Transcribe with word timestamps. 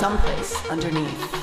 Someplace 0.00 0.56
underneath. 0.70 1.39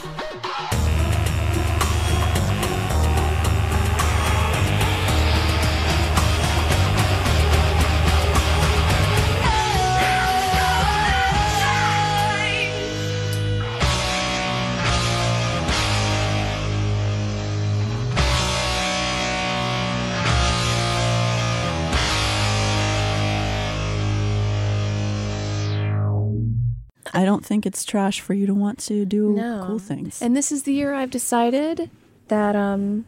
I 27.17 27.25
don't 27.25 27.43
think 27.43 27.65
it's 27.65 27.83
trash 27.83 28.19
for 28.21 28.33
you 28.35 28.45
to 28.45 28.53
want 28.53 28.77
to 28.79 29.03
do 29.05 29.33
No. 29.33 29.63
cool 29.65 29.79
things. 29.79 30.21
And 30.21 30.35
this 30.35 30.51
is 30.51 30.63
the 30.63 30.73
year 30.73 30.93
I've 30.93 31.09
decided 31.11 31.89
that 32.27 32.55
um 32.55 33.05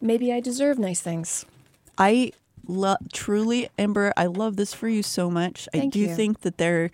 maybe 0.00 0.32
I 0.32 0.40
deserve 0.40 0.78
nice 0.78 1.00
things. 1.00 1.44
I 1.98 2.32
love 2.68 2.98
truly, 3.12 3.68
Amber. 3.78 4.12
I 4.16 4.26
love 4.26 4.56
this 4.56 4.72
for 4.72 4.88
you 4.88 5.02
so 5.02 5.28
much. 5.30 5.68
Thank 5.72 5.84
I 5.84 5.88
do 5.88 5.98
you. 6.00 6.14
think 6.14 6.40
that 6.42 6.58
there. 6.58 6.90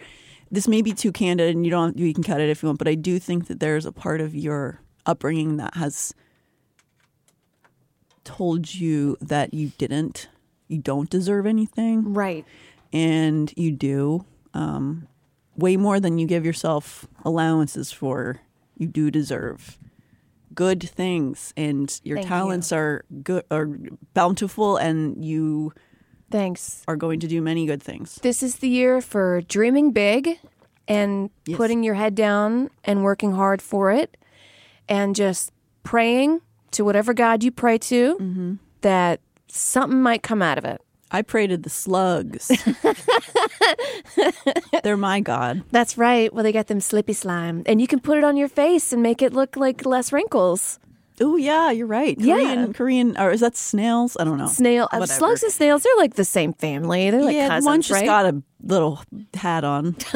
This 0.50 0.68
may 0.68 0.82
be 0.82 0.92
too 0.92 1.10
candid, 1.12 1.54
and 1.54 1.64
you 1.66 1.70
don't. 1.70 1.98
You 1.98 2.14
can 2.14 2.22
cut 2.22 2.40
it 2.40 2.48
if 2.48 2.62
you 2.62 2.68
want, 2.68 2.78
but 2.78 2.88
I 2.88 2.94
do 2.94 3.18
think 3.18 3.48
that 3.48 3.58
there's 3.60 3.84
a 3.86 3.92
part 3.92 4.20
of 4.20 4.34
your 4.34 4.80
upbringing 5.04 5.56
that 5.58 5.74
has 5.76 6.14
told 8.24 8.72
you 8.74 9.16
that 9.20 9.52
you 9.52 9.72
didn't, 9.76 10.28
you 10.68 10.78
don't 10.78 11.10
deserve 11.10 11.44
anything, 11.46 12.14
Right. 12.14 12.44
and 12.92 13.52
you 13.56 13.70
do. 13.72 14.24
Um, 14.54 15.08
way 15.56 15.76
more 15.76 16.00
than 16.00 16.18
you 16.18 16.26
give 16.26 16.44
yourself 16.44 17.06
allowances 17.24 17.92
for. 17.92 18.40
You 18.76 18.86
do 18.88 19.10
deserve 19.10 19.78
good 20.54 20.82
things, 20.82 21.52
and 21.56 22.00
your 22.04 22.16
Thank 22.18 22.26
you. 22.26 22.28
talents 22.28 22.72
are 22.72 23.04
good, 23.22 23.44
are 23.50 23.68
bountiful, 24.14 24.76
and 24.76 25.24
you 25.24 25.72
Thanks. 26.30 26.82
are 26.86 26.96
going 26.96 27.18
to 27.20 27.26
do 27.28 27.40
many 27.42 27.66
good 27.66 27.82
things. 27.82 28.16
This 28.22 28.42
is 28.42 28.56
the 28.56 28.68
year 28.68 29.00
for 29.00 29.40
dreaming 29.42 29.90
big 29.92 30.38
and 30.86 31.30
Yes. 31.46 31.56
putting 31.56 31.82
your 31.82 31.94
head 31.94 32.14
down 32.14 32.70
and 32.84 33.02
working 33.02 33.32
hard 33.32 33.62
for 33.62 33.90
it 33.90 34.16
and 34.88 35.14
just 35.16 35.50
praying 35.82 36.40
to 36.72 36.84
whatever 36.84 37.14
God 37.14 37.42
you 37.42 37.50
pray 37.50 37.78
to 37.78 38.16
Mm-hmm. 38.20 38.54
that 38.82 39.20
something 39.48 40.02
might 40.02 40.22
come 40.22 40.42
out 40.42 40.58
of 40.58 40.64
it. 40.64 40.80
I 41.10 41.22
pray 41.22 41.46
to 41.46 41.56
the 41.56 41.70
slugs. 41.70 42.48
They're 44.82 44.96
my 44.96 45.20
god. 45.20 45.62
That's 45.70 45.96
right. 45.96 46.32
Well, 46.32 46.42
they 46.42 46.52
got 46.52 46.66
them 46.66 46.80
slippy 46.80 47.12
slime, 47.12 47.62
and 47.66 47.80
you 47.80 47.86
can 47.86 48.00
put 48.00 48.18
it 48.18 48.24
on 48.24 48.36
your 48.36 48.48
face 48.48 48.92
and 48.92 49.02
make 49.02 49.22
it 49.22 49.32
look 49.32 49.56
like 49.56 49.86
less 49.86 50.12
wrinkles. 50.12 50.78
Oh 51.20 51.36
yeah, 51.36 51.70
you're 51.70 51.86
right. 51.86 52.18
Yeah. 52.18 52.34
Korean, 52.34 52.72
Korean, 52.72 53.18
or 53.18 53.30
is 53.30 53.40
that 53.40 53.56
snails? 53.56 54.16
I 54.18 54.24
don't 54.24 54.38
know. 54.38 54.48
Snail, 54.48 54.88
uh, 54.90 55.06
slugs 55.06 55.44
and 55.44 55.52
snails, 55.52 55.84
they're 55.84 55.96
like 55.96 56.14
the 56.14 56.24
same 56.24 56.52
family. 56.54 57.10
They're 57.10 57.22
like 57.22 57.36
yeah, 57.36 57.48
cousins, 57.48 57.66
one 57.66 57.80
just 57.82 57.92
right? 57.92 58.04
got 58.04 58.26
a 58.26 58.42
little 58.62 59.00
hat 59.34 59.62
on. 59.62 59.94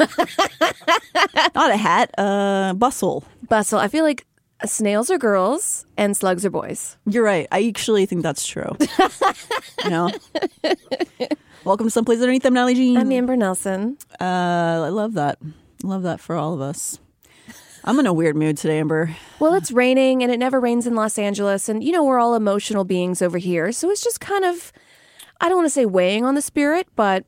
Not 1.55 1.71
a 1.71 1.77
hat, 1.77 2.13
uh, 2.17 2.73
bustle. 2.73 3.23
Bustle. 3.47 3.79
I 3.79 3.87
feel 3.87 4.03
like 4.03 4.25
snails 4.65 5.09
are 5.09 5.17
girls 5.17 5.85
and 5.97 6.15
slugs 6.15 6.45
are 6.45 6.49
boys. 6.49 6.97
You're 7.05 7.23
right. 7.23 7.47
I 7.51 7.67
actually 7.67 8.05
think 8.05 8.23
that's 8.23 8.45
true. 8.45 8.75
you 9.83 9.89
know. 9.89 10.11
Welcome 11.63 11.87
to 11.87 11.91
Some 11.91 12.05
Place 12.05 12.19
Under 12.19 12.31
Neith 12.31 12.43
them, 12.43 12.53
Natalie 12.53 12.75
Jean. 12.75 12.97
I'm 12.97 13.11
Amber 13.11 13.35
Nelson. 13.35 13.97
uh, 14.19 14.23
I 14.23 14.89
love 14.89 15.13
that. 15.13 15.39
Love 15.83 16.03
that 16.03 16.19
for 16.19 16.35
all 16.35 16.53
of 16.53 16.61
us. 16.61 16.99
I'm 17.85 17.99
in 17.99 18.05
a 18.05 18.13
weird 18.13 18.35
mood 18.35 18.57
today, 18.57 18.79
Amber. 18.79 19.15
Well, 19.39 19.53
it's 19.53 19.71
raining 19.71 20.21
and 20.21 20.31
it 20.31 20.37
never 20.37 20.59
rains 20.59 20.85
in 20.85 20.95
Los 20.95 21.17
Angeles. 21.17 21.69
And, 21.69 21.83
you 21.83 21.91
know, 21.91 22.03
we're 22.03 22.19
all 22.19 22.35
emotional 22.35 22.83
beings 22.83 23.21
over 23.21 23.37
here. 23.37 23.71
So 23.71 23.89
it's 23.89 24.03
just 24.03 24.19
kind 24.19 24.43
of, 24.43 24.73
I 25.39 25.47
don't 25.47 25.57
want 25.57 25.65
to 25.67 25.71
say 25.71 25.85
weighing 25.85 26.25
on 26.25 26.35
the 26.35 26.41
spirit, 26.41 26.87
but 26.95 27.25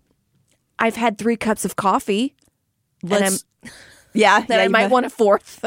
I've 0.78 0.98
had 0.98 1.18
three 1.18 1.38
cups 1.38 1.64
of 1.64 1.78
coffee 1.78 2.36
Let's. 3.04 3.46
yeah, 4.14 4.40
that 4.48 4.50
yeah, 4.50 4.64
I 4.64 4.68
might 4.68 4.84
bet. 4.84 4.92
want 4.92 5.06
a 5.06 5.10
fourth. 5.10 5.64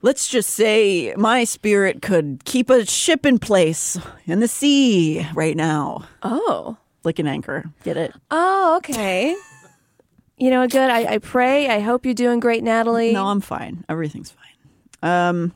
Let's 0.00 0.28
just 0.28 0.50
say 0.50 1.12
my 1.16 1.42
spirit 1.42 2.02
could 2.02 2.42
keep 2.44 2.70
a 2.70 2.86
ship 2.86 3.26
in 3.26 3.38
place 3.40 3.98
in 4.26 4.38
the 4.38 4.46
sea 4.46 5.26
right 5.34 5.56
now, 5.56 6.04
oh. 6.22 6.76
like 7.02 7.18
an 7.18 7.26
anchor. 7.26 7.64
Get 7.82 7.96
it? 7.96 8.12
Oh, 8.30 8.76
okay. 8.76 9.34
you 10.36 10.50
know, 10.50 10.68
good. 10.68 10.88
I, 10.88 11.14
I 11.14 11.18
pray. 11.18 11.68
I 11.68 11.80
hope 11.80 12.04
you're 12.04 12.14
doing 12.14 12.38
great, 12.38 12.62
Natalie. 12.62 13.12
No, 13.12 13.26
I'm 13.26 13.40
fine. 13.40 13.84
Everything's 13.88 14.30
fine. 14.30 14.44
Um, 15.02 15.54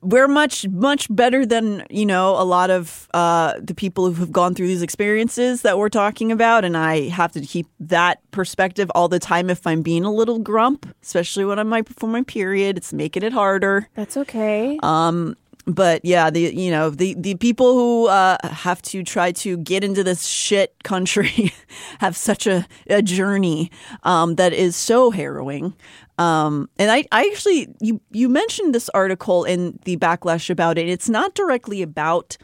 we're 0.00 0.28
much 0.28 0.66
much 0.68 1.08
better 1.10 1.44
than 1.44 1.84
you 1.90 2.06
know 2.06 2.40
a 2.40 2.44
lot 2.44 2.70
of 2.70 3.08
uh, 3.14 3.54
the 3.60 3.74
people 3.74 4.06
who 4.06 4.14
have 4.20 4.32
gone 4.32 4.54
through 4.54 4.68
these 4.68 4.82
experiences 4.82 5.62
that 5.62 5.78
we're 5.78 5.88
talking 5.88 6.30
about, 6.32 6.64
and 6.64 6.76
I 6.76 7.08
have 7.08 7.32
to 7.32 7.40
keep 7.40 7.66
that 7.80 8.20
perspective 8.30 8.90
all 8.94 9.08
the 9.08 9.18
time. 9.18 9.50
If 9.50 9.66
I'm 9.66 9.82
being 9.82 10.04
a 10.04 10.12
little 10.12 10.38
grump, 10.38 10.86
especially 11.02 11.44
when 11.44 11.58
I'm 11.58 11.68
my, 11.68 11.82
before 11.82 12.08
my 12.08 12.22
period, 12.22 12.76
it's 12.76 12.92
making 12.92 13.22
it 13.22 13.32
harder. 13.32 13.88
That's 13.94 14.16
okay. 14.16 14.78
Um, 14.82 15.36
but 15.68 16.02
yeah, 16.02 16.30
the 16.30 16.40
you 16.54 16.70
know 16.70 16.88
the 16.88 17.14
the 17.14 17.34
people 17.34 17.74
who 17.74 18.06
uh, 18.08 18.38
have 18.42 18.80
to 18.82 19.02
try 19.02 19.32
to 19.32 19.58
get 19.58 19.84
into 19.84 20.02
this 20.02 20.26
shit 20.26 20.74
country 20.82 21.52
have 21.98 22.16
such 22.16 22.46
a, 22.46 22.66
a 22.88 23.02
journey 23.02 23.70
um, 24.02 24.36
that 24.36 24.52
is 24.52 24.74
so 24.74 25.10
harrowing. 25.10 25.74
Um, 26.16 26.68
and 26.78 26.90
I, 26.90 27.04
I 27.12 27.30
actually 27.30 27.68
you 27.80 28.00
you 28.10 28.28
mentioned 28.28 28.74
this 28.74 28.88
article 28.90 29.44
in 29.44 29.78
the 29.84 29.98
backlash 29.98 30.48
about 30.48 30.78
it. 30.78 30.88
It's 30.88 31.08
not 31.08 31.34
directly 31.34 31.82
about 31.82 32.38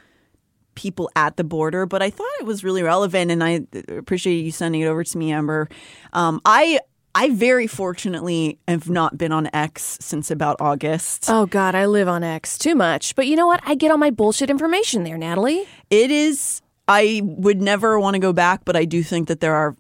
people 0.74 1.10
at 1.16 1.36
the 1.36 1.44
border, 1.44 1.86
but 1.86 2.02
I 2.02 2.10
thought 2.10 2.30
it 2.40 2.46
was 2.46 2.62
really 2.62 2.82
relevant, 2.82 3.30
and 3.30 3.42
I 3.42 3.66
appreciate 3.88 4.42
you 4.42 4.50
sending 4.50 4.82
it 4.82 4.86
over 4.86 5.02
to 5.02 5.18
me, 5.18 5.32
Amber. 5.32 5.68
Um, 6.12 6.42
I 6.44 6.80
I 7.14 7.30
very 7.30 7.66
fortunately 7.66 8.58
have 8.66 8.90
not 8.90 9.16
been 9.16 9.30
on 9.30 9.48
X 9.52 9.98
since 10.00 10.30
about 10.30 10.56
August. 10.60 11.26
oh, 11.28 11.46
God. 11.46 11.74
I 11.74 11.86
live 11.86 12.08
on 12.08 12.24
X 12.24 12.58
too 12.58 12.74
much. 12.74 13.14
But 13.14 13.26
you 13.26 13.36
know 13.36 13.46
what? 13.46 13.60
I 13.64 13.74
get 13.74 13.90
all 13.90 13.98
my 13.98 14.10
bullshit 14.10 14.50
information 14.50 15.04
there, 15.04 15.16
Natalie. 15.16 15.64
It 15.90 16.10
is. 16.10 16.60
I 16.88 17.20
would 17.24 17.62
never 17.62 17.98
want 18.00 18.14
to 18.14 18.20
go 18.20 18.32
back, 18.32 18.64
but 18.64 18.76
I 18.76 18.84
do 18.84 19.02
think 19.02 19.28
that 19.28 19.40
there 19.40 19.54
are 19.54 19.76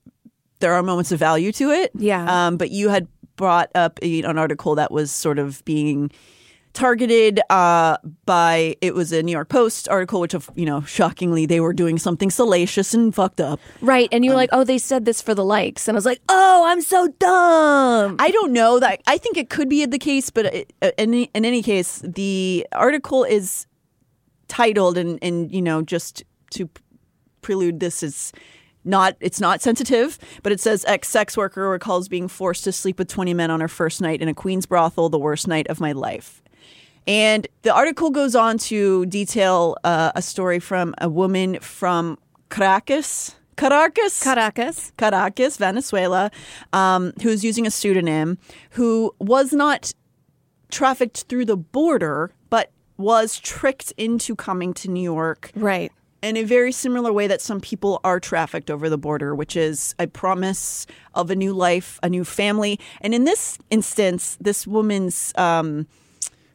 there 0.60 0.72
are 0.72 0.82
moments 0.82 1.12
of 1.12 1.18
value 1.18 1.52
to 1.52 1.70
it. 1.70 1.90
Yeah. 1.94 2.46
Um, 2.46 2.56
but 2.56 2.70
you 2.70 2.88
had 2.88 3.08
brought 3.36 3.70
up 3.74 3.98
an 4.02 4.38
article 4.38 4.76
that 4.76 4.90
was 4.90 5.10
sort 5.10 5.38
of 5.38 5.62
being 5.64 6.10
targeted 6.74 7.40
uh, 7.48 7.96
by 8.26 8.76
it 8.80 8.94
was 8.94 9.12
a 9.12 9.22
New 9.22 9.32
York 9.32 9.48
Post 9.48 9.88
article, 9.88 10.20
which 10.20 10.34
of 10.34 10.50
you 10.54 10.66
know 10.66 10.82
shockingly 10.82 11.46
they 11.46 11.60
were 11.60 11.72
doing 11.72 11.98
something 11.98 12.30
salacious 12.30 12.92
and 12.92 13.14
fucked 13.14 13.40
up. 13.40 13.60
Right. 13.80 14.08
And 14.12 14.22
Um, 14.22 14.24
you're 14.24 14.34
like, 14.34 14.50
oh, 14.52 14.64
they 14.64 14.78
said 14.78 15.04
this 15.04 15.22
for 15.22 15.34
the 15.34 15.44
likes. 15.44 15.88
And 15.88 15.96
I 15.96 15.98
was 15.98 16.04
like, 16.04 16.20
oh, 16.28 16.64
I'm 16.66 16.82
so 16.82 17.08
dumb. 17.18 18.16
I 18.18 18.30
don't 18.30 18.52
know 18.52 18.78
that. 18.80 19.00
I 19.06 19.16
think 19.16 19.36
it 19.36 19.48
could 19.48 19.68
be 19.68 19.86
the 19.86 19.98
case, 19.98 20.30
but 20.30 20.46
it, 20.46 20.72
uh, 20.82 20.90
in, 20.98 21.14
in 21.14 21.44
any 21.44 21.62
case, 21.62 22.02
the 22.04 22.66
article 22.72 23.24
is 23.24 23.66
titled 24.48 24.98
and 24.98 25.18
and 25.22 25.50
you 25.52 25.62
know 25.62 25.82
just 25.82 26.22
to 26.50 26.68
prelude 27.40 27.80
this 27.80 28.02
is 28.02 28.32
not 28.84 29.16
it's 29.20 29.40
not 29.40 29.62
sensitive 29.62 30.18
but 30.42 30.52
it 30.52 30.60
says 30.60 30.84
ex 30.86 31.08
sex 31.08 31.36
worker 31.36 31.70
recalls 31.70 32.08
being 32.08 32.28
forced 32.28 32.62
to 32.62 32.70
sleep 32.70 32.98
with 32.98 33.08
20 33.08 33.32
men 33.34 33.50
on 33.50 33.60
her 33.60 33.68
first 33.68 34.00
night 34.02 34.20
in 34.20 34.28
a 34.28 34.34
Queens 34.34 34.66
brothel 34.66 35.08
the 35.08 35.18
worst 35.18 35.48
night 35.48 35.66
of 35.68 35.80
my 35.80 35.92
life 35.92 36.42
and 37.06 37.46
the 37.62 37.74
article 37.74 38.10
goes 38.10 38.34
on 38.34 38.58
to 38.58 39.06
detail 39.06 39.76
uh, 39.84 40.12
a 40.14 40.22
story 40.22 40.58
from 40.58 40.94
a 41.00 41.08
woman 41.08 41.58
from 41.60 42.18
caracas 42.48 43.36
caracas 43.56 44.22
Caracas. 44.22 44.92
Caracas, 44.96 45.56
Venezuela, 45.58 46.30
um, 46.72 47.12
who's 47.22 47.44
using 47.44 47.66
a 47.66 47.70
pseudonym, 47.70 48.38
who 48.70 49.14
was 49.20 49.52
not 49.52 49.92
trafficked 50.70 51.24
through 51.28 51.44
the 51.44 51.56
border, 51.56 52.32
but 52.50 52.70
was 52.96 53.38
tricked 53.38 53.92
into 53.96 54.34
coming 54.34 54.74
to 54.74 54.90
New 54.90 55.02
York 55.02 55.52
Right. 55.54 55.92
in 56.22 56.36
a 56.36 56.42
very 56.42 56.72
similar 56.72 57.12
way 57.12 57.28
that 57.28 57.40
some 57.40 57.60
people 57.60 58.00
are 58.02 58.18
trafficked 58.18 58.70
over 58.70 58.88
the 58.90 58.98
border, 58.98 59.34
which 59.36 59.56
is 59.56 59.94
a 60.00 60.06
promise 60.08 60.86
of 61.14 61.30
a 61.30 61.36
new 61.36 61.52
life, 61.52 62.00
a 62.02 62.08
new 62.08 62.24
family. 62.24 62.80
And 63.00 63.14
in 63.14 63.22
this 63.24 63.58
instance, 63.70 64.36
this 64.40 64.66
woman's 64.66 65.32
um, 65.36 65.86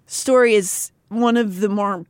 story 0.09 0.55
is 0.55 0.91
one 1.09 1.37
of 1.37 1.59
the 1.59 1.69
more 1.69 2.05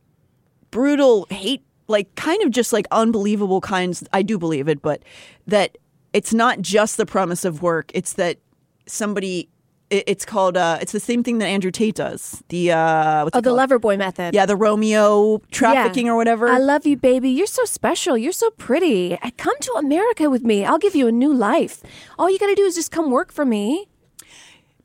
brutal 0.70 1.26
hate 1.30 1.62
like 1.86 2.14
kind 2.14 2.42
of 2.42 2.50
just 2.50 2.72
like 2.72 2.86
unbelievable 2.92 3.60
kinds 3.60 4.04
i 4.12 4.22
do 4.22 4.38
believe 4.38 4.68
it 4.68 4.80
but 4.80 5.02
that 5.46 5.76
it's 6.12 6.32
not 6.32 6.60
just 6.60 6.96
the 6.96 7.06
promise 7.06 7.44
of 7.44 7.62
work 7.62 7.90
it's 7.94 8.12
that 8.14 8.38
somebody 8.86 9.48
it's 9.90 10.24
called 10.24 10.56
uh 10.56 10.78
it's 10.80 10.92
the 10.92 11.00
same 11.00 11.24
thing 11.24 11.38
that 11.38 11.46
andrew 11.46 11.72
tate 11.72 11.96
does 11.96 12.42
the 12.48 12.70
uh 12.70 13.24
what's 13.24 13.36
Oh, 13.36 13.40
the 13.40 13.48
called? 13.50 13.56
lover 13.56 13.78
boy 13.80 13.96
method. 13.96 14.32
yeah 14.34 14.46
the 14.46 14.54
romeo 14.54 15.38
trafficking 15.50 16.06
Yeah. 16.06 16.12
or 16.12 16.16
whatever 16.16 16.46
I 16.48 16.58
love 16.58 16.86
you, 16.86 16.96
baby. 16.96 17.28
You're 17.30 17.48
so 17.48 17.64
special. 17.64 18.16
You're 18.16 18.30
so 18.32 18.50
pretty. 18.50 19.18
Come 19.36 19.54
to 19.60 19.72
America 19.72 20.30
with 20.30 20.42
me. 20.44 20.64
I'll 20.64 20.78
give 20.78 20.94
you 20.94 21.08
a 21.08 21.12
new 21.12 21.32
life. 21.34 21.82
All 22.18 22.30
you 22.30 22.38
got 22.38 22.46
to 22.46 22.54
do 22.54 22.64
is 22.64 22.76
just 22.76 22.92
come 22.92 23.10
work 23.10 23.32
for 23.32 23.44
me. 23.44 23.88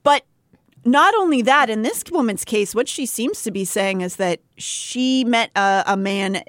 But 0.02 0.24
not 0.86 1.14
only 1.16 1.42
that, 1.42 1.70
in 1.70 1.82
this 1.82 2.04
woman's 2.12 2.46
case, 2.46 2.74
what 2.76 2.88
she 2.88 3.06
seems 3.06 3.42
to 3.44 3.52
be 3.52 3.66
saying 3.66 4.02
is 4.02 4.18
that 4.18 4.40
she 4.58 5.24
met 5.26 5.50
a, 5.56 5.84
a 5.88 5.98
man 5.98 6.44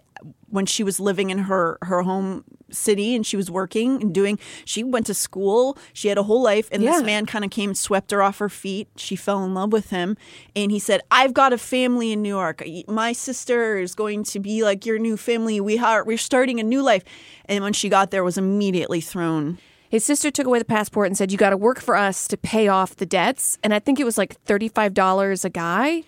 when 0.48 0.66
she 0.66 0.84
was 0.84 1.00
living 1.00 1.30
in 1.30 1.38
her 1.38 1.76
her 1.82 2.02
home 2.02 2.44
city 2.70 3.14
and 3.14 3.26
she 3.26 3.36
was 3.36 3.50
working 3.50 4.00
and 4.02 4.12
doing 4.14 4.38
she 4.64 4.82
went 4.82 5.06
to 5.06 5.14
school 5.14 5.76
she 5.92 6.08
had 6.08 6.18
a 6.18 6.22
whole 6.22 6.42
life 6.42 6.68
and 6.72 6.82
Yeah. 6.82 6.92
this 6.92 7.02
man 7.02 7.26
kind 7.26 7.44
of 7.44 7.50
came 7.50 7.70
and 7.70 7.78
swept 7.78 8.10
her 8.12 8.22
off 8.22 8.38
her 8.38 8.48
feet. 8.48 8.88
She 8.96 9.16
fell 9.16 9.44
in 9.44 9.54
love 9.54 9.72
with 9.72 9.90
him 9.90 10.16
and 10.54 10.70
he 10.70 10.78
said 10.78 11.00
i've 11.10 11.34
got 11.34 11.52
a 11.52 11.58
family 11.58 12.12
in 12.12 12.22
new 12.22 12.28
york. 12.28 12.62
My 12.88 13.12
sister 13.12 13.76
is 13.76 13.94
going 13.94 14.24
to 14.24 14.40
be 14.40 14.62
like 14.62 14.86
your 14.86 14.98
new 14.98 15.16
family. 15.16 15.60
We 15.60 15.78
are 15.78 16.04
we're 16.04 16.16
starting 16.18 16.58
a 16.60 16.64
new 16.64 16.82
life. 16.82 17.02
And 17.46 17.62
when 17.62 17.72
she 17.72 17.88
got 17.88 18.10
there 18.10 18.24
was 18.24 18.38
immediately 18.38 19.00
thrown 19.00 19.58
His 19.88 20.04
sister 20.04 20.30
took 20.30 20.46
away 20.46 20.58
the 20.58 20.64
passport 20.64 21.06
and 21.06 21.16
said, 21.16 21.30
You 21.32 21.38
got 21.38 21.50
to 21.50 21.56
work 21.56 21.80
for 21.80 21.96
us 21.96 22.26
to 22.28 22.36
pay 22.36 22.68
off 22.68 22.96
the 22.96 23.06
debts. 23.06 23.58
And 23.62 23.72
I 23.72 23.78
think 23.78 24.00
it 24.00 24.04
was 24.04 24.18
like 24.18 24.42
$35 24.44 25.44
a 25.44 25.50
guy. 25.50 26.02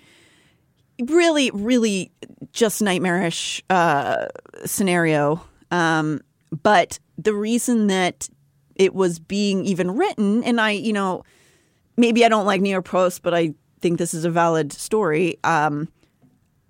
really, 1.00 1.50
really 1.52 2.10
just 2.52 2.82
nightmarish 2.82 3.62
uh, 3.70 4.26
scenario. 4.64 5.44
Um, 5.70 6.20
but 6.62 6.98
the 7.16 7.34
reason 7.34 7.88
that 7.88 8.28
it 8.74 8.94
was 8.94 9.18
being 9.18 9.64
even 9.64 9.92
written, 9.96 10.42
and 10.44 10.60
I, 10.60 10.70
you 10.72 10.92
know, 10.92 11.24
maybe 11.96 12.24
I 12.24 12.28
don't 12.28 12.46
like 12.46 12.60
New 12.60 12.70
York 12.70 12.84
Post, 12.84 13.22
but 13.22 13.34
I 13.34 13.54
think 13.80 13.98
this 13.98 14.14
is 14.14 14.24
a 14.24 14.30
valid 14.30 14.72
story. 14.72 15.38
Um, 15.44 15.88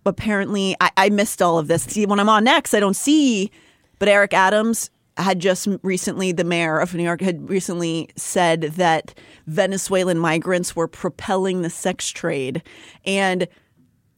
apparently, 0.04 0.74
I, 0.80 0.90
I 0.96 1.08
missed 1.10 1.40
all 1.42 1.58
of 1.58 1.68
this. 1.68 1.84
See, 1.84 2.06
when 2.06 2.20
I'm 2.20 2.28
on 2.28 2.44
next, 2.44 2.74
I 2.74 2.80
don't 2.80 2.96
see. 2.96 3.50
But 3.98 4.08
Eric 4.08 4.32
Adams 4.32 4.90
had 5.18 5.40
just 5.40 5.68
recently, 5.82 6.32
the 6.32 6.44
mayor 6.44 6.78
of 6.78 6.94
New 6.94 7.02
York 7.02 7.20
had 7.20 7.48
recently 7.48 8.08
said 8.16 8.62
that 8.62 9.14
Venezuelan 9.46 10.18
migrants 10.18 10.74
were 10.76 10.88
propelling 10.88 11.62
the 11.62 11.70
sex 11.70 12.08
trade, 12.10 12.62
and 13.04 13.48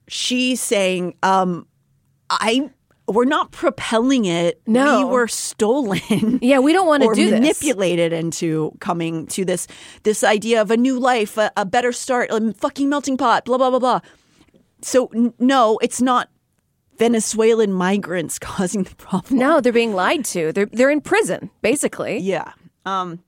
she's 0.09 0.61
saying, 0.61 1.15
um, 1.23 1.67
"I." 2.29 2.71
We're 3.09 3.25
not 3.25 3.51
propelling 3.51 4.27
it. 4.27 4.61
No. 4.69 4.99
we 4.99 5.05
were 5.13 5.27
stolen. 5.27 6.39
Yeah, 6.41 6.61
we 6.61 6.73
don't 6.73 6.87
want 6.87 7.03
to 7.03 7.13
do 7.13 7.29
this. 7.31 7.41
manipulated 7.41 8.13
into 8.13 8.71
coming 8.79 9.27
to 9.29 9.45
this 9.45 9.67
this 10.05 10.23
idea 10.23 10.63
of 10.63 10.71
a 10.71 10.77
new 10.77 10.97
life, 11.01 11.37
a, 11.37 11.51
a 11.57 11.65
better 11.65 11.91
start, 11.91 12.31
a 12.31 12.55
fucking 12.55 12.89
melting 12.89 13.17
pot, 13.17 13.47
blah 13.47 13.59
blah 13.59 13.71
blah 13.71 13.81
blah. 13.81 14.01
So 14.81 15.07
n- 15.13 15.35
no, 15.41 15.77
it's 15.83 16.01
not 16.01 16.29
Venezuelan 17.01 17.73
migrants 17.73 18.39
causing 18.51 18.85
the 18.85 18.95
problem. 18.95 19.39
No, 19.39 19.61
they're 19.61 19.73
being 19.73 19.95
lied 19.95 20.25
to. 20.27 20.53
They're 20.53 20.67
they're 20.67 20.91
in 20.91 21.01
prison, 21.01 21.51
basically. 21.63 22.19
Yeah. 22.19 22.53
Um 22.87 23.21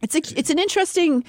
it's 0.00 0.14
a, 0.14 0.18
it's 0.38 0.50
an 0.50 0.60
interesting 0.60 1.24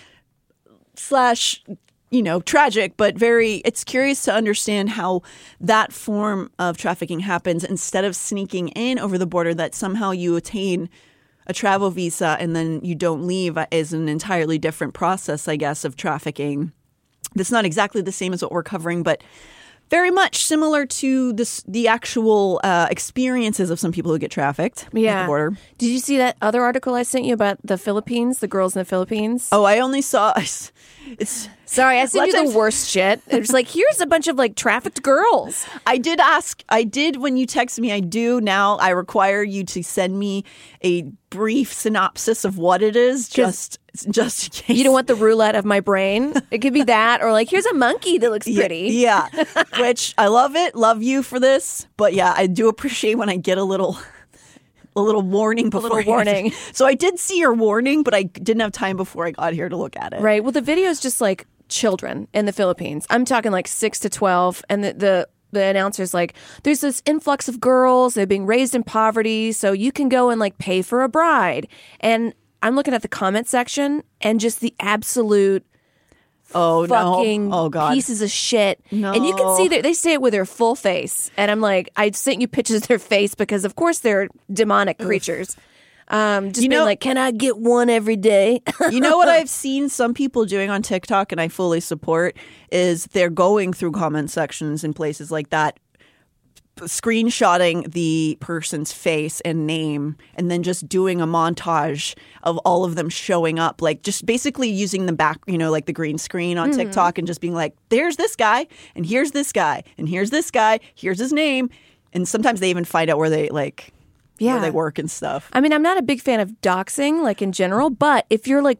slash 0.95 1.63
you 2.11 2.21
know 2.21 2.41
tragic 2.41 2.97
but 2.97 3.17
very 3.17 3.55
it's 3.65 3.83
curious 3.83 4.21
to 4.23 4.33
understand 4.33 4.89
how 4.89 5.21
that 5.61 5.93
form 5.93 6.51
of 6.59 6.77
trafficking 6.77 7.21
happens 7.21 7.63
instead 7.63 8.03
of 8.03 8.15
sneaking 8.15 8.67
in 8.69 8.99
over 8.99 9.17
the 9.17 9.25
border 9.25 9.53
that 9.53 9.73
somehow 9.73 10.11
you 10.11 10.35
attain 10.35 10.89
a 11.47 11.53
travel 11.53 11.89
visa 11.89 12.35
and 12.39 12.55
then 12.55 12.79
you 12.83 12.95
don't 12.95 13.25
leave 13.25 13.57
is 13.71 13.93
an 13.93 14.09
entirely 14.09 14.57
different 14.57 14.93
process 14.93 15.47
i 15.47 15.55
guess 15.55 15.85
of 15.85 15.95
trafficking 15.95 16.71
that's 17.35 17.51
not 17.51 17.65
exactly 17.65 18.01
the 18.01 18.11
same 18.11 18.33
as 18.33 18.41
what 18.41 18.51
we're 18.51 18.63
covering 18.63 19.03
but 19.03 19.23
very 19.89 20.11
much 20.11 20.43
similar 20.45 20.85
to 20.85 21.33
this 21.33 21.63
the 21.67 21.87
actual 21.87 22.59
uh, 22.63 22.87
experiences 22.91 23.69
of 23.69 23.79
some 23.79 23.91
people 23.91 24.11
who 24.11 24.19
get 24.19 24.31
trafficked 24.31 24.85
at 24.85 24.93
Yeah. 24.93 25.21
the 25.23 25.27
border 25.27 25.57
Did 25.77 25.87
you 25.89 25.99
see 25.99 26.17
that 26.17 26.37
other 26.41 26.61
article 26.63 26.93
I 26.95 27.03
sent 27.03 27.25
you 27.25 27.33
about 27.33 27.57
the 27.63 27.77
Philippines, 27.77 28.39
the 28.39 28.47
girls 28.47 28.75
in 28.75 28.79
the 28.81 28.85
Philippines? 28.85 29.49
Oh, 29.51 29.63
I 29.63 29.79
only 29.79 30.01
saw 30.01 30.33
it's. 30.37 31.49
Sorry, 31.65 31.99
I 31.99 32.05
sent 32.05 32.27
you 32.33 32.45
the 32.49 32.57
worst 32.57 32.89
shit. 32.89 33.21
It's 33.27 33.51
like 33.53 33.67
here's 33.67 34.01
a 34.01 34.05
bunch 34.07 34.27
of 34.27 34.37
like 34.37 34.55
trafficked 34.55 35.03
girls. 35.03 35.65
I 35.85 35.97
did 35.99 36.19
ask. 36.19 36.63
I 36.69 36.83
did 36.83 37.17
when 37.17 37.37
you 37.37 37.45
text 37.45 37.79
me. 37.79 37.91
I 37.91 37.99
do 37.99 38.41
now. 38.41 38.77
I 38.77 38.89
require 38.89 39.43
you 39.43 39.63
to 39.65 39.83
send 39.83 40.17
me 40.17 40.43
a 40.83 41.03
brief 41.29 41.71
synopsis 41.71 42.43
of 42.43 42.57
what 42.57 42.81
it 42.81 42.95
is, 42.95 43.29
just 43.29 43.77
just 44.05 44.45
in 44.45 44.51
case. 44.51 44.77
You 44.77 44.83
don't 44.83 44.93
want 44.93 45.07
the 45.07 45.15
roulette 45.15 45.55
of 45.55 45.65
my 45.65 45.79
brain. 45.79 46.33
It 46.51 46.59
could 46.59 46.73
be 46.73 46.83
that, 46.83 47.21
or 47.21 47.31
like 47.31 47.49
here's 47.49 47.65
a 47.65 47.73
monkey 47.73 48.17
that 48.17 48.29
looks 48.31 48.47
Yeah, 48.47 48.59
pretty. 48.59 48.87
Yeah, 48.93 49.27
which 49.79 50.13
I 50.17 50.27
love 50.27 50.55
it. 50.55 50.75
Love 50.75 51.01
you 51.03 51.23
for 51.23 51.39
this, 51.39 51.87
but 51.97 52.13
yeah, 52.13 52.33
I 52.35 52.47
do 52.47 52.67
appreciate 52.69 53.15
when 53.15 53.29
I 53.29 53.37
get 53.37 53.57
a 53.57 53.63
little. 53.63 53.97
A 54.95 55.01
little 55.01 55.21
warning 55.21 55.69
before 55.69 55.87
A 55.91 55.93
little 55.93 56.11
warning. 56.11 56.51
So 56.73 56.85
I 56.85 56.93
did 56.95 57.19
see 57.19 57.39
your 57.39 57.53
warning, 57.53 58.01
but 58.03 58.13
I 58.15 58.23
didn't 58.23 58.59
have 58.61 58.71
time 58.71 58.97
before 58.97 59.25
I 59.27 59.31
got 59.31 59.53
here 59.53 59.69
to 59.69 59.77
look 59.77 59.95
at 59.95 60.13
it. 60.13 60.19
Right. 60.19 60.43
Well, 60.43 60.51
the 60.51 60.61
video 60.61 60.89
is 60.89 60.99
just 60.99 61.21
like 61.21 61.45
children 61.69 62.27
in 62.33 62.45
the 62.47 62.51
Philippines. 62.51 63.05
I'm 63.09 63.23
talking 63.23 63.51
like 63.51 63.67
six 63.67 63.99
to 63.99 64.09
twelve, 64.09 64.65
and 64.67 64.83
the 64.83 64.93
the 64.93 65.29
the 65.51 65.63
announcer's 65.63 66.13
like, 66.13 66.33
"There's 66.63 66.81
this 66.81 67.01
influx 67.05 67.47
of 67.47 67.61
girls. 67.61 68.15
They're 68.15 68.25
being 68.27 68.47
raised 68.47 68.75
in 68.75 68.83
poverty, 68.83 69.51
so 69.51 69.71
you 69.71 69.91
can 69.91 70.09
go 70.09 70.31
and 70.31 70.39
like 70.39 70.57
pay 70.57 70.81
for 70.81 71.03
a 71.03 71.07
bride." 71.07 71.67
And 72.01 72.33
I'm 72.61 72.75
looking 72.75 72.93
at 72.93 73.01
the 73.01 73.07
comment 73.07 73.47
section, 73.47 74.03
and 74.21 74.39
just 74.39 74.59
the 74.59 74.73
absolute 74.79 75.65
Oh 76.55 76.87
fucking 76.87 77.49
no! 77.49 77.55
Oh 77.65 77.69
god! 77.69 77.93
pieces 77.93 78.21
of 78.23 78.31
shit. 78.31 78.81
And 78.89 79.23
you 79.25 79.35
can 79.35 79.55
see 79.55 79.67
that 79.67 79.83
they 79.83 79.93
say 79.93 80.13
it 80.13 80.21
with 80.21 80.33
their 80.33 80.45
full 80.45 80.75
face. 80.75 81.29
And 81.37 81.51
I'm 81.51 81.61
like, 81.61 81.89
I 81.95 82.09
sent 82.11 82.41
you 82.41 82.47
pictures 82.47 82.77
of 82.81 82.87
their 82.87 82.97
face 82.99 83.35
because, 83.35 83.65
of 83.65 83.75
course, 83.75 83.99
they're 83.99 84.29
demonic 84.51 84.97
creatures. 84.97 85.55
Um, 86.07 86.47
just 86.51 86.63
You 86.63 86.69
being 86.69 86.79
know- 86.79 86.85
like, 86.85 86.99
can 87.01 87.19
I 87.19 87.29
get 87.29 87.59
one 87.59 87.87
every 87.87 88.15
day? 88.15 88.63
you 88.89 88.99
know 88.99 89.15
what 89.15 89.27
I've 89.37 89.47
seen 89.49 89.89
some 89.89 90.15
people 90.15 90.45
doing 90.45 90.71
on 90.71 90.81
TikTok, 90.81 91.31
and 91.31 91.39
I 91.39 91.49
fully 91.49 91.79
support, 91.81 92.35
is 92.71 93.05
they're 93.11 93.29
going 93.29 93.71
through 93.73 93.91
comment 93.91 94.31
sections 94.31 94.83
in 94.83 94.95
places 94.95 95.29
like 95.29 95.51
that, 95.51 95.79
screenshotting 96.81 97.91
the 97.91 98.37
person's 98.39 98.91
face 98.91 99.41
and 99.41 99.65
name, 99.67 100.15
and 100.35 100.49
then 100.49 100.63
just 100.63 100.87
doing 100.87 101.21
a 101.21 101.27
montage 101.27 102.15
of 102.43 102.57
all 102.59 102.83
of 102.85 102.95
them 102.95 103.09
showing 103.09 103.59
up, 103.59 103.81
like 103.81 104.01
just 104.03 104.25
basically 104.25 104.69
using 104.69 105.05
the 105.05 105.13
back, 105.13 105.39
you 105.47 105.57
know, 105.57 105.71
like 105.71 105.85
the 105.85 105.93
green 105.93 106.17
screen 106.17 106.57
on 106.57 106.69
mm-hmm. 106.69 106.79
TikTok, 106.79 107.17
and 107.17 107.27
just 107.27 107.41
being 107.41 107.53
like, 107.53 107.75
"There's 107.89 108.17
this 108.17 108.35
guy, 108.35 108.67
and 108.95 109.05
here's 109.05 109.31
this 109.31 109.51
guy, 109.51 109.83
and 109.97 110.07
here's 110.07 110.29
this 110.29 110.51
guy, 110.51 110.79
here's 110.95 111.19
his 111.19 111.33
name," 111.33 111.69
and 112.13 112.27
sometimes 112.27 112.59
they 112.59 112.69
even 112.69 112.85
find 112.85 113.09
out 113.09 113.17
where 113.17 113.29
they 113.29 113.49
like, 113.49 113.93
Yeah. 114.39 114.53
where 114.53 114.61
they 114.61 114.71
work 114.71 114.97
and 114.99 115.11
stuff. 115.11 115.49
I 115.53 115.61
mean, 115.61 115.73
I'm 115.73 115.83
not 115.83 115.97
a 115.97 116.01
big 116.01 116.21
fan 116.21 116.39
of 116.39 116.49
doxing, 116.61 117.21
like 117.23 117.41
in 117.41 117.51
general, 117.51 117.89
but 117.89 118.25
if 118.29 118.47
you're 118.47 118.61
like 118.61 118.79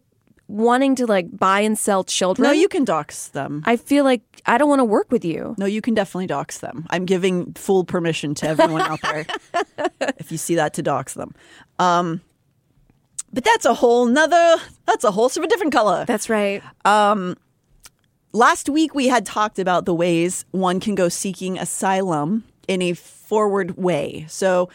wanting 0.50 0.96
to 0.96 1.06
like 1.06 1.28
buy 1.38 1.62
and 1.62 1.78
sell 1.78 2.04
children. 2.04 2.46
No, 2.46 2.52
you 2.52 2.68
can 2.68 2.84
dox 2.84 3.30
them. 3.30 3.64
I 3.66 3.78
feel 3.78 4.04
like 4.04 4.22
I 4.46 4.58
don't 4.58 4.68
want 4.68 4.80
to 4.80 4.86
work 4.86 5.12
with 5.12 5.24
you. 5.24 5.56
No, 5.58 5.66
you 5.66 5.82
can 5.82 5.94
definitely 5.94 6.28
dox 6.28 6.58
them. 6.58 6.86
I'm 6.90 7.06
giving 7.06 7.54
full 7.54 7.86
permission 7.86 8.36
to 8.36 8.48
everyone 8.48 8.82
out 8.82 9.00
there. 9.02 9.26
if 10.18 10.32
you 10.32 10.38
see 10.38 10.56
that, 10.56 10.74
to 10.74 10.82
dox 10.82 11.14
them. 11.14 11.34
Um, 11.78 12.22
but 13.32 13.44
that's 13.44 13.66
a 13.66 13.76
whole 13.76 14.08
nother. 14.08 14.58
That's 14.86 15.04
a 15.04 15.12
whole 15.12 15.30
sort 15.30 15.46
of 15.46 15.50
a 15.50 15.52
different 15.52 15.72
color. 15.72 16.04
That's 16.06 16.30
right. 16.30 16.62
Um, 16.84 17.38
Last 18.32 18.70
week 18.70 18.94
we 18.94 19.08
had 19.08 19.26
talked 19.26 19.58
about 19.58 19.86
the 19.86 19.94
ways 19.94 20.46
one 20.52 20.80
can 20.80 20.94
go 20.94 21.10
seeking 21.10 21.58
asylum 21.58 22.44
in 22.68 22.80
a 22.80 22.94
forward 22.94 23.76
way. 23.76 24.26
So 24.30 24.70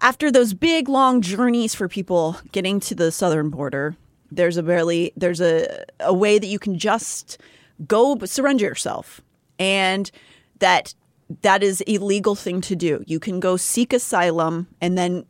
after 0.00 0.30
those 0.30 0.52
big 0.52 0.86
long 0.86 1.22
journeys 1.22 1.74
for 1.74 1.88
people 1.88 2.36
getting 2.52 2.78
to 2.80 2.94
the 2.94 3.10
southern 3.10 3.48
border, 3.48 3.96
there's 4.30 4.56
a 4.56 4.62
barely 4.62 5.12
there's 5.16 5.40
a 5.40 5.84
a 6.00 6.14
way 6.14 6.38
that 6.38 6.46
you 6.46 6.58
can 6.58 6.78
just 6.78 7.38
go 7.86 8.18
surrender 8.24 8.64
yourself. 8.64 9.20
And 9.58 10.10
that 10.58 10.94
that 11.42 11.62
is 11.62 11.82
a 11.86 11.98
legal 11.98 12.34
thing 12.34 12.60
to 12.62 12.76
do. 12.76 13.02
You 13.06 13.18
can 13.18 13.40
go 13.40 13.56
seek 13.56 13.92
asylum 13.92 14.68
and 14.80 14.96
then 14.96 15.24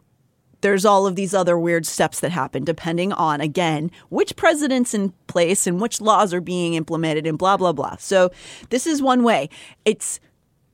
there's 0.62 0.85
all 0.85 1.07
of 1.07 1.17
these 1.17 1.35
other 1.35 1.59
weird 1.59 1.87
steps 1.87 2.21
that 2.21 2.31
happen 2.31 2.65
depending 2.65 3.12
on 3.12 3.41
again 3.41 3.91
which 4.09 4.35
president's 4.37 4.95
in 4.95 5.12
place 5.26 5.67
and 5.67 5.81
which 5.81 6.00
laws 6.00 6.33
are 6.35 6.41
being 6.41 6.75
implemented 6.75 7.26
and 7.26 7.38
blah 7.38 7.57
blah 7.57 7.73
blah 7.73 7.95
so 7.99 8.31
this 8.71 8.87
is 8.87 9.03
one 9.03 9.23
way 9.23 9.49
it's 9.85 10.19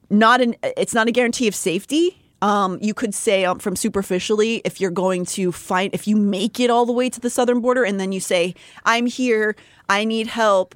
not 0.09 0.41
an 0.41 0.55
it's 0.62 0.95
not 0.95 1.09
a 1.09 1.11
guarantee 1.11 1.49
of 1.49 1.55
safety 1.55 2.22
um, 2.42 2.78
you 2.82 2.92
could 2.92 3.14
say 3.14 3.44
um, 3.46 3.58
from 3.58 3.75
superficially 3.76 4.61
if 4.64 4.80
you're 4.80 4.90
going 4.90 5.25
to 5.25 5.50
find 5.52 5.94
if 5.94 6.06
you 6.06 6.16
make 6.16 6.61
it 6.61 6.68
all 6.68 6.84
the 6.84 6.92
way 6.92 7.08
to 7.08 7.20
the 7.20 7.30
southern 7.30 7.61
border 7.61 7.84
and 7.84 7.99
then 7.99 8.12
you 8.12 8.20
say 8.20 8.54
i'm 8.84 9.06
here 9.06 9.54
i 9.88 10.04
need 10.04 10.26
help 10.26 10.75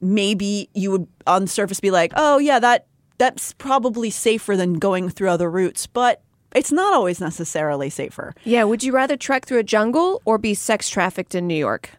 maybe 0.00 0.68
you 0.74 0.90
would 0.92 1.06
on 1.26 1.42
the 1.42 1.48
surface 1.48 1.80
be 1.80 1.90
like 1.90 2.12
oh 2.16 2.38
yeah 2.38 2.58
that 2.58 2.86
that's 3.18 3.52
probably 3.54 4.10
safer 4.10 4.56
than 4.56 4.74
going 4.74 5.08
through 5.08 5.28
other 5.28 5.50
routes 5.50 5.86
but 5.86 6.22
it's 6.54 6.72
not 6.72 6.92
always 6.92 7.18
necessarily 7.20 7.88
safer 7.88 8.34
Yeah. 8.44 8.64
Would 8.64 8.82
you 8.84 8.92
rather 8.92 9.16
trek 9.16 9.46
through 9.46 9.58
a 9.60 9.62
jungle 9.62 10.20
or 10.26 10.36
be 10.36 10.52
sex 10.54 10.90
trafficked 10.90 11.34
in 11.34 11.46
New 11.46 11.54
York? 11.56 11.90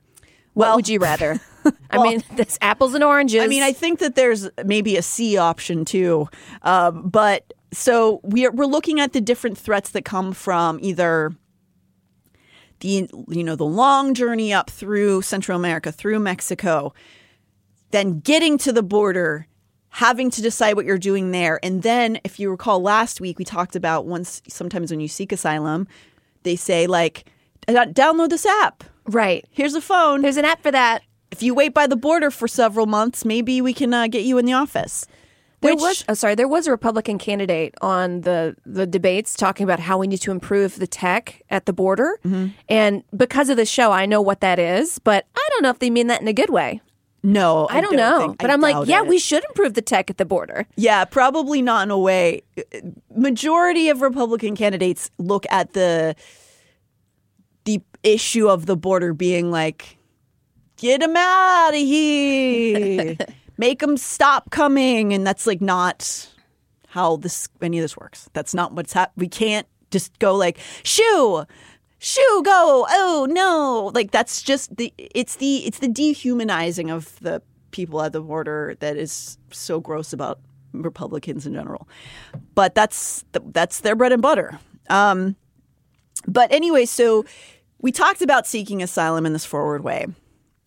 What 0.54 0.68
Well- 0.68 0.76
would 0.76 0.88
you 0.88 1.00
rather? 1.00 1.40
I 1.90 2.04
mean, 2.04 2.22
there's 2.36 2.58
apples 2.62 2.94
and 2.94 3.04
oranges. 3.04 3.42
I 3.42 3.48
mean, 3.48 3.64
I 3.64 3.72
think 3.72 3.98
that 4.00 4.14
there's 4.16 4.50
maybe 4.66 4.96
a 4.98 5.02
C 5.02 5.38
option 5.38 5.86
too, 5.86 6.28
um, 6.62 7.10
but 7.10 7.52
so 7.74 8.20
we're 8.24 8.52
we're 8.52 8.66
looking 8.66 9.00
at 9.00 9.14
the 9.14 9.22
different 9.22 9.58
threats 9.58 9.90
that 9.92 10.06
come 10.06 10.34
from 10.34 10.80
either 10.82 11.32
the 12.80 13.10
you 13.30 13.44
know 13.44 13.56
the 13.56 13.66
long 13.66 14.14
journey 14.14 14.54
up 14.54 14.70
through 14.70 15.22
Central 15.22 15.58
America 15.58 15.92
through 15.92 16.20
Mexico, 16.20 16.94
then 17.92 18.20
getting 18.20 18.58
to 18.60 18.72
the 18.72 18.84
border, 18.84 19.48
having 19.90 20.30
to 20.32 20.42
decide 20.42 20.76
what 20.76 20.86
you're 20.86 20.98
doing 20.98 21.32
there, 21.32 21.60
and 21.64 21.84
then 21.84 22.20
if 22.24 22.40
you 22.40 22.50
recall 22.50 22.82
last 22.82 23.20
week 23.20 23.40
we 23.40 23.46
talked 23.46 23.76
about 23.76 24.06
once 24.06 24.42
sometimes 24.48 24.92
when 24.92 25.00
you 25.00 25.08
seek 25.08 25.32
asylum, 25.32 25.88
they 26.44 26.56
say 26.56 26.88
like 26.88 27.26
download 27.68 28.30
this 28.30 28.46
app. 28.46 28.84
right. 29.06 29.46
Here's 29.50 29.74
a 29.74 29.82
phone. 29.82 30.22
There's 30.22 30.38
an 30.38 30.46
app 30.46 30.62
for 30.62 30.72
that. 30.72 31.04
if 31.32 31.42
you 31.42 31.54
wait 31.56 31.74
by 31.74 31.88
the 31.88 31.96
border 31.96 32.30
for 32.30 32.48
several 32.48 32.86
months, 32.86 33.26
maybe 33.26 33.62
we 33.62 33.74
can 33.74 33.94
uh, 33.94 34.08
get 34.08 34.24
you 34.24 34.38
in 34.38 34.46
the 34.46 34.54
office. 34.54 35.06
There 35.64 35.74
Which- 35.74 35.82
was, 35.82 36.06
oh, 36.08 36.14
sorry, 36.14 36.36
there 36.36 36.48
was 36.48 36.68
a 36.68 36.72
Republican 36.72 37.18
candidate 37.18 37.74
on 37.82 38.22
the 38.22 38.56
the 38.66 38.86
debates 38.86 39.36
talking 39.36 39.64
about 39.64 39.80
how 39.80 39.98
we 39.98 40.06
need 40.08 40.20
to 40.22 40.32
improve 40.32 40.78
the 40.78 40.86
tech 40.88 41.42
at 41.50 41.66
the 41.66 41.74
border, 41.74 42.20
Mm-hmm. 42.24 42.48
and 42.70 43.04
because 43.16 43.50
of 43.50 43.58
the 43.58 43.66
show, 43.66 43.92
I 43.92 44.06
know 44.06 44.22
what 44.22 44.42
that 44.42 44.60
is, 44.60 45.00
but 45.00 45.26
I 45.36 45.48
don't 45.52 45.64
know 45.64 45.70
if 45.72 45.80
they 45.80 45.90
mean 45.90 46.08
that 46.08 46.22
in 46.22 46.28
a 46.28 46.34
good 46.34 46.50
way. 46.52 46.82
No, 47.26 47.68
I, 47.72 47.80
don't, 47.80 47.96
know, 47.96 48.20
think- 48.20 48.38
but 48.40 48.50
I 48.50 48.54
I'm 48.54 48.60
like, 48.60 48.86
yeah, 48.86 49.00
it. 49.02 49.08
we 49.08 49.18
should 49.18 49.46
improve 49.46 49.76
the 49.76 49.82
tech 49.82 50.10
at 50.10 50.18
the 50.18 50.26
border. 50.26 50.68
Yeah, 50.76 51.06
probably 51.06 51.62
not 51.62 51.84
in 51.88 51.92
a 51.92 51.98
way. 51.98 52.42
Majority 53.16 53.88
of 53.88 54.02
Republican 54.02 54.58
candidates 54.58 55.10
look 55.18 55.46
at 55.50 55.72
the 55.72 56.16
the 57.64 57.82
issue 58.04 58.50
of 58.50 58.66
the 58.66 58.76
border 58.76 59.14
being 59.14 59.50
like, 59.52 59.98
get 60.76 61.00
them 61.00 61.16
out 61.16 61.70
of 61.70 61.76
here, 61.80 63.16
make 63.58 63.80
them 63.80 63.98
stop 63.98 64.50
coming, 64.52 65.14
and 65.14 65.26
that's 65.26 65.48
like 65.48 65.62
not 65.62 66.30
how 66.88 67.18
this 67.18 67.48
any 67.62 67.80
of 67.80 67.84
this 67.84 67.98
works. 67.98 68.30
That's 68.34 68.54
not 68.54 68.74
what's 68.74 68.94
hap- 68.94 69.14
We 69.16 69.28
can't 69.28 69.68
just 69.92 70.18
go 70.20 70.36
like 70.36 70.58
shoo. 70.84 71.46
Shoo, 72.00 72.42
go! 72.44 72.86
Oh 72.90 73.28
no! 73.30 73.92
Like 73.94 74.12
that's 74.12 74.42
just 74.42 74.76
the 74.76 74.94
it's 74.98 75.38
the 75.38 75.66
it's 75.66 75.80
the 75.80 75.88
dehumanizing 75.88 76.90
of 76.90 77.18
the 77.22 77.42
people 77.72 78.02
at 78.02 78.12
the 78.12 78.22
border 78.22 78.76
that 78.80 78.98
is 78.98 79.38
so 79.52 79.80
gross 79.80 80.12
about 80.12 80.40
Republicans 80.74 81.46
in 81.48 81.54
general. 81.54 81.88
But 82.56 82.76
that's 82.76 83.24
that's 83.32 83.80
their 83.80 83.96
bread 83.96 84.12
and 84.12 84.22
butter. 84.22 84.60
Um, 84.90 85.36
but 86.28 86.52
anyway, 86.52 86.86
so 86.86 87.26
we 87.80 87.92
talked 87.92 88.22
about 88.22 88.48
seeking 88.48 88.84
asylum 88.84 89.26
in 89.26 89.34
this 89.34 89.46
forward 89.46 89.84
way. 89.84 90.08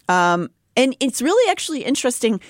Um, 0.09 0.51
and 0.77 0.97
it's 1.01 1.21
really 1.23 1.51
actually 1.51 1.83
interesting 1.83 2.41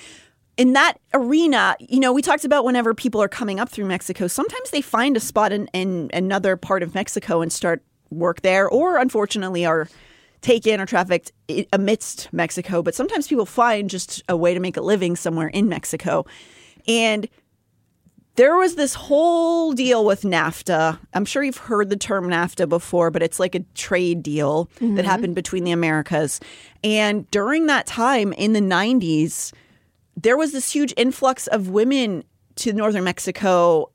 in 0.57 0.73
that 0.73 0.99
arena. 1.13 1.75
You 1.79 1.99
know, 1.99 2.11
we 2.11 2.21
talked 2.21 2.45
about 2.45 2.65
whenever 2.65 2.93
people 2.93 3.21
are 3.21 3.29
coming 3.29 3.59
up 3.59 3.69
through 3.69 3.85
Mexico, 3.85 4.27
sometimes 4.27 4.71
they 4.71 4.81
find 4.81 5.15
a 5.15 5.19
spot 5.19 5.51
in, 5.51 5.67
in 5.73 6.09
another 6.13 6.57
part 6.57 6.83
of 6.83 6.93
Mexico 6.93 7.41
and 7.41 7.51
start 7.51 7.83
work 8.09 8.41
there, 8.41 8.67
or 8.69 8.97
unfortunately 8.97 9.65
are 9.65 9.87
taken 10.41 10.79
or 10.79 10.85
trafficked 10.85 11.31
amidst 11.73 12.31
Mexico. 12.31 12.81
But 12.81 12.95
sometimes 12.95 13.27
people 13.27 13.45
find 13.45 13.89
just 13.89 14.23
a 14.29 14.37
way 14.37 14.53
to 14.53 14.59
make 14.59 14.77
a 14.77 14.81
living 14.81 15.15
somewhere 15.15 15.47
in 15.47 15.67
Mexico. 15.67 16.25
And 16.87 17.27
there 18.35 18.55
was 18.55 18.75
this 18.75 18.93
whole 18.93 19.73
deal 19.73 20.05
with 20.05 20.21
NAFTA. 20.21 20.99
I'm 21.15 21.25
sure 21.25 21.43
you've 21.43 21.57
heard 21.57 21.89
the 21.89 21.97
term 21.97 22.27
NAFTA 22.27 22.69
before, 22.69 23.09
but 23.09 23.23
it's 23.23 23.39
like 23.39 23.55
a 23.55 23.61
trade 23.73 24.21
deal 24.21 24.65
that 24.75 24.85
mm-hmm. 24.85 24.99
happened 24.99 25.35
between 25.35 25.63
the 25.63 25.71
Americas. 25.71 26.39
And 26.83 27.29
during 27.31 27.65
that 27.65 27.87
time 27.87 28.33
in 28.33 28.53
the 28.53 28.61
90s, 28.61 29.53
there 30.17 30.35
was 30.35 30.51
this 30.51 30.71
huge 30.71 30.93
influx 30.97 31.47
of 31.47 31.69
women 31.69 32.23
to 32.55 32.73
northern 32.73 33.03
Mexico 33.03 33.91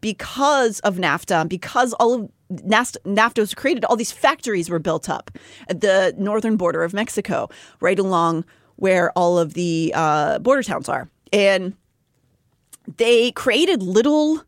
because 0.00 0.80
of 0.80 0.96
NAFTA, 0.96 1.48
because 1.48 1.92
all 1.94 2.14
of 2.14 2.30
NAFTA, 2.50 3.38
was 3.38 3.54
created, 3.54 3.84
all 3.84 3.96
these 3.96 4.12
factories 4.12 4.68
were 4.68 4.80
built 4.80 5.08
up 5.08 5.30
at 5.68 5.80
the 5.80 6.14
northern 6.18 6.56
border 6.56 6.82
of 6.82 6.92
Mexico, 6.92 7.48
right 7.80 7.98
along 7.98 8.44
where 8.76 9.12
all 9.12 9.38
of 9.38 9.54
the 9.54 9.92
uh, 9.94 10.40
border 10.40 10.62
towns 10.62 10.88
are. 10.88 11.08
And 11.32 11.74
they 12.96 13.30
created 13.30 13.82
little 13.82 14.42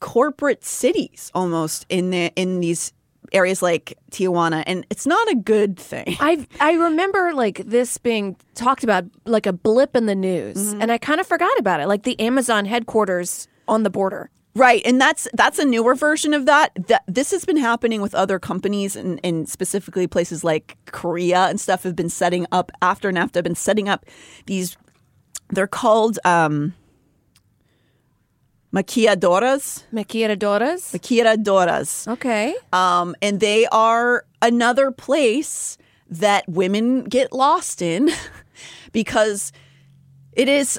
corporate 0.00 0.64
cities 0.64 1.30
almost 1.34 1.86
in 1.88 2.10
the 2.10 2.32
in 2.34 2.60
these 2.60 2.92
areas 3.32 3.62
like 3.62 3.96
Tijuana, 4.10 4.62
and 4.66 4.86
it's 4.90 5.06
not 5.06 5.28
a 5.30 5.34
good 5.36 5.78
thing. 5.78 6.16
I 6.20 6.46
I 6.60 6.72
remember 6.72 7.32
like 7.34 7.58
this 7.66 7.98
being 7.98 8.36
talked 8.54 8.84
about 8.84 9.04
like 9.24 9.46
a 9.46 9.52
blip 9.52 9.96
in 9.96 10.06
the 10.06 10.14
news, 10.14 10.56
Mm-hmm. 10.56 10.82
and 10.82 10.92
I 10.92 10.98
kind 10.98 11.20
of 11.20 11.26
forgot 11.26 11.58
about 11.58 11.80
it, 11.80 11.86
like 11.88 12.02
the 12.04 12.18
Amazon 12.20 12.64
headquarters 12.66 13.48
on 13.68 13.82
the 13.82 13.90
border. 13.90 14.30
Right, 14.56 14.82
and 14.84 15.00
that's 15.00 15.28
that's 15.32 15.60
a 15.60 15.64
newer 15.64 15.94
version 15.94 16.34
of 16.34 16.44
that. 16.46 16.72
That 16.88 17.04
this 17.06 17.30
has 17.30 17.44
been 17.44 17.56
happening 17.56 18.02
with 18.02 18.16
other 18.16 18.40
companies, 18.40 18.96
and, 18.96 19.20
and 19.22 19.48
specifically 19.48 20.08
places 20.08 20.42
like 20.42 20.76
Korea 20.86 21.44
and 21.46 21.60
stuff 21.60 21.84
have 21.84 21.94
been 21.94 22.10
setting 22.10 22.46
up 22.50 22.72
after 22.82 23.12
NAFTA. 23.12 23.36
Have 23.36 23.44
been 23.44 23.54
setting 23.54 23.88
up 23.88 24.06
these. 24.46 24.76
They're 25.50 25.68
called 25.68 26.18
um, 26.24 26.74
maquiadoras. 28.72 29.84
Maquiladoras. 29.92 30.92
Maquiadoras. 30.92 32.08
Okay. 32.08 32.54
Um, 32.72 33.14
and 33.20 33.40
they 33.40 33.66
are 33.66 34.24
another 34.42 34.90
place 34.90 35.76
that 36.08 36.48
women 36.48 37.04
get 37.04 37.32
lost 37.32 37.82
in 37.82 38.10
because 38.92 39.52
it 40.32 40.48
is 40.48 40.78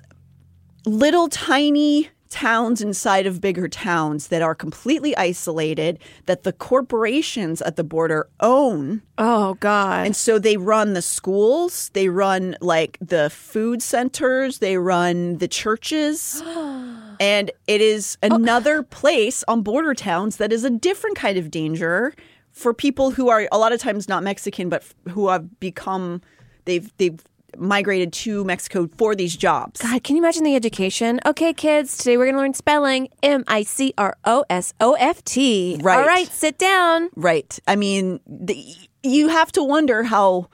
little 0.85 1.27
tiny 1.29 2.09
towns 2.29 2.81
inside 2.81 3.25
of 3.25 3.41
bigger 3.41 3.67
towns 3.67 4.27
that 4.27 4.41
are 4.41 4.55
completely 4.55 5.15
isolated 5.17 5.99
that 6.27 6.43
the 6.43 6.53
corporations 6.53 7.61
at 7.61 7.75
the 7.75 7.83
border 7.83 8.29
own 8.39 9.01
Oh 9.17 9.55
God. 9.55 10.05
and 10.05 10.15
so 10.15 10.39
they 10.39 10.55
run 10.55 10.93
the 10.93 11.01
schools, 11.01 11.91
they 11.93 12.07
run 12.07 12.55
like 12.61 12.97
the 13.01 13.29
food 13.29 13.81
centers, 13.81 14.59
they 14.59 14.77
run 14.77 15.39
the 15.39 15.47
churches. 15.49 16.41
and 17.21 17.51
it 17.67 17.79
is 17.79 18.17
oh. 18.23 18.35
another 18.35 18.83
place 18.83 19.43
on 19.47 19.61
border 19.61 19.93
towns 19.93 20.37
that 20.37 20.51
is 20.51 20.65
a 20.65 20.69
different 20.69 21.15
kind 21.15 21.37
of 21.37 21.51
danger 21.51 22.13
for 22.51 22.73
people 22.73 23.11
who 23.11 23.29
are 23.29 23.47
a 23.51 23.57
lot 23.57 23.71
of 23.71 23.79
times 23.79 24.09
not 24.09 24.23
Mexican 24.23 24.67
but 24.67 24.81
f- 24.81 25.13
who 25.13 25.29
have 25.29 25.59
become 25.59 26.21
they've 26.65 26.91
they've 26.97 27.23
migrated 27.57 28.13
to 28.13 28.45
Mexico 28.45 28.89
for 28.97 29.13
these 29.13 29.35
jobs. 29.35 29.81
God, 29.81 30.03
can 30.03 30.15
you 30.15 30.21
imagine 30.21 30.43
the 30.43 30.55
education? 30.55 31.19
Okay, 31.25 31.53
kids, 31.53 31.97
today 31.97 32.17
we're 32.17 32.25
going 32.25 32.35
to 32.35 32.41
learn 32.41 32.53
spelling 32.53 33.09
M 33.21 33.43
I 33.47 33.63
C 33.63 33.93
R 33.97 34.15
O 34.25 34.45
S 34.49 34.73
O 34.79 34.93
F 34.93 35.23
T. 35.23 35.77
Right. 35.81 35.99
All 35.99 36.05
right, 36.05 36.27
sit 36.27 36.57
down. 36.57 37.09
Right. 37.15 37.59
I 37.67 37.75
mean, 37.75 38.19
the, 38.25 38.57
you 39.03 39.27
have 39.27 39.51
to 39.53 39.63
wonder 39.63 40.03
how 40.03 40.47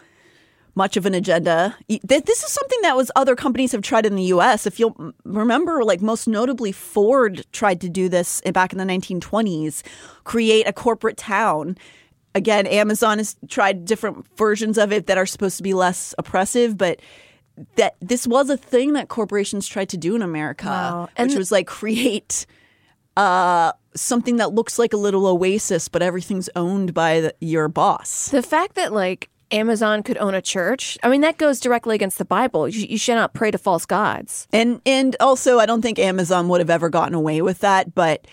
much 0.77 0.95
of 0.95 1.07
an 1.07 1.15
agenda. 1.15 1.75
This 1.87 2.43
is 2.43 2.51
something 2.51 2.81
that 2.83 2.95
was 2.95 3.11
other 3.15 3.35
companies 3.35 3.71
have 3.71 3.81
tried 3.81 4.05
in 4.05 4.15
the 4.15 4.23
U.S. 4.25 4.67
If 4.67 4.79
you'll 4.79 5.11
remember, 5.25 5.83
like 5.83 6.01
most 6.01 6.27
notably, 6.27 6.71
Ford 6.71 7.45
tried 7.51 7.81
to 7.81 7.89
do 7.89 8.07
this 8.07 8.41
back 8.53 8.71
in 8.71 8.77
the 8.77 8.85
1920s, 8.85 9.81
create 10.23 10.67
a 10.67 10.71
corporate 10.71 11.17
town. 11.17 11.77
Again, 12.35 12.67
Amazon 12.67 13.17
has 13.17 13.35
tried 13.49 13.85
different 13.85 14.27
versions 14.37 14.77
of 14.77 14.93
it 14.93 15.07
that 15.07 15.17
are 15.17 15.25
supposed 15.25 15.57
to 15.57 15.63
be 15.63 15.73
less 15.73 16.13
oppressive, 16.19 16.77
but 16.77 17.01
that 17.75 17.95
this 17.99 18.27
was 18.27 18.51
a 18.51 18.57
thing 18.57 18.93
that 18.93 19.07
corporations 19.07 19.67
tried 19.67 19.89
to 19.89 19.97
do 19.97 20.15
in 20.15 20.21
America, 20.21 20.67
Wow. 20.67 21.09
Which 21.17 21.33
was 21.33 21.51
like 21.51 21.65
create 21.65 22.45
uh, 23.17 23.71
something 23.95 24.35
that 24.35 24.53
looks 24.53 24.77
like 24.77 24.93
a 24.93 24.97
little 24.97 25.25
oasis, 25.25 25.87
but 25.87 26.03
everything's 26.03 26.51
owned 26.55 26.93
by 26.93 27.19
the, 27.21 27.35
your 27.41 27.67
boss. 27.67 28.29
The 28.29 28.43
fact 28.43 28.75
that 28.75 28.93
like 28.93 29.31
Amazon 29.51 30.03
could 30.03 30.17
own 30.17 30.33
a 30.33 30.41
church, 30.41 30.97
I 31.03 31.09
mean, 31.09 31.21
that 31.21 31.37
goes 31.37 31.59
directly 31.59 31.95
against 31.95 32.17
the 32.17 32.25
Bible. 32.25 32.67
You, 32.67 32.85
you 32.87 32.97
shall 32.97 33.15
not 33.15 33.33
pray 33.33 33.51
to 33.51 33.57
false 33.57 33.85
gods. 33.85 34.47
And 34.51 34.81
and 34.85 35.15
also, 35.19 35.59
I 35.59 35.65
don't 35.65 35.81
think 35.81 35.99
Amazon 35.99 36.49
would 36.49 36.59
have 36.59 36.69
ever 36.69 36.89
gotten 36.89 37.13
away 37.13 37.41
with 37.41 37.59
that, 37.59 37.95
but 37.95 38.27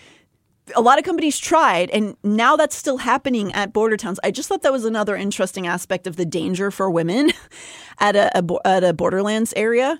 a 0.75 0.81
lot 0.81 0.97
of 0.97 1.05
companies 1.05 1.37
tried, 1.37 1.89
and 1.91 2.17
now 2.23 2.55
that's 2.55 2.75
still 2.75 2.97
happening 2.97 3.53
at 3.53 3.71
border 3.71 3.97
towns. 3.97 4.19
I 4.23 4.31
just 4.31 4.49
thought 4.49 4.63
that 4.63 4.71
was 4.71 4.85
another 4.85 5.15
interesting 5.15 5.67
aspect 5.67 6.07
of 6.07 6.15
the 6.15 6.25
danger 6.25 6.71
for 6.71 6.89
women 6.89 7.31
at 7.99 8.15
a, 8.15 8.37
a 8.37 8.67
at 8.67 8.83
a 8.83 8.93
borderlands 8.93 9.53
area. 9.55 9.99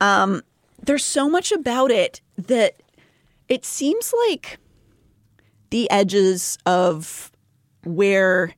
Um, 0.00 0.42
there's 0.82 1.04
so 1.04 1.28
much 1.28 1.52
about 1.52 1.90
it 1.90 2.20
that 2.36 2.74
it 3.48 3.64
seems 3.64 4.12
like 4.28 4.58
the 5.70 5.90
edges 5.90 6.58
of 6.66 7.30
where 7.84 8.54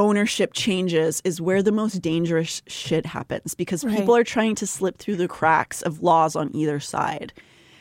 ownership 0.00 0.52
changes 0.52 1.20
is 1.24 1.40
where 1.40 1.62
the 1.62 1.70
most 1.70 2.00
dangerous 2.00 2.62
shit 2.66 3.06
happens 3.06 3.54
because 3.54 3.84
people 3.84 4.16
are 4.16 4.24
trying 4.24 4.54
to 4.56 4.66
slip 4.66 4.98
through 4.98 5.16
the 5.16 5.28
cracks 5.28 5.82
of 5.82 6.02
laws 6.02 6.34
on 6.34 6.50
either 6.56 6.80
side. 6.80 7.32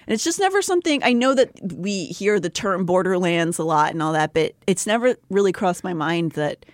And 0.06 0.14
it's 0.14 0.24
just 0.24 0.40
never 0.40 0.62
something 0.62 1.02
I 1.04 1.14
know 1.14 1.34
that 1.34 1.52
we 1.62 2.06
hear 2.08 2.40
the 2.40 2.50
term 2.50 2.86
borderlands 2.86 3.58
a 3.58 3.64
lot 3.64 3.92
and 3.94 4.04
all 4.04 4.14
that, 4.14 4.34
but 4.34 4.54
it's 4.68 4.86
never 4.86 5.16
really 5.30 5.52
crossed 5.52 5.84
my 5.84 5.94
mind 5.94 6.34
that 6.34 6.66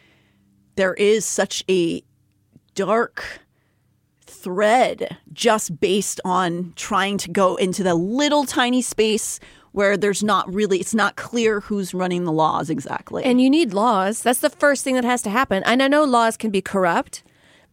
there 0.76 0.96
is 0.96 1.26
such 1.26 1.64
a 1.70 2.02
dark 2.74 3.42
thread 4.26 5.18
just 5.32 5.80
based 5.80 6.20
on 6.26 6.74
trying 6.76 7.18
to 7.20 7.30
go 7.30 7.56
into 7.56 7.84
the 7.84 7.96
little 7.96 8.46
tiny 8.46 8.82
space 8.82 9.40
where 9.76 9.98
there's 9.98 10.24
not 10.24 10.52
really 10.54 10.80
it's 10.80 10.96
not 10.96 11.18
clear 11.18 11.60
who's 11.60 11.94
running 11.94 12.24
the 12.24 12.32
laws 12.32 12.70
exactly. 12.70 13.26
And 13.26 13.42
you 13.42 13.50
need 13.50 13.74
laws. 13.74 14.22
That's 14.22 14.40
the 14.40 14.50
first 14.50 14.86
thing 14.86 14.96
that 14.96 15.04
has 15.04 15.22
to 15.24 15.30
happen. 15.30 15.64
And 15.66 15.84
I 15.84 15.90
know 15.90 16.06
laws 16.06 16.38
can 16.38 16.50
be 16.50 16.62
corrupt, 16.62 17.24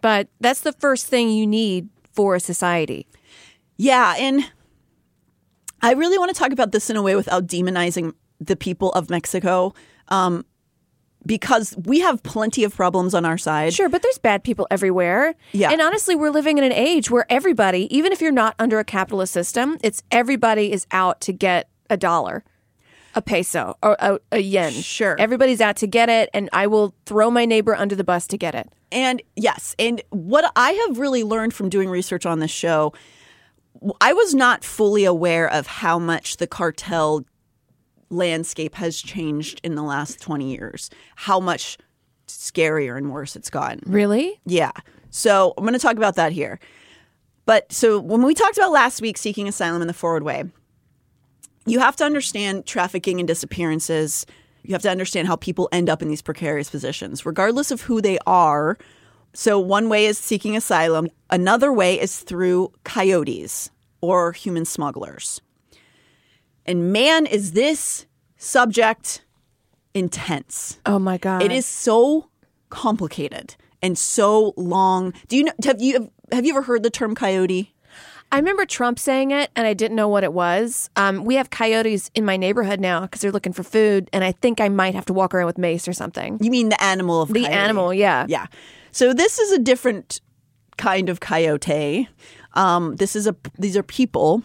but 0.00 0.26
that's 0.40 0.62
the 0.62 0.72
first 0.72 1.06
thing 1.06 1.30
you 1.30 1.46
need 1.46 1.88
for 2.12 2.34
a 2.34 2.40
society. 2.40 3.06
Yeah, 3.76 4.16
and 4.18 4.50
I 5.80 5.92
really 5.92 6.18
want 6.18 6.34
to 6.34 6.38
talk 6.38 6.50
about 6.50 6.72
this 6.72 6.90
in 6.90 6.96
a 6.96 7.02
way 7.02 7.14
without 7.14 7.46
demonizing 7.46 8.14
the 8.40 8.56
people 8.56 8.90
of 8.92 9.08
Mexico, 9.08 9.72
um, 10.08 10.44
because 11.24 11.76
we 11.84 12.00
have 12.00 12.20
plenty 12.24 12.64
of 12.64 12.74
problems 12.74 13.14
on 13.14 13.24
our 13.24 13.38
side. 13.38 13.72
Sure, 13.72 13.88
but 13.88 14.02
there's 14.02 14.18
bad 14.18 14.42
people 14.42 14.66
everywhere. 14.72 15.36
Yeah. 15.52 15.70
And 15.70 15.80
honestly, 15.80 16.16
we're 16.16 16.30
living 16.30 16.58
in 16.58 16.64
an 16.64 16.72
age 16.72 17.12
where 17.12 17.26
everybody, 17.30 17.86
even 17.96 18.10
if 18.10 18.20
you're 18.20 18.32
not 18.32 18.56
under 18.58 18.80
a 18.80 18.84
capitalist 18.84 19.32
system, 19.32 19.78
it's 19.84 20.02
everybody 20.10 20.72
is 20.72 20.84
out 20.90 21.20
to 21.20 21.32
get 21.32 21.68
a 21.92 21.96
dollar, 21.96 22.42
a 23.14 23.22
peso, 23.22 23.76
or 23.82 23.96
a, 24.00 24.18
a 24.32 24.38
yen. 24.38 24.72
Sure. 24.72 25.14
Everybody's 25.18 25.60
out 25.60 25.76
to 25.76 25.86
get 25.86 26.08
it, 26.08 26.30
and 26.32 26.48
I 26.52 26.66
will 26.66 26.94
throw 27.06 27.30
my 27.30 27.44
neighbor 27.44 27.76
under 27.76 27.94
the 27.94 28.04
bus 28.04 28.26
to 28.28 28.38
get 28.38 28.54
it. 28.54 28.68
And 28.90 29.22
yes, 29.36 29.76
and 29.78 30.02
what 30.10 30.50
I 30.56 30.72
have 30.72 30.98
really 30.98 31.22
learned 31.22 31.54
from 31.54 31.68
doing 31.68 31.88
research 31.88 32.26
on 32.26 32.40
this 32.40 32.50
show, 32.50 32.92
I 34.00 34.12
was 34.12 34.34
not 34.34 34.64
fully 34.64 35.04
aware 35.04 35.50
of 35.50 35.66
how 35.66 35.98
much 35.98 36.38
the 36.38 36.46
cartel 36.46 37.24
landscape 38.10 38.74
has 38.74 39.00
changed 39.00 39.60
in 39.62 39.74
the 39.74 39.82
last 39.82 40.20
20 40.20 40.50
years, 40.50 40.90
how 41.16 41.40
much 41.40 41.78
scarier 42.26 42.96
and 42.96 43.12
worse 43.12 43.36
it's 43.36 43.50
gotten. 43.50 43.80
Really? 43.86 44.40
Yeah. 44.44 44.72
So 45.10 45.54
I'm 45.56 45.64
going 45.64 45.74
to 45.74 45.78
talk 45.78 45.96
about 45.96 46.16
that 46.16 46.32
here. 46.32 46.58
But 47.44 47.72
so 47.72 47.98
when 47.98 48.22
we 48.22 48.34
talked 48.34 48.56
about 48.56 48.70
last 48.70 49.00
week 49.00 49.18
seeking 49.18 49.48
asylum 49.48 49.82
in 49.82 49.88
the 49.88 49.94
forward 49.94 50.22
way, 50.22 50.44
you 51.66 51.78
have 51.78 51.96
to 51.96 52.04
understand 52.04 52.66
trafficking 52.66 53.20
and 53.20 53.26
disappearances. 53.26 54.26
You 54.62 54.74
have 54.74 54.82
to 54.82 54.90
understand 54.90 55.28
how 55.28 55.36
people 55.36 55.68
end 55.72 55.88
up 55.90 56.02
in 56.02 56.08
these 56.08 56.22
precarious 56.22 56.70
positions, 56.70 57.26
regardless 57.26 57.70
of 57.70 57.82
who 57.82 58.00
they 58.00 58.18
are. 58.26 58.78
So 59.34 59.58
one 59.58 59.88
way 59.88 60.06
is 60.06 60.18
seeking 60.18 60.56
asylum. 60.56 61.08
Another 61.30 61.72
way 61.72 62.00
is 62.00 62.20
through 62.20 62.72
coyotes 62.84 63.70
or 64.00 64.32
human 64.32 64.64
smugglers. 64.64 65.40
And 66.66 66.92
man, 66.92 67.26
is 67.26 67.52
this 67.52 68.06
subject 68.36 69.24
intense. 69.94 70.78
Oh 70.86 70.98
my 70.98 71.18
God. 71.18 71.42
It 71.42 71.52
is 71.52 71.66
so 71.66 72.28
complicated 72.70 73.56
and 73.80 73.96
so 73.96 74.54
long. 74.56 75.12
Do 75.28 75.36
you 75.36 75.44
know? 75.44 75.52
Have 75.64 75.80
you 75.80 76.10
have 76.30 76.44
you 76.44 76.52
ever 76.52 76.62
heard 76.62 76.82
the 76.82 76.90
term 76.90 77.14
coyote? 77.14 77.71
I 78.32 78.36
remember 78.38 78.64
Trump 78.64 78.98
saying 78.98 79.30
it, 79.30 79.50
and 79.54 79.66
I 79.66 79.74
didn't 79.74 79.94
know 79.94 80.08
what 80.08 80.24
it 80.24 80.32
was. 80.32 80.88
Um, 80.96 81.24
we 81.24 81.34
have 81.34 81.50
coyotes 81.50 82.10
in 82.14 82.24
my 82.24 82.38
neighborhood 82.38 82.80
now 82.80 83.02
because 83.02 83.20
they're 83.20 83.30
looking 83.30 83.52
for 83.52 83.62
food, 83.62 84.08
and 84.12 84.24
I 84.24 84.32
think 84.32 84.58
I 84.60 84.70
might 84.70 84.94
have 84.94 85.04
to 85.06 85.12
walk 85.12 85.34
around 85.34 85.46
with 85.46 85.58
mace 85.58 85.86
or 85.86 85.92
something. 85.92 86.38
You 86.40 86.50
mean 86.50 86.70
the 86.70 86.82
animal 86.82 87.20
of 87.20 87.28
The 87.32 87.42
coyote. 87.42 87.52
animal, 87.54 87.92
yeah. 87.94 88.24
Yeah. 88.28 88.46
So 88.90 89.12
this 89.12 89.38
is 89.38 89.52
a 89.52 89.58
different 89.58 90.22
kind 90.78 91.10
of 91.10 91.20
coyote. 91.20 92.08
Um, 92.54 92.96
this 92.96 93.14
is 93.14 93.26
a 93.26 93.36
these 93.58 93.76
are 93.76 93.82
people. 93.82 94.42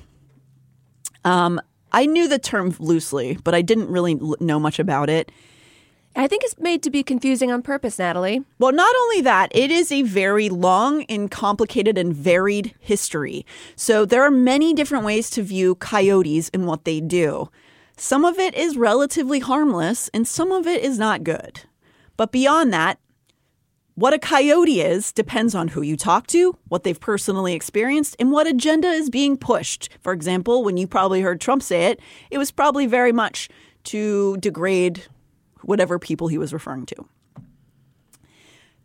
Um, 1.24 1.60
I 1.94 2.06
knew 2.06 2.28
the 2.28 2.40
term 2.40 2.76
loosely, 2.80 3.38
but 3.44 3.56
I 3.56 3.62
didn't 3.62 3.88
really 3.90 4.18
l- 4.20 4.36
know 4.42 4.60
much 4.60 4.80
about 4.80 5.10
it. 5.10 5.32
I 6.18 6.28
think 6.28 6.44
it's 6.44 6.58
made 6.58 6.82
to 6.82 6.90
be 6.90 7.04
confusing 7.04 7.52
on 7.52 7.62
purpose, 7.62 8.00
Natalie. 8.00 8.44
Well, 8.58 8.72
not 8.72 8.94
only 9.02 9.22
that, 9.22 9.52
it 9.56 9.70
is 9.70 9.92
a 9.92 10.02
very 10.02 10.50
long 10.50 11.04
and 11.04 11.30
complicated 11.30 11.96
and 11.96 12.12
varied 12.12 12.74
history. 12.80 13.46
So 13.76 14.04
there 14.04 14.24
are 14.24 14.32
many 14.32 14.74
different 14.74 15.06
ways 15.06 15.30
to 15.32 15.44
view 15.44 15.76
coyotes 15.76 16.50
and 16.56 16.66
what 16.66 16.86
they 16.86 17.02
do. 17.02 17.52
Some 17.98 18.26
of 18.26 18.40
it 18.40 18.56
is 18.56 18.78
relatively 18.78 19.40
harmless, 19.40 20.10
and 20.12 20.28
some 20.28 20.52
of 20.52 20.66
it 20.66 20.84
is 20.84 20.98
not 20.98 21.24
good. 21.24 21.62
But 22.18 22.32
beyond 22.32 22.74
that, 22.74 22.98
what 23.94 24.14
a 24.14 24.20
coyote 24.20 24.82
is 24.82 25.12
depends 25.12 25.54
on 25.54 25.68
who 25.68 25.84
you 25.84 25.96
talk 25.96 26.26
to, 26.28 26.58
what 26.68 26.84
they've 26.84 27.00
personally 27.00 27.54
experienced, 27.54 28.16
and 28.18 28.32
what 28.32 28.48
agenda 28.48 28.88
is 28.88 29.12
being 29.12 29.38
pushed. 29.38 29.90
For 30.02 30.14
example, 30.14 30.64
when 30.64 30.78
you 30.78 30.88
probably 30.88 31.22
heard 31.22 31.40
Trump 31.40 31.62
say 31.62 31.86
it, 31.86 32.00
it 32.32 32.40
was 32.40 32.50
probably 32.50 32.88
very 32.88 33.12
much 33.12 33.50
to 33.84 34.38
degrade 34.38 35.04
whatever 35.68 36.00
people 36.00 36.30
he 36.30 36.38
was 36.38 36.54
referring 36.54 36.86
to. 36.86 36.96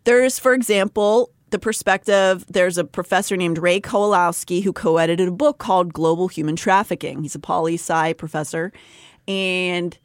There's, 0.05 0.38
for 0.38 0.53
example, 0.53 1.31
the 1.51 1.61
perspective. 1.61 2.45
There's 2.49 2.77
a 2.77 2.85
professor 2.85 3.37
named 3.37 3.59
Ray 3.59 3.81
Kowalowski 3.81 4.62
who 4.64 4.73
co 4.73 4.97
edited 4.97 5.29
a 5.29 5.33
book 5.33 5.59
called 5.59 5.92
Global 5.92 6.27
Human 6.29 6.57
Trafficking. 6.57 7.23
He's 7.23 7.37
a 7.37 7.38
poli 7.38 7.75
sci 7.75 8.12
professor. 8.14 8.73
And 9.29 9.97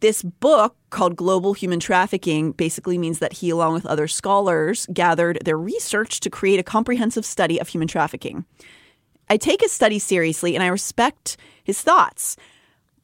this 0.00 0.22
book 0.22 0.76
called 0.88 1.14
Global 1.14 1.52
Human 1.52 1.78
Trafficking 1.78 2.52
basically 2.52 2.96
means 2.96 3.18
that 3.18 3.34
he, 3.34 3.50
along 3.50 3.74
with 3.74 3.84
other 3.84 4.08
scholars, 4.08 4.86
gathered 4.94 5.38
their 5.44 5.58
research 5.58 6.20
to 6.20 6.30
create 6.30 6.58
a 6.58 6.62
comprehensive 6.62 7.26
study 7.26 7.60
of 7.60 7.68
human 7.68 7.88
trafficking. 7.88 8.46
I 9.28 9.36
take 9.36 9.60
his 9.60 9.72
study 9.72 9.98
seriously 9.98 10.54
and 10.54 10.62
I 10.62 10.68
respect 10.68 11.36
his 11.64 11.82
thoughts, 11.82 12.36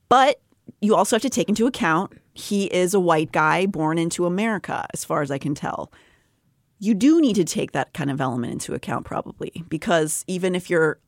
but 0.09 0.41
you 0.81 0.95
also 0.95 1.17
have 1.17 1.23
to 1.23 1.31
take 1.31 1.49
into 1.51 1.67
account 1.67 2.13
he 2.35 2.65
is 2.67 2.95
a 2.95 3.01
white 3.01 3.33
guy 3.33 3.67
born 3.67 3.99
into 3.99 4.27
America, 4.27 4.87
as 4.93 5.05
far 5.05 5.23
as 5.23 5.31
I 5.31 5.39
can 5.39 5.55
tell. 5.55 5.93
You 6.79 6.95
do 6.95 7.21
need 7.21 7.37
to 7.37 7.45
take 7.45 7.73
that 7.73 7.93
kind 7.95 8.11
of 8.11 8.21
element 8.21 8.53
into 8.53 8.75
account, 8.75 9.05
probably, 9.07 9.65
because 9.69 10.25
even 10.27 10.55
if 10.55 10.69
you're 10.71 10.99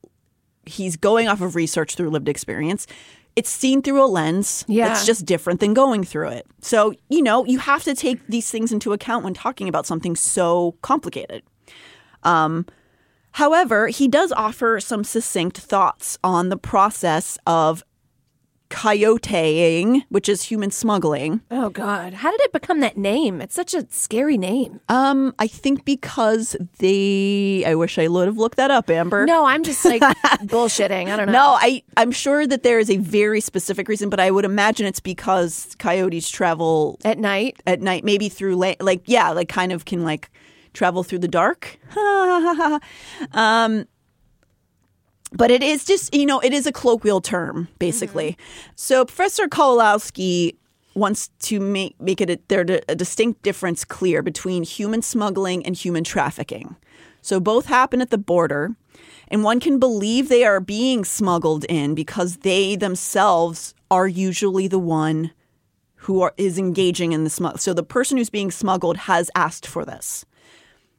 he's 0.67 0.95
going 0.95 1.27
off 1.27 1.41
of 1.41 1.55
research 1.55 1.93
through 1.95 2.09
lived 2.09 2.27
experience, 2.27 2.87
it's 3.35 3.49
seen 3.49 3.81
through 3.83 4.03
a 4.03 4.07
lens 4.07 4.65
Yeah. 4.67 4.87
that's 4.87 5.05
just 5.05 5.25
different 5.25 5.59
than 5.59 5.73
going 5.75 6.03
through 6.03 6.29
it. 6.29 6.47
So, 6.61 6.93
you 7.09 7.21
know, 7.21 7.45
you 7.45 7.59
have 7.59 7.83
to 7.83 7.93
take 7.93 8.25
these 8.27 8.49
things 8.49 8.71
into 8.71 8.91
account 8.93 9.23
when 9.23 9.33
talking 9.35 9.67
about 9.67 9.85
something 9.85 10.15
so 10.15 10.75
complicated. 10.81 11.43
Um, 12.23 12.65
however, 13.31 13.89
he 13.89 14.07
does 14.07 14.31
offer 14.31 14.79
some 14.79 15.03
succinct 15.03 15.57
thoughts 15.59 16.17
on 16.23 16.49
the 16.49 16.57
process 16.57 17.37
of 17.45 17.83
coyoteing, 18.69 20.03
which 20.09 20.27
is 20.29 20.43
human 20.43 20.71
smuggling. 20.71 21.41
Oh 21.51 21.69
God, 21.69 22.13
how 22.13 22.31
did 22.31 22.41
it 22.41 22.51
become 22.51 22.79
that 22.79 22.97
name? 22.97 23.41
It's 23.41 23.55
such 23.55 23.73
a 23.73 23.85
scary 23.89 24.37
name. 24.37 24.79
Um, 24.89 25.33
I 25.39 25.47
think 25.47 25.85
because 25.85 26.55
they, 26.79 27.63
I 27.65 27.75
wish 27.75 27.97
I 27.97 28.07
would 28.07 28.27
have 28.27 28.37
looked 28.37 28.57
that 28.57 28.71
up, 28.71 28.89
Amber. 28.89 29.25
No, 29.25 29.45
I'm 29.45 29.63
just 29.63 29.83
like 29.85 30.01
bullshitting. 30.45 31.07
I 31.07 31.15
don't 31.15 31.27
know. 31.27 31.33
No, 31.33 31.57
I, 31.59 31.83
I'm 31.97 32.11
sure 32.11 32.47
that 32.47 32.63
there 32.63 32.79
is 32.79 32.89
a 32.89 32.97
very 32.97 33.41
specific 33.41 33.87
reason, 33.87 34.09
but 34.09 34.19
I 34.19 34.31
would 34.31 34.45
imagine 34.45 34.85
it's 34.85 34.99
because 34.99 35.75
coyotes 35.79 36.29
travel 36.29 36.99
At 37.05 37.17
night, 37.19 37.61
at 37.67 37.81
night, 37.81 38.03
maybe 38.03 38.29
through 38.29 38.55
la- 38.55 38.75
like 38.79 39.03
yeah, 39.05 39.29
like 39.31 39.49
kind 39.49 39.71
of 39.71 39.85
can 39.85 40.03
like 40.03 40.29
travel 40.73 41.03
through 41.03 41.19
the 41.19 41.27
dark. 41.27 41.79
um, 43.31 43.85
but 45.31 45.51
it 45.51 45.63
is 45.63 45.85
just, 45.85 46.13
you 46.13 46.25
know, 46.25 46.39
it 46.39 46.53
is 46.53 46.65
a 46.65 46.71
colloquial 46.71 47.21
term, 47.21 47.67
basically. 47.79 48.31
Mm-hmm. 48.31 48.71
So 48.75 49.05
Professor 49.05 49.47
Kolowski 49.47 50.55
wants 50.93 51.29
to 51.39 51.59
make, 51.59 51.99
make 51.99 52.21
it 52.21 52.29
a, 52.29 52.39
there 52.47 52.65
a 52.87 52.95
distinct 52.95 53.41
difference 53.41 53.83
clear 53.83 54.21
between 54.21 54.63
human 54.63 55.01
smuggling 55.01 55.65
and 55.65 55.75
human 55.75 56.03
trafficking. 56.03 56.75
So 57.21 57.39
both 57.39 57.65
happen 57.65 58.01
at 58.01 58.11
the 58.11 58.17
border, 58.17 58.75
and 59.27 59.43
one 59.43 59.59
can 59.59 59.79
believe 59.79 60.29
they 60.29 60.45
are 60.45 60.59
being 60.59 61.03
smuggled 61.03 61.65
in 61.65 61.95
because 61.95 62.37
they 62.37 62.75
themselves 62.75 63.73
are 63.89 64.07
usually 64.07 64.67
the 64.67 64.79
one 64.79 65.31
who 65.95 66.21
are, 66.21 66.33
is 66.37 66.59
engaging 66.59 67.11
in 67.11 67.23
the 67.23 67.29
smuggle. 67.29 67.57
So 67.57 67.73
the 67.73 67.83
person 67.83 68.17
who's 68.17 68.29
being 68.29 68.51
smuggled 68.51 68.97
has 68.97 69.31
asked 69.35 69.65
for 69.65 69.83
this. 69.83 70.23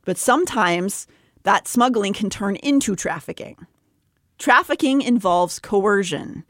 But 0.04 0.18
sometimes 0.18 1.06
that 1.44 1.68
smuggling 1.68 2.12
can 2.12 2.28
turn 2.28 2.56
into 2.56 2.96
trafficking. 2.96 3.66
Trafficking 4.38 5.01
involves 5.03 5.59
coercion. 5.59 6.44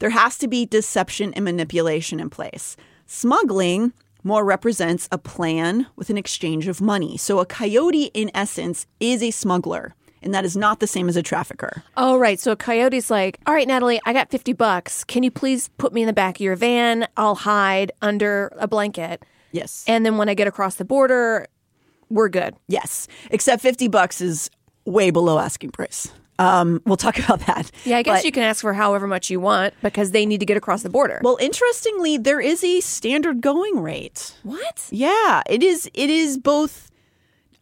There 0.00 0.10
has 0.10 0.36
to 0.38 0.48
be 0.48 0.66
deception 0.66 1.32
and 1.34 1.44
manipulation 1.44 2.20
in 2.20 2.30
place. 2.30 2.76
Smuggling 3.06 3.92
more 4.24 4.44
represents 4.44 5.08
a 5.12 5.18
plan 5.18 5.86
with 5.94 6.10
an 6.10 6.18
exchange 6.18 6.66
of 6.66 6.80
money. 6.80 7.16
So 7.16 7.38
a 7.38 7.46
coyote, 7.46 8.10
in 8.12 8.30
essence, 8.34 8.86
is 8.98 9.22
a 9.22 9.30
smuggler, 9.30 9.94
and 10.20 10.34
that 10.34 10.44
is 10.44 10.56
not 10.56 10.80
the 10.80 10.88
same 10.88 11.08
as 11.08 11.16
a 11.16 11.22
trafficker. 11.22 11.84
Oh, 11.96 12.18
right. 12.18 12.40
So 12.40 12.50
a 12.50 12.56
coyote's 12.56 13.08
like, 13.08 13.38
all 13.46 13.54
right, 13.54 13.68
Natalie, 13.68 14.00
I 14.04 14.12
got 14.12 14.30
50 14.30 14.52
bucks. 14.54 15.04
Can 15.04 15.22
you 15.22 15.30
please 15.30 15.68
put 15.78 15.92
me 15.92 16.02
in 16.02 16.08
the 16.08 16.12
back 16.12 16.36
of 16.38 16.40
your 16.40 16.56
van? 16.56 17.06
I'll 17.16 17.36
hide 17.36 17.92
under 18.02 18.52
a 18.58 18.66
blanket. 18.66 19.24
Yes. 19.52 19.84
And 19.86 20.04
then 20.04 20.16
when 20.16 20.28
I 20.28 20.34
get 20.34 20.48
across 20.48 20.74
the 20.74 20.84
border, 20.84 21.46
we're 22.10 22.28
good. 22.28 22.54
yes. 22.66 23.06
Except 23.30 23.62
50 23.62 23.86
bucks 23.88 24.20
is 24.20 24.50
way 24.84 25.10
below 25.10 25.38
asking 25.38 25.70
price. 25.70 26.10
Um, 26.38 26.82
we'll 26.84 26.96
talk 26.98 27.18
about 27.24 27.40
that. 27.46 27.70
Yeah, 27.84 27.98
I 27.98 28.02
guess 28.02 28.18
But- 28.20 28.24
you 28.26 28.32
can 28.32 28.42
ask 28.42 28.60
for 28.60 28.72
however 28.74 29.06
much 29.06 29.30
you 29.30 29.40
want 29.40 29.74
because 29.82 30.10
they 30.10 30.26
need 30.26 30.40
to 30.40 30.46
get 30.46 30.56
across 30.56 30.82
the 30.82 30.90
border. 30.90 31.20
Well, 31.22 31.38
interestingly, 31.40 32.18
there 32.18 32.40
is 32.40 32.62
a 32.62 32.80
standard 32.80 33.40
going 33.40 33.80
rate. 33.80 34.34
what? 34.42 34.86
Yeah, 34.90 35.42
it 35.48 35.62
is. 35.62 35.88
It 35.94 36.10
is 36.10 36.36
both 36.38 36.90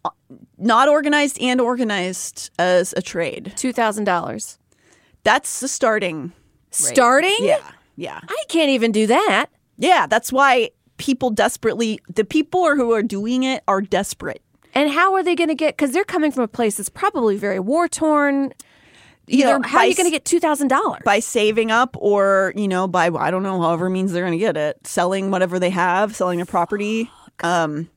uh, 0.04 0.10
not 0.58 0.88
organized 0.88 1.38
and 1.40 1.60
organized 1.60 2.50
as 2.58 2.92
a 2.96 3.02
trade. 3.02 3.52
$2,000. 3.56 4.58
That's 5.22 5.60
the 5.60 5.68
starting. 5.68 6.32
Starting? 6.70 7.36
Yeah, 7.40 7.70
yeah, 7.96 8.20
I 8.28 8.44
can't 8.48 8.70
even 8.70 8.90
do 8.92 9.06
that. 9.06 9.46
yeah. 9.78 10.06
That's 10.08 10.32
why 10.32 10.70
people 10.96 11.30
desperately. 11.30 12.00
The 12.12 12.24
people 12.24 12.74
who 12.74 12.92
are 12.92 13.02
doing 13.02 13.44
it 13.44 13.62
are 13.68 13.80
desperate. 13.80 14.42
And 14.74 14.90
how 14.90 15.14
are 15.14 15.22
they 15.22 15.34
going 15.34 15.48
to 15.48 15.54
get? 15.54 15.76
Because 15.76 15.92
they're 15.92 16.04
coming 16.04 16.32
from 16.32 16.42
a 16.42 16.48
place 16.48 16.76
that's 16.76 16.88
probably 16.88 17.36
very 17.36 17.60
war 17.60 17.88
torn. 17.88 18.52
You 19.26 19.44
Either 19.46 19.58
know, 19.60 19.68
how 19.68 19.78
are 19.78 19.86
you 19.86 19.94
going 19.94 20.06
to 20.06 20.10
get 20.10 20.24
two 20.26 20.40
thousand 20.40 20.68
dollars? 20.68 21.00
by 21.04 21.18
saving 21.20 21.70
up 21.70 21.96
or 21.98 22.52
you 22.56 22.68
know 22.68 22.86
by 22.86 23.06
i 23.08 23.30
don't 23.30 23.42
know 23.42 23.58
however 23.58 23.88
means 23.88 24.12
they're 24.12 24.22
going 24.22 24.32
to 24.32 24.38
get 24.38 24.54
it 24.54 24.86
selling 24.86 25.30
whatever 25.30 25.58
they 25.58 25.70
have 25.70 26.14
selling 26.14 26.36
their 26.36 26.44
property 26.44 27.10
um 27.42 27.88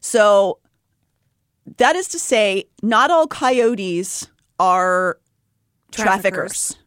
so 0.00 0.58
that 1.76 1.94
is 1.94 2.08
to 2.08 2.18
say 2.18 2.64
not 2.82 3.10
all 3.10 3.26
coyotes 3.26 4.28
are 4.58 5.18
traffickers. 5.90 6.78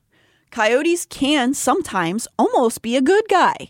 coyotes 0.49 1.05
can 1.05 1.53
sometimes 1.53 2.27
almost 2.39 2.81
be 2.81 2.95
a 2.95 3.01
good 3.03 3.25
guy 3.29 3.69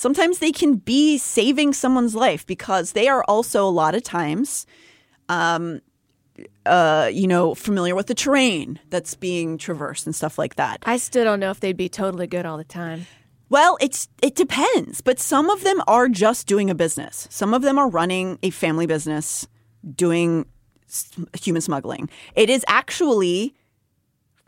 sometimes 0.00 0.38
they 0.38 0.50
can 0.50 0.76
be 0.76 1.18
saving 1.18 1.74
someone's 1.74 2.14
life 2.14 2.46
because 2.46 2.92
they 2.92 3.06
are 3.06 3.22
also 3.24 3.68
a 3.68 3.68
lot 3.68 3.94
of 3.94 4.02
times 4.02 4.66
uh, 6.64 7.10
you 7.12 7.26
know, 7.26 7.54
familiar 7.54 7.94
with 7.94 8.06
the 8.06 8.14
terrain 8.14 8.80
that's 8.88 9.14
being 9.14 9.58
traversed 9.58 10.06
and 10.06 10.14
stuff 10.14 10.38
like 10.38 10.56
that. 10.56 10.82
I 10.84 10.96
still 10.96 11.24
don't 11.24 11.38
know 11.38 11.50
if 11.50 11.60
they'd 11.60 11.76
be 11.76 11.90
totally 11.90 12.26
good 12.26 12.46
all 12.46 12.56
the 12.56 12.64
time. 12.64 13.06
Well, 13.50 13.76
it's 13.80 14.08
it 14.22 14.36
depends, 14.36 15.02
but 15.02 15.18
some 15.18 15.50
of 15.50 15.64
them 15.64 15.82
are 15.86 16.08
just 16.08 16.46
doing 16.46 16.70
a 16.70 16.74
business. 16.74 17.28
Some 17.30 17.52
of 17.52 17.60
them 17.60 17.78
are 17.78 17.88
running 17.88 18.38
a 18.42 18.50
family 18.50 18.86
business, 18.86 19.46
doing 19.94 20.46
human 21.38 21.60
smuggling. 21.60 22.08
It 22.34 22.48
is 22.48 22.64
actually 22.68 23.54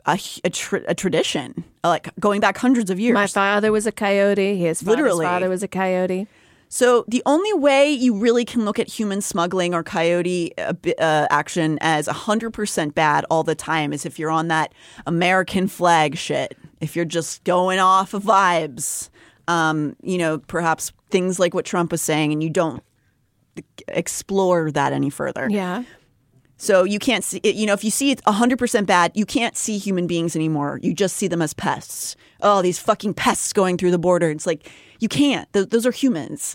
a, 0.07 0.19
a, 0.45 0.51
tr- 0.51 0.85
a 0.89 0.95
tradition, 0.95 1.65
like 1.85 2.09
going 2.19 2.41
back 2.41 2.59
hundreds 2.59 2.91
of 2.91 2.99
years. 2.99 3.15
My 3.15 3.27
father 3.27 3.73
was 3.73 3.87
a 3.87 3.93
coyote. 3.93 4.57
His 4.57 4.83
Literally. 4.83 5.25
father 5.25 5.49
was 5.49 5.63
a 5.63 5.69
coyote. 5.69 6.27
So 6.69 7.05
the 7.07 7.23
only 7.27 7.53
way 7.53 7.91
you 7.91 8.17
really 8.17 8.47
can 8.47 8.65
look 8.65 8.79
at 8.79 8.89
human 8.89 9.21
smuggling 9.21 9.75
or 9.75 9.83
coyote 9.83 10.57
uh, 10.57 10.73
uh, 10.99 11.27
action 11.29 11.77
as 11.83 12.09
100% 12.09 12.95
bad 12.95 13.27
all 13.29 13.43
the 13.43 13.55
time 13.55 13.93
is 13.93 14.07
if 14.07 14.19
you're 14.19 14.31
on 14.31 14.49
that 14.49 14.73
American 15.07 15.69
flag 15.69 16.17
shit. 16.17 16.57
If 16.81 16.97
you're 16.97 17.05
just 17.05 17.45
going 17.45 17.79
off 17.79 18.15
of 18.15 18.23
vibes, 18.23 19.11
um, 19.49 19.97
you 20.03 20.17
know, 20.17 20.39
perhaps 20.39 20.93
things 21.11 21.39
like 21.39 21.53
what 21.53 21.67
Trump 21.67 21.93
was 21.93 22.01
saying, 22.01 22.33
and 22.33 22.43
you 22.43 22.49
don't 22.49 22.83
explore 23.89 24.71
that 24.73 24.95
any 24.95 25.11
further. 25.11 25.49
Yeah. 25.51 25.85
So 26.63 26.85
you 26.85 27.01
can't 27.01 27.25
see, 27.25 27.41
you 27.43 27.67
know, 27.67 27.73
if 27.73 27.83
you 27.83 27.91
see 27.91 28.13
it 28.13 28.23
100% 28.23 28.87
bad, 28.87 29.11
you 29.17 29.27
can't 29.27 29.57
see 29.57 29.79
human 29.79 30.07
beings 30.07 30.37
anymore. 30.37 30.79
You 30.81 30.95
just 30.95 31.17
see 31.17 31.27
them 31.27 31.43
as 31.43 31.53
pests. 31.53 32.15
Oh, 32.41 32.63
these 32.63 32.79
fucking 32.79 33.15
pests 33.15 33.53
going 33.53 33.77
through 33.77 33.91
the 33.91 33.99
border. 33.99 34.31
It's 34.31 34.47
like, 34.47 34.71
you 35.01 35.09
can't. 35.09 35.53
Th- 35.53 35.69
those 35.69 35.87
are 35.87 35.91
humans. 35.91 36.55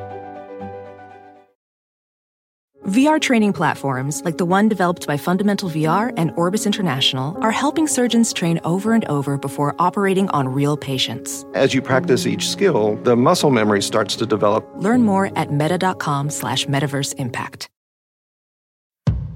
VR 2.91 3.21
training 3.21 3.53
platforms, 3.53 4.21
like 4.25 4.37
the 4.37 4.43
one 4.43 4.67
developed 4.67 5.07
by 5.07 5.15
Fundamental 5.15 5.69
VR 5.69 6.13
and 6.17 6.29
Orbis 6.35 6.65
International, 6.65 7.37
are 7.41 7.49
helping 7.49 7.87
surgeons 7.87 8.33
train 8.33 8.59
over 8.65 8.91
and 8.91 9.05
over 9.05 9.37
before 9.37 9.73
operating 9.79 10.27
on 10.31 10.49
real 10.49 10.75
patients. 10.75 11.45
As 11.53 11.73
you 11.73 11.81
practice 11.81 12.27
each 12.27 12.49
skill, 12.49 12.97
the 13.03 13.15
muscle 13.15 13.49
memory 13.49 13.81
starts 13.81 14.17
to 14.17 14.25
develop. 14.25 14.69
Learn 14.75 15.03
more 15.03 15.31
at 15.37 15.53
meta.com 15.53 16.29
slash 16.29 16.65
metaverse 16.65 17.15
impact. 17.15 17.69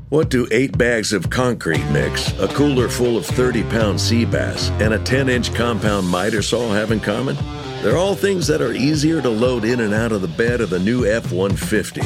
What 0.09 0.29
do 0.29 0.45
eight 0.51 0.77
bags 0.77 1.13
of 1.13 1.29
concrete 1.29 1.85
mix, 1.91 2.37
a 2.39 2.49
cooler 2.49 2.89
full 2.89 3.15
of 3.15 3.25
30 3.25 3.63
pound 3.63 4.01
sea 4.01 4.25
bass, 4.25 4.69
and 4.81 4.93
a 4.93 4.99
10 4.99 5.29
inch 5.29 5.53
compound 5.55 6.09
miter 6.09 6.41
saw 6.41 6.73
have 6.73 6.91
in 6.91 6.99
common? 6.99 7.37
They're 7.85 7.99
all 7.99 8.15
things 8.15 8.47
that 8.47 8.63
are 8.63 8.73
easier 8.73 9.21
to 9.21 9.29
load 9.29 9.63
in 9.63 9.81
and 9.81 9.93
out 9.93 10.11
of 10.11 10.23
the 10.23 10.27
bed 10.27 10.59
of 10.59 10.71
the 10.71 10.79
new 10.79 11.05
F 11.05 11.31
150. 11.31 12.01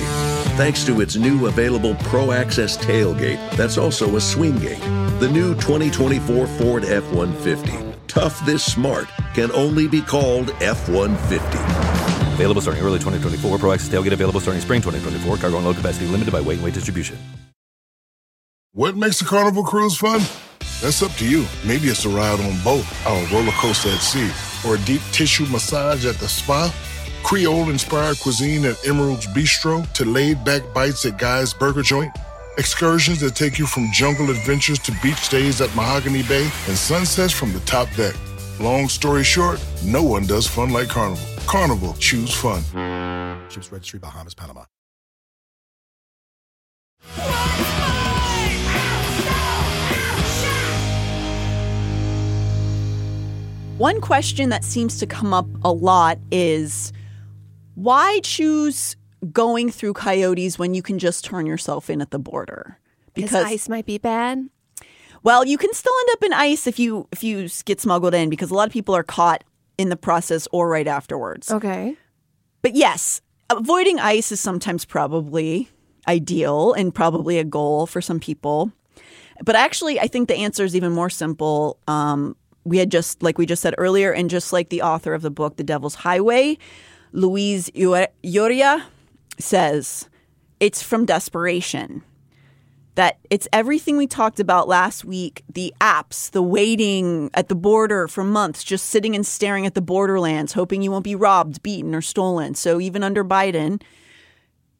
Thanks 0.57 0.83
to 0.83 0.99
its 0.99 1.15
new 1.15 1.47
available 1.47 1.95
Pro 2.03 2.33
Access 2.33 2.75
tailgate 2.75 3.39
that's 3.55 3.77
also 3.77 4.17
a 4.17 4.19
swing 4.19 4.59
gate. 4.59 4.81
The 5.21 5.29
new 5.31 5.55
2024 5.55 6.47
Ford 6.47 6.83
F 6.83 7.09
150. 7.13 7.97
Tough 8.07 8.45
this 8.45 8.61
smart 8.61 9.07
can 9.33 9.53
only 9.53 9.87
be 9.87 10.01
called 10.01 10.49
F 10.59 10.89
150. 10.89 11.45
Available 12.33 12.59
starting 12.59 12.83
early 12.83 12.99
2024. 12.99 13.57
Pro 13.57 13.71
Access 13.71 13.87
tailgate 13.87 14.11
available 14.11 14.41
starting 14.41 14.61
spring 14.61 14.81
2024. 14.81 15.37
Cargo 15.37 15.55
and 15.55 15.65
load 15.65 15.77
capacity 15.77 16.07
limited 16.07 16.33
by 16.33 16.41
weight 16.41 16.55
and 16.55 16.65
weight 16.65 16.73
distribution. 16.73 17.17
What 18.73 18.97
makes 18.97 19.21
a 19.21 19.25
carnival 19.25 19.63
cruise 19.63 19.95
fun? 19.95 20.19
That's 20.81 21.01
up 21.01 21.13
to 21.13 21.25
you. 21.25 21.45
Maybe 21.65 21.87
it's 21.87 22.03
a 22.03 22.09
ride 22.09 22.41
on 22.41 22.61
boat, 22.65 22.85
or 23.07 23.17
a 23.17 23.27
roller 23.33 23.51
coaster 23.53 23.89
at 23.89 23.99
sea, 23.99 24.29
or 24.65 24.75
a 24.75 24.79
deep 24.79 25.01
tissue 25.11 25.45
massage 25.47 26.05
at 26.05 26.15
the 26.15 26.27
spa. 26.27 26.73
Creole 27.23 27.69
inspired 27.69 28.19
cuisine 28.19 28.65
at 28.65 28.75
Emeril's 28.87 29.27
Bistro 29.27 29.91
to 29.93 30.05
laid 30.05 30.43
back 30.43 30.61
bites 30.73 31.05
at 31.05 31.17
Guy's 31.17 31.53
Burger 31.53 31.81
Joint. 31.81 32.11
Excursions 32.57 33.19
that 33.21 33.35
take 33.35 33.57
you 33.59 33.65
from 33.65 33.89
jungle 33.91 34.29
adventures 34.29 34.79
to 34.79 34.91
beach 35.01 35.29
days 35.29 35.61
at 35.61 35.73
Mahogany 35.75 36.23
Bay 36.23 36.43
and 36.67 36.77
sunsets 36.77 37.33
from 37.33 37.53
the 37.53 37.59
top 37.61 37.87
deck. 37.95 38.15
Long 38.59 38.89
story 38.89 39.23
short, 39.23 39.63
no 39.85 40.03
one 40.03 40.25
does 40.25 40.45
fun 40.45 40.71
like 40.71 40.89
Carnival. 40.89 41.23
Carnival, 41.45 41.93
choose 41.99 42.33
fun. 42.33 42.61
Ships 43.49 43.71
Registry, 43.71 43.99
Bahamas, 43.99 44.33
Panama. 44.33 44.65
One 53.79 54.01
question 54.01 54.49
that 54.49 54.65
seems 54.65 54.99
to 54.99 55.07
come 55.07 55.33
up 55.33 55.47
a 55.63 55.71
lot 55.71 56.19
is 56.31 56.91
why 57.75 58.19
choose 58.23 58.97
going 59.31 59.71
through 59.71 59.93
coyotes 59.93 60.59
when 60.59 60.73
you 60.73 60.81
can 60.81 60.99
just 60.99 61.23
turn 61.23 61.45
yourself 61.45 61.89
in 61.89 62.01
at 62.01 62.11
the 62.11 62.19
border? 62.19 62.77
Because 63.13 63.45
ICE 63.45 63.69
might 63.69 63.85
be 63.85 63.97
bad. 63.97 64.49
Well, 65.23 65.45
you 65.45 65.57
can 65.57 65.73
still 65.73 65.93
end 66.01 66.09
up 66.11 66.23
in 66.23 66.33
ICE 66.33 66.67
if 66.67 66.77
you 66.77 67.07
if 67.13 67.23
you 67.23 67.47
get 67.63 67.79
smuggled 67.79 68.13
in 68.13 68.29
because 68.29 68.51
a 68.51 68.53
lot 68.53 68.67
of 68.67 68.73
people 68.73 68.93
are 68.93 69.03
caught 69.03 69.45
in 69.77 69.87
the 69.87 69.95
process 69.95 70.45
or 70.51 70.67
right 70.67 70.87
afterwards. 70.87 71.49
Okay. 71.49 71.95
But 72.61 72.75
yes, 72.75 73.21
avoiding 73.49 73.97
ICE 73.97 74.29
is 74.33 74.41
sometimes 74.41 74.83
probably 74.83 75.69
ideal 76.05 76.73
and 76.73 76.93
probably 76.93 77.39
a 77.39 77.45
goal 77.45 77.85
for 77.85 78.01
some 78.01 78.19
people. 78.19 78.73
But 79.41 79.55
actually, 79.55 80.01
I 80.01 80.07
think 80.07 80.27
the 80.27 80.35
answer 80.35 80.65
is 80.65 80.75
even 80.75 80.91
more 80.91 81.09
simple. 81.09 81.79
Um, 81.87 82.35
we 82.63 82.77
had 82.77 82.91
just, 82.91 83.23
like 83.23 83.37
we 83.37 83.45
just 83.45 83.61
said 83.61 83.75
earlier, 83.77 84.11
and 84.11 84.29
just 84.29 84.53
like 84.53 84.69
the 84.69 84.81
author 84.81 85.13
of 85.13 85.21
the 85.21 85.31
book, 85.31 85.57
The 85.57 85.63
Devil's 85.63 85.95
Highway, 85.95 86.57
Luis 87.11 87.69
Urrea 87.71 88.83
says, 89.39 90.09
it's 90.59 90.83
from 90.83 91.05
desperation. 91.05 92.03
That 92.95 93.17
it's 93.29 93.47
everything 93.53 93.95
we 93.95 94.07
talked 94.07 94.41
about 94.41 94.67
last 94.67 95.05
week 95.05 95.43
the 95.53 95.73
apps, 95.79 96.31
the 96.31 96.41
waiting 96.41 97.29
at 97.33 97.47
the 97.47 97.55
border 97.55 98.09
for 98.09 98.25
months, 98.25 98.61
just 98.61 98.87
sitting 98.87 99.15
and 99.15 99.25
staring 99.25 99.65
at 99.65 99.73
the 99.73 99.81
borderlands, 99.81 100.51
hoping 100.51 100.81
you 100.81 100.91
won't 100.91 101.05
be 101.05 101.15
robbed, 101.15 101.63
beaten, 101.63 101.95
or 101.95 102.01
stolen. 102.01 102.55
So 102.55 102.81
even 102.81 103.01
under 103.01 103.23
Biden, 103.23 103.81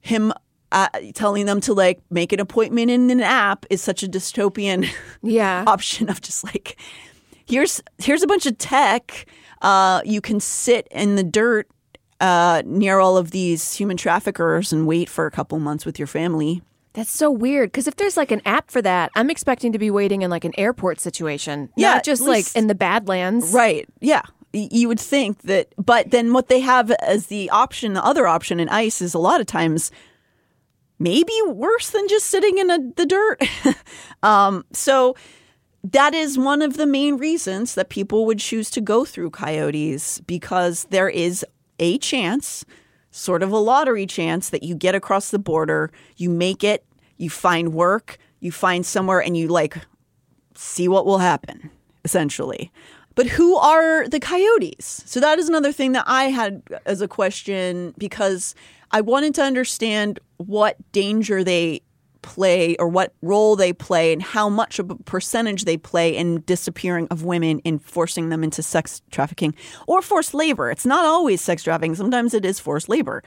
him 0.02 0.34
uh, 0.74 0.89
telling 1.13 1.46
them 1.46 1.62
to 1.62 1.74
like 1.74 2.02
make 2.10 2.34
an 2.34 2.42
appointment 2.42 2.92
in 2.92 3.10
an 3.10 3.22
app 3.22 3.65
is 3.70 3.82
such 3.82 4.04
a 4.04 4.08
dystopian 4.08 4.88
Yeah. 5.22 5.63
option 5.68 6.10
of 6.10 6.20
just 6.20 6.44
like 6.44 6.78
here's 7.49 7.81
here's 7.97 8.23
a 8.23 8.27
bunch 8.27 8.45
of 8.45 8.57
tech 8.57 9.25
uh, 9.62 10.01
you 10.05 10.21
can 10.21 10.39
sit 10.39 10.88
in 10.91 11.15
the 11.15 11.23
dirt 11.23 11.67
uh, 12.21 12.62
near 12.65 12.99
all 12.99 13.17
of 13.17 13.31
these 13.31 13.73
human 13.75 13.97
traffickers 13.97 14.71
and 14.71 14.88
wait 14.88 15.09
for 15.09 15.25
a 15.25 15.31
couple 15.31 15.59
months 15.59 15.85
with 15.85 15.97
your 15.99 16.07
family 16.07 16.62
That's 16.93 17.12
so 17.12 17.29
weird. 17.31 17.71
Because 17.71 17.88
if 17.88 17.95
there's 17.95 18.17
like 18.17 18.31
an 18.31 18.41
app 18.45 18.71
for 18.71 18.81
that, 18.81 19.09
I'm 19.15 19.29
expecting 19.29 19.71
to 19.73 19.79
be 19.79 19.89
waiting 19.91 20.21
in 20.21 20.29
like 20.29 20.43
an 20.45 20.53
airport 20.57 20.99
situation. 20.99 21.69
Yeah, 21.77 21.95
Not 21.95 22.03
just 22.03 22.21
at 22.23 22.27
like 22.27 22.55
in 22.55 22.67
the 22.67 22.75
Badlands. 22.75 23.51
right 23.53 23.88
yeah 24.01 24.21
you 24.51 24.88
would 24.88 24.99
think 24.99 25.41
that 25.43 25.73
but 25.77 26.09
then 26.12 26.33
what 26.33 26.47
they 26.47 26.59
have 26.59 26.89
as 26.91 27.27
the 27.27 27.49
option 27.51 27.93
the 27.93 28.03
other 28.03 28.25
option 28.25 28.59
in 28.59 28.67
ICE 28.69 29.01
is 29.01 29.13
a 29.13 29.19
lot 29.19 29.39
of 29.39 29.45
times 29.47 29.91
maybe 30.97 31.33
worse 31.47 31.91
than 31.91 32.07
just 32.07 32.25
sitting 32.25 32.57
in 32.57 32.69
a, 32.71 32.79
the 32.95 33.05
dirt 33.05 33.41
um, 34.23 34.65
so 34.73 35.15
that 35.84 36.13
is 36.13 36.38
one 36.38 36.62
of 36.62 36.78
the 36.78 36.86
main 36.86 37.18
reasons 37.18 37.76
that 37.76 37.89
people 37.89 38.26
would 38.26 38.39
choose 38.39 38.70
to 38.72 38.82
go 38.82 39.06
through 39.06 39.30
coyotes 39.32 40.20
because 40.22 40.86
there 40.86 41.10
is 41.10 41.46
a 41.80 41.98
chance, 42.00 42.65
sort 43.12 43.42
of 43.44 43.52
a 43.52 43.58
lottery 43.58 44.06
chance, 44.06 44.50
that 44.50 44.63
you 44.63 44.76
get 44.76 44.96
across 44.96 45.32
the 45.32 45.39
border, 45.39 45.92
you 46.18 46.30
make 46.30 46.63
it, 46.63 46.86
you 47.18 47.30
find 47.30 47.74
work, 47.74 48.18
you 48.39 48.52
find 48.52 48.86
somewhere, 48.86 49.22
and 49.22 49.38
you 49.38 49.48
like 49.48 49.78
see 50.54 50.88
what 50.88 51.06
will 51.06 51.20
happen, 51.20 51.70
essentially. 52.04 52.72
But 53.15 53.28
who 53.28 53.56
are 53.58 54.08
the 54.08 54.20
coyotes? 54.20 55.04
So 55.06 55.20
that 55.20 55.39
is 55.39 55.50
another 55.50 55.72
thing 55.72 55.94
that 55.94 56.06
I 56.08 56.26
had 56.26 56.62
as 56.86 57.02
a 57.02 57.08
question 57.08 57.94
because 57.98 58.56
I 58.92 59.02
wanted 59.02 59.36
to 59.36 59.44
understand 59.44 60.20
what 60.38 60.78
danger 60.92 61.44
they 61.44 61.82
play 62.30 62.76
or 62.78 62.88
what 62.88 63.12
role 63.24 63.56
they 63.56 63.74
play 63.74 64.13
and 64.13 64.22
how 64.22 64.48
much 64.48 64.78
of 64.78 64.92
a 64.92 64.96
percentage 64.96 65.65
they 65.65 65.78
play 65.78 66.15
in 66.15 66.42
disappearing 66.42 67.08
of 67.10 67.24
women 67.24 67.60
and 67.65 67.84
forcing 67.84 68.30
them 68.30 68.44
into 68.44 68.62
sex 68.62 69.02
trafficking 69.10 69.56
or 69.88 70.00
forced 70.04 70.36
labor. 70.36 70.70
It's 70.70 70.86
not 70.86 71.06
always 71.06 71.42
sex 71.42 71.63
trafficking, 71.63 71.96
sometimes 71.96 72.36
it 72.36 72.46
is 72.46 72.60
forced 72.60 72.88
labor. 72.88 73.24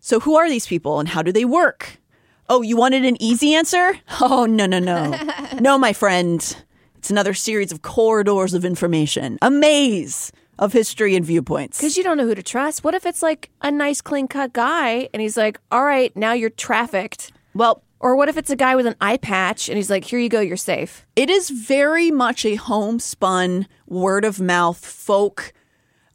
So 0.00 0.18
who 0.20 0.34
are 0.36 0.48
these 0.48 0.66
people 0.66 0.98
and 0.98 1.10
how 1.10 1.20
do 1.20 1.30
they 1.30 1.44
work? 1.44 2.00
Oh, 2.48 2.62
you 2.62 2.74
wanted 2.74 3.04
an 3.04 3.22
easy 3.22 3.54
answer? 3.54 3.98
Oh, 4.22 4.46
no, 4.46 4.64
no, 4.64 4.78
no. 4.78 5.14
no, 5.60 5.76
my 5.76 5.92
friend. 5.92 6.56
It's 6.96 7.10
another 7.10 7.34
series 7.34 7.70
of 7.70 7.82
corridors 7.82 8.54
of 8.54 8.64
information, 8.64 9.38
a 9.42 9.50
maze 9.50 10.32
of 10.58 10.72
history 10.72 11.16
and 11.16 11.26
viewpoints. 11.26 11.78
Because 11.78 11.96
you 11.98 12.04
don't 12.04 12.16
know 12.16 12.26
who 12.26 12.34
to 12.34 12.42
trust. 12.42 12.82
What 12.82 12.94
if 12.94 13.04
it's 13.04 13.22
like 13.22 13.50
a 13.60 13.70
nice, 13.70 14.00
clean 14.00 14.26
cut 14.26 14.52
guy 14.52 15.08
and 15.12 15.20
he's 15.20 15.36
like, 15.36 15.58
all 15.70 15.84
right, 15.84 16.16
now 16.16 16.32
you're 16.32 16.50
trafficked? 16.50 17.32
Well, 17.54 17.82
Or 18.02 18.16
what 18.16 18.28
if 18.28 18.36
it's 18.36 18.50
a 18.50 18.56
guy 18.56 18.74
with 18.74 18.86
an 18.86 18.96
eye 19.00 19.16
patch 19.16 19.68
and 19.68 19.76
he's 19.76 19.88
like, 19.88 20.04
here 20.04 20.18
you 20.18 20.28
go, 20.28 20.40
you're 20.40 20.56
safe? 20.56 21.06
it 21.16 21.30
is 21.30 21.48
very 21.50 22.10
much 22.10 22.44
a 22.44 22.56
homespun, 22.56 23.66
word 23.86 24.24
of 24.24 24.40
mouth, 24.40 24.84
folk. 24.84 25.52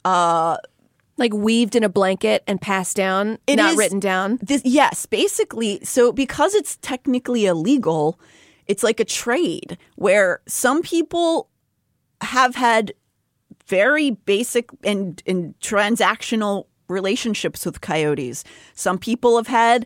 Uh, 0.05 0.57
Like 1.17 1.33
weaved 1.33 1.75
in 1.75 1.83
a 1.83 1.89
blanket 1.89 2.43
and 2.45 2.61
passed 2.61 2.95
down, 2.95 3.39
It 3.47 3.55
not 3.55 3.71
is- 3.71 3.77
written 3.77 3.99
down. 3.99 4.37
This, 4.41 4.61
yes, 4.65 5.05
basically. 5.07 5.79
So 5.83 6.11
because 6.11 6.53
it's 6.53 6.77
technically 6.81 7.45
illegal, 7.47 8.19
it's 8.67 8.83
like 8.83 8.99
a 8.99 9.05
trade 9.05 9.77
where 9.95 10.41
some 10.47 10.81
people 10.83 11.49
have 12.21 12.53
had 12.55 12.93
very 13.65 14.11
basic 14.11 14.69
and, 14.83 15.23
and 15.25 15.55
transactional 15.59 16.65
relationships 16.89 17.65
with 17.65 17.81
coyotes. 17.81 18.43
Some 18.75 18.97
people 18.99 19.37
have 19.37 19.47
had 19.47 19.85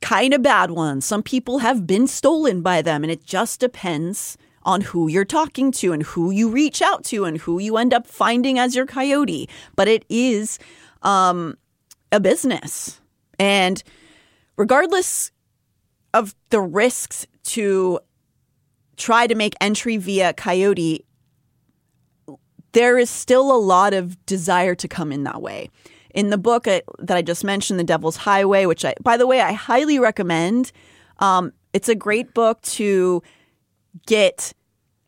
kind 0.00 0.34
of 0.34 0.42
bad 0.42 0.70
ones. 0.70 1.04
Some 1.04 1.22
people 1.22 1.58
have 1.58 1.86
been 1.86 2.06
stolen 2.06 2.62
by 2.62 2.82
them, 2.82 3.02
and 3.02 3.10
it 3.10 3.24
just 3.24 3.60
depends 3.60 4.36
on 4.62 4.80
who 4.80 5.08
you're 5.08 5.24
talking 5.24 5.70
to 5.70 5.92
and 5.92 6.02
who 6.02 6.30
you 6.30 6.48
reach 6.48 6.82
out 6.82 7.04
to 7.04 7.24
and 7.24 7.38
who 7.38 7.58
you 7.58 7.76
end 7.76 7.94
up 7.94 8.06
finding 8.06 8.58
as 8.58 8.74
your 8.74 8.84
coyote. 8.86 9.48
But 9.76 9.86
it 9.88 10.04
is 10.08 10.58
um, 11.02 11.56
a 12.10 12.18
business. 12.18 13.00
And 13.38 13.82
regardless 14.56 15.30
of 16.12 16.34
the 16.50 16.60
risks 16.60 17.26
to 17.44 18.00
try 18.96 19.26
to 19.26 19.34
make 19.34 19.54
entry 19.60 19.98
via 19.98 20.32
coyote, 20.32 21.04
there 22.72 22.98
is 22.98 23.08
still 23.08 23.54
a 23.54 23.56
lot 23.56 23.94
of 23.94 24.24
desire 24.26 24.74
to 24.74 24.88
come 24.88 25.12
in 25.12 25.24
that 25.24 25.40
way. 25.40 25.70
In 26.16 26.30
the 26.30 26.38
book 26.38 26.66
I, 26.66 26.82
that 26.98 27.16
I 27.16 27.22
just 27.22 27.44
mentioned, 27.44 27.78
The 27.78 27.84
Devil's 27.84 28.16
Highway, 28.16 28.66
which 28.66 28.84
I, 28.84 28.94
by 29.02 29.16
the 29.16 29.26
way, 29.26 29.40
I 29.40 29.52
highly 29.52 29.98
recommend. 30.00 30.72
Um, 31.20 31.52
it's 31.72 31.88
a 31.88 31.94
great 31.94 32.34
book 32.34 32.60
to 32.62 33.22
get 34.06 34.52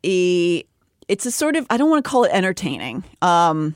a. 0.05 0.63
It's 1.09 1.25
a 1.27 1.31
sort 1.31 1.57
of 1.57 1.67
I 1.71 1.77
don't 1.79 1.89
want 1.91 2.05
to 2.05 2.09
call 2.11 2.25
it 2.25 2.31
entertaining. 2.33 3.03
Um, 3.23 3.75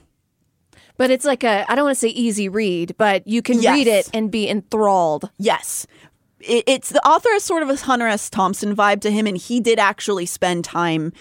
But 0.99 1.11
it's 1.11 1.25
like 1.25 1.43
a, 1.43 1.65
I 1.69 1.75
don't 1.75 1.87
want 1.87 1.97
to 1.97 2.01
say 2.01 2.09
easy 2.09 2.49
read, 2.51 2.95
but 2.99 3.27
you 3.27 3.41
can 3.43 3.61
Yes. 3.61 3.75
read 3.75 3.87
it 3.89 4.11
and 4.13 4.31
be 4.31 4.49
enthralled. 4.49 5.31
Yes. 5.39 5.87
It, 6.41 6.65
it's 6.67 6.91
the 6.91 7.05
author 7.09 7.31
has 7.33 7.43
sort 7.43 7.63
of 7.63 7.71
a 7.71 7.77
Hunter 7.77 8.07
S. 8.07 8.29
Thompson 8.29 8.77
vibe 8.77 9.01
to 9.01 9.11
him, 9.11 9.27
and 9.27 9.37
he 9.39 9.59
did 9.61 9.79
actually 9.79 10.27
spend 10.27 10.65
time 10.67 11.13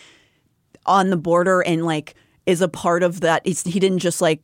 on 0.86 1.10
the 1.10 1.17
border 1.17 1.62
and 1.62 1.86
like 1.86 2.15
is 2.45 2.62
a 2.62 2.67
part 2.67 3.02
of 3.02 3.21
that. 3.21 3.41
He's, 3.45 3.63
he 3.63 3.80
didn't 3.80 4.00
just 4.00 4.19
like 4.21 4.41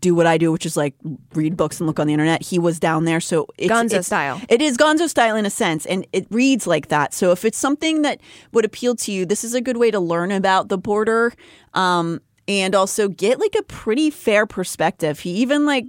do 0.00 0.14
what 0.14 0.26
I 0.26 0.38
do, 0.38 0.50
which 0.50 0.64
is 0.64 0.76
like 0.76 0.94
read 1.34 1.56
books 1.56 1.78
and 1.80 1.86
look 1.86 2.00
on 2.00 2.06
the 2.06 2.12
internet. 2.12 2.42
He 2.42 2.58
was 2.58 2.80
down 2.80 3.04
there, 3.04 3.20
so 3.20 3.46
it's, 3.58 3.72
Gonzo 3.72 3.84
it's- 3.86 4.06
style. 4.06 4.40
It 4.48 4.62
is 4.62 4.76
Gonzo 4.76 5.08
style 5.08 5.36
in 5.36 5.44
a 5.46 5.50
sense, 5.50 5.84
and 5.86 6.06
it 6.12 6.26
reads 6.30 6.66
like 6.66 6.88
that. 6.88 7.12
So 7.14 7.30
if 7.30 7.44
it's 7.44 7.58
something 7.58 8.02
that 8.02 8.20
would 8.52 8.64
appeal 8.64 8.94
to 8.96 9.12
you, 9.12 9.26
this 9.26 9.44
is 9.44 9.54
a 9.54 9.60
good 9.60 9.76
way 9.76 9.90
to 9.90 10.00
learn 10.00 10.30
about 10.32 10.68
the 10.68 10.78
border, 10.78 11.32
um, 11.74 12.20
and 12.48 12.74
also 12.74 13.08
get 13.08 13.38
like 13.38 13.54
a 13.58 13.62
pretty 13.62 14.10
fair 14.10 14.46
perspective. 14.46 15.20
He 15.20 15.30
even 15.36 15.66
like 15.66 15.86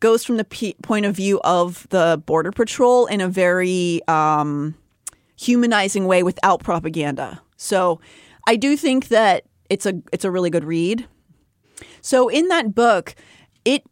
goes 0.00 0.24
from 0.24 0.36
the 0.36 0.44
p- 0.44 0.76
point 0.82 1.06
of 1.06 1.14
view 1.16 1.40
of 1.44 1.86
the 1.90 2.22
border 2.26 2.52
patrol 2.52 3.06
in 3.06 3.20
a 3.20 3.28
very 3.28 4.02
um, 4.08 4.74
humanizing 5.38 6.06
way 6.06 6.22
without 6.22 6.62
propaganda. 6.62 7.40
So 7.56 8.00
I 8.46 8.56
do 8.56 8.76
think 8.76 9.08
that 9.08 9.44
it's 9.70 9.86
a 9.86 9.94
it's 10.12 10.24
a 10.24 10.30
really 10.30 10.50
good 10.50 10.64
read. 10.64 11.06
So 12.04 12.28
in 12.28 12.48
that 12.48 12.74
book, 12.74 13.14
it 13.64 13.82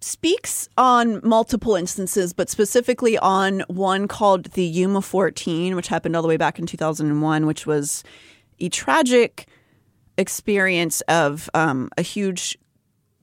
speaks 0.00 0.68
on 0.76 1.20
multiple 1.22 1.76
instances, 1.76 2.32
but 2.32 2.50
specifically 2.50 3.16
on 3.16 3.60
one 3.68 4.08
called 4.08 4.46
the 4.54 4.64
Yuma 4.64 5.00
14, 5.00 5.76
which 5.76 5.86
happened 5.86 6.16
all 6.16 6.22
the 6.22 6.26
way 6.26 6.36
back 6.36 6.58
in 6.58 6.66
2001, 6.66 7.46
which 7.46 7.64
was 7.64 8.02
a 8.58 8.68
tragic 8.70 9.46
experience 10.16 11.00
of 11.02 11.48
um, 11.54 11.90
a 11.96 12.02
huge 12.02 12.58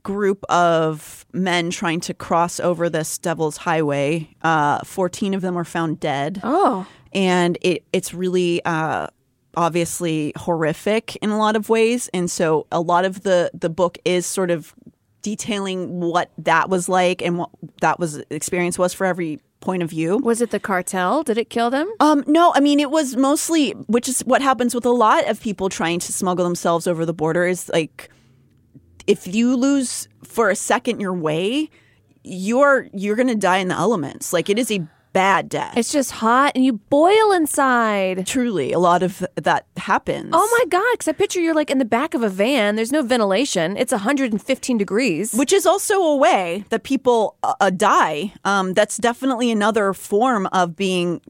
group 0.01 0.45
of 0.45 1.25
men 1.33 1.69
trying 1.69 1.99
to 1.99 2.13
cross 2.13 2.61
over 2.61 2.89
this 2.89 3.17
devil's 3.17 3.57
highway. 3.57 4.29
Uh, 4.41 4.79
14 4.85 5.33
of 5.33 5.41
them 5.41 5.55
were 5.55 5.65
found 5.65 5.99
dead. 5.99 6.39
Oh. 6.41 6.87
And 7.11 7.57
it, 7.61 7.83
it's 7.91 8.13
really 8.13 8.63
uh, 8.63 9.07
obviously 9.57 10.33
horrific 10.35 11.15
in 11.17 11.29
a 11.29 11.37
lot 11.37 11.55
of 11.55 11.69
ways. 11.69 12.09
And 12.13 12.29
so 12.29 12.67
a 12.71 12.81
lot 12.81 13.05
of 13.05 13.23
the, 13.23 13.51
the 13.53 13.69
book 13.69 13.97
is 14.05 14.25
sort 14.25 14.51
of 14.51 14.73
detailing 15.21 15.99
what 15.99 16.29
that 16.37 16.69
was 16.69 16.87
like 16.87 17.21
and 17.21 17.39
what 17.39 17.49
that 17.81 17.99
was 17.99 18.17
experience 18.29 18.77
was 18.77 18.93
for 18.93 19.05
every 19.05 19.39
point 19.59 19.81
of 19.81 19.89
view. 19.89 20.17
Was 20.17 20.39
it 20.39 20.51
the 20.51 20.59
cartel? 20.59 21.23
Did 21.23 21.37
it 21.37 21.49
kill 21.49 21.69
them? 21.71 21.91
Um, 21.99 22.23
no, 22.27 22.53
I 22.55 22.59
mean 22.59 22.79
it 22.79 22.91
was 22.91 23.15
mostly, 23.15 23.71
which 23.87 24.07
is 24.07 24.21
what 24.21 24.41
happens 24.41 24.75
with 24.75 24.85
a 24.85 24.91
lot 24.91 25.27
of 25.27 25.41
people 25.41 25.67
trying 25.67 25.99
to 26.01 26.13
smuggle 26.13 26.45
themselves 26.45 26.85
over 26.85 27.05
the 27.05 27.13
border. 27.13 27.45
Is 27.45 27.69
like 27.69 28.11
if 29.07 29.27
you 29.27 29.55
lose 29.55 30.07
for 30.23 30.49
a 30.49 30.55
second 30.55 30.99
your 30.99 31.13
way, 31.13 31.69
you're 32.23 32.87
you're 32.93 33.15
gonna 33.15 33.35
die 33.35 33.57
in 33.57 33.69
the 33.69 33.75
elements. 33.75 34.31
Like 34.31 34.49
it 34.49 34.59
is 34.59 34.71
a 34.71 34.87
bad 35.15 35.47
death. 35.47 35.77
It's 35.77 35.93
just 35.93 36.11
hot 36.11 36.51
and 36.55 36.65
you 36.65 36.73
boil 36.73 37.31
inside. 37.31 38.27
Truly, 38.27 38.73
a 38.73 38.79
lot 38.79 39.01
of 39.01 39.25
that 39.35 39.65
happens. 39.77 40.31
Oh 40.33 40.57
my 40.59 40.65
god! 40.69 40.91
Because 40.91 41.07
I 41.07 41.13
picture 41.13 41.39
you're 41.39 41.55
like 41.55 41.71
in 41.71 41.77
the 41.77 41.85
back 41.85 42.13
of 42.13 42.21
a 42.21 42.27
van. 42.29 42.75
There's 42.75 42.91
no 42.91 43.01
ventilation. 43.01 43.77
It's 43.77 43.93
115 43.93 44.77
degrees. 44.77 45.33
which 45.33 45.53
is 45.53 45.65
also 45.65 45.95
a 46.01 46.17
way 46.17 46.65
that 46.69 46.83
people 46.83 47.37
uh, 47.43 47.53
uh, 47.61 47.69
die. 47.69 48.33
Um, 48.43 48.73
that's 48.73 48.97
definitely 48.97 49.51
another 49.51 49.93
form 49.93 50.47
of 50.47 50.75
being 50.75 51.21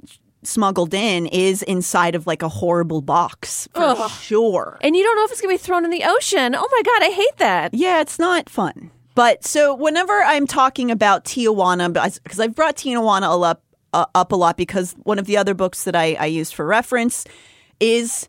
smuggled 0.41 0.93
in 0.93 1.27
is 1.27 1.61
inside 1.63 2.15
of 2.15 2.25
like 2.25 2.41
a 2.41 2.49
horrible 2.49 3.01
box 3.01 3.67
for 3.73 4.09
sure. 4.09 4.77
and 4.81 4.95
you 4.95 5.03
don't 5.03 5.15
know 5.15 5.25
if 5.25 5.31
it's 5.31 5.41
gonna 5.41 5.53
be 5.53 5.57
thrown 5.57 5.85
in 5.85 5.91
the 5.91 6.03
ocean. 6.03 6.55
Oh 6.55 6.67
my 6.71 6.81
god! 6.83 7.03
I 7.03 7.11
hate 7.11 7.37
that. 7.37 7.73
Yeah, 7.75 8.01
it's 8.01 8.17
not 8.17 8.49
fun. 8.49 8.89
But 9.15 9.45
so 9.45 9.73
whenever 9.73 10.11
I'm 10.11 10.45
talking 10.45 10.91
about 10.91 11.23
Tijuana, 11.23 11.91
because 12.21 12.39
I've 12.39 12.53
brought 12.53 12.75
Tijuana 12.75 13.39
lot, 13.39 13.61
uh, 13.95 14.05
up 14.13 14.31
a 14.31 14.35
lot 14.35 14.57
because 14.57 14.93
one 15.03 15.17
of 15.17 15.25
the 15.25 15.37
other 15.37 15.53
books 15.53 15.85
that 15.85 15.95
I, 15.95 16.13
I 16.15 16.25
used 16.25 16.53
for 16.53 16.65
reference 16.65 17.25
is 17.79 18.27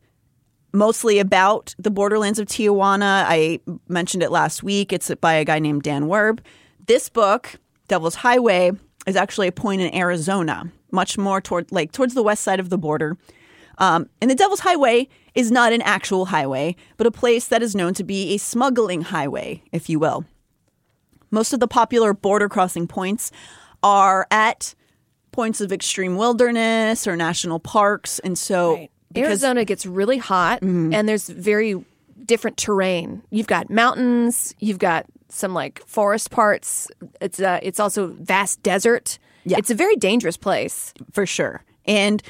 mostly 0.72 1.18
about 1.18 1.74
the 1.78 1.90
borderlands 1.90 2.38
of 2.38 2.46
Tijuana. 2.46 3.24
I 3.26 3.58
mentioned 3.88 4.22
it 4.22 4.30
last 4.30 4.62
week. 4.62 4.92
It's 4.92 5.12
by 5.16 5.34
a 5.34 5.44
guy 5.44 5.58
named 5.58 5.82
Dan 5.82 6.04
Werb. 6.04 6.38
This 6.86 7.08
book, 7.08 7.56
Devil's 7.88 8.14
Highway, 8.14 8.70
is 9.06 9.16
actually 9.16 9.48
a 9.48 9.52
point 9.52 9.80
in 9.80 9.92
Arizona, 9.94 10.70
much 10.92 11.18
more 11.18 11.40
toward 11.40 11.72
like 11.72 11.92
towards 11.92 12.14
the 12.14 12.22
west 12.22 12.42
side 12.42 12.60
of 12.60 12.70
the 12.70 12.78
border. 12.78 13.16
Um, 13.78 14.08
and 14.22 14.30
the 14.30 14.34
Devil's 14.34 14.60
Highway 14.60 15.08
is 15.34 15.50
not 15.50 15.72
an 15.72 15.82
actual 15.82 16.26
highway, 16.26 16.76
but 16.96 17.06
a 17.06 17.10
place 17.10 17.48
that 17.48 17.62
is 17.62 17.74
known 17.74 17.92
to 17.94 18.04
be 18.04 18.34
a 18.34 18.38
smuggling 18.38 19.02
highway, 19.02 19.62
if 19.72 19.88
you 19.88 19.98
will. 19.98 20.24
Most 21.30 21.52
of 21.52 21.60
the 21.60 21.68
popular 21.68 22.14
border 22.14 22.48
crossing 22.48 22.86
points 22.86 23.32
are 23.82 24.26
at 24.30 24.74
points 25.36 25.60
of 25.60 25.72
extreme 25.72 26.16
wilderness 26.16 27.06
or 27.06 27.14
national 27.16 27.60
parks. 27.60 28.18
And 28.20 28.36
so, 28.36 28.88
because- 29.12 29.28
Arizona 29.28 29.64
gets 29.64 29.86
really 29.86 30.18
hot, 30.18 30.62
and 30.62 31.08
there's 31.08 31.28
very 31.28 31.84
different 32.24 32.56
terrain. 32.56 33.22
You've 33.30 33.46
got 33.46 33.70
mountains. 33.70 34.54
You've 34.58 34.78
got 34.80 35.06
some 35.28 35.54
like 35.54 35.78
forest 35.86 36.30
parts. 36.30 36.88
It's 37.20 37.38
uh, 37.38 37.60
it's 37.62 37.78
also 37.78 38.08
vast 38.18 38.62
desert. 38.62 39.18
Yeah. 39.44 39.58
It's 39.58 39.70
a 39.70 39.74
very 39.74 39.94
dangerous 39.96 40.36
place. 40.36 40.92
for 41.12 41.24
sure. 41.26 41.62
And 41.86 42.20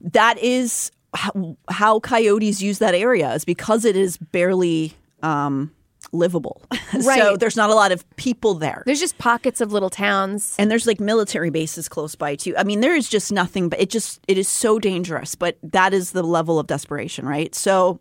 that 0.00 0.36
is 0.38 0.90
how, 1.14 1.56
how 1.70 2.00
coyotes 2.00 2.60
use 2.60 2.78
that 2.80 2.94
area 2.94 3.32
is 3.34 3.44
because 3.44 3.84
it 3.84 3.94
is 3.96 4.16
barely 4.18 4.94
um, 5.22 5.70
livable. 6.12 6.62
Right. 7.04 7.20
so 7.20 7.36
there's 7.36 7.56
not 7.56 7.68
a 7.68 7.74
lot 7.74 7.92
of 7.92 8.08
people 8.16 8.54
there. 8.54 8.82
There's 8.86 9.00
just 9.00 9.18
pockets 9.18 9.60
of 9.60 9.72
little 9.72 9.90
towns. 9.90 10.54
and 10.58 10.70
there's 10.70 10.86
like 10.86 11.00
military 11.00 11.50
bases 11.50 11.88
close 11.88 12.14
by 12.14 12.36
too. 12.36 12.54
I 12.56 12.64
mean, 12.64 12.80
there 12.80 12.94
is 12.94 13.08
just 13.08 13.32
nothing, 13.32 13.68
but 13.68 13.80
it 13.80 13.90
just 13.90 14.20
it 14.28 14.38
is 14.38 14.48
so 14.48 14.78
dangerous. 14.78 15.34
But 15.34 15.58
that 15.62 15.92
is 15.92 16.12
the 16.12 16.22
level 16.22 16.58
of 16.58 16.68
desperation, 16.68 17.26
right? 17.26 17.54
So 17.54 18.00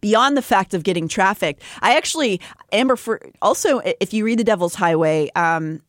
beyond 0.00 0.36
the 0.36 0.42
fact 0.42 0.74
of 0.74 0.82
getting 0.82 1.08
trafficked, 1.08 1.62
I 1.80 1.96
actually 1.96 2.40
Amber 2.72 2.96
for 2.96 3.20
also 3.40 3.80
if 4.00 4.12
you 4.12 4.24
read 4.24 4.38
The 4.40 4.44
Devil's 4.44 4.74
Highway, 4.74 5.30
um, 5.34 5.80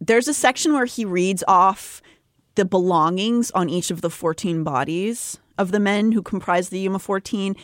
there's 0.00 0.28
a 0.28 0.34
section 0.34 0.72
where 0.72 0.86
he 0.86 1.04
reads 1.04 1.44
off 1.48 2.02
the 2.54 2.64
belongings 2.64 3.50
on 3.50 3.68
each 3.68 3.90
of 3.90 4.00
the 4.00 4.10
14 4.10 4.62
bodies 4.62 5.38
of 5.58 5.70
the 5.72 5.80
men 5.80 6.12
who 6.12 6.22
comprise 6.22 6.68
the 6.68 6.78
Yuma 6.78 6.98
14. 6.98 7.56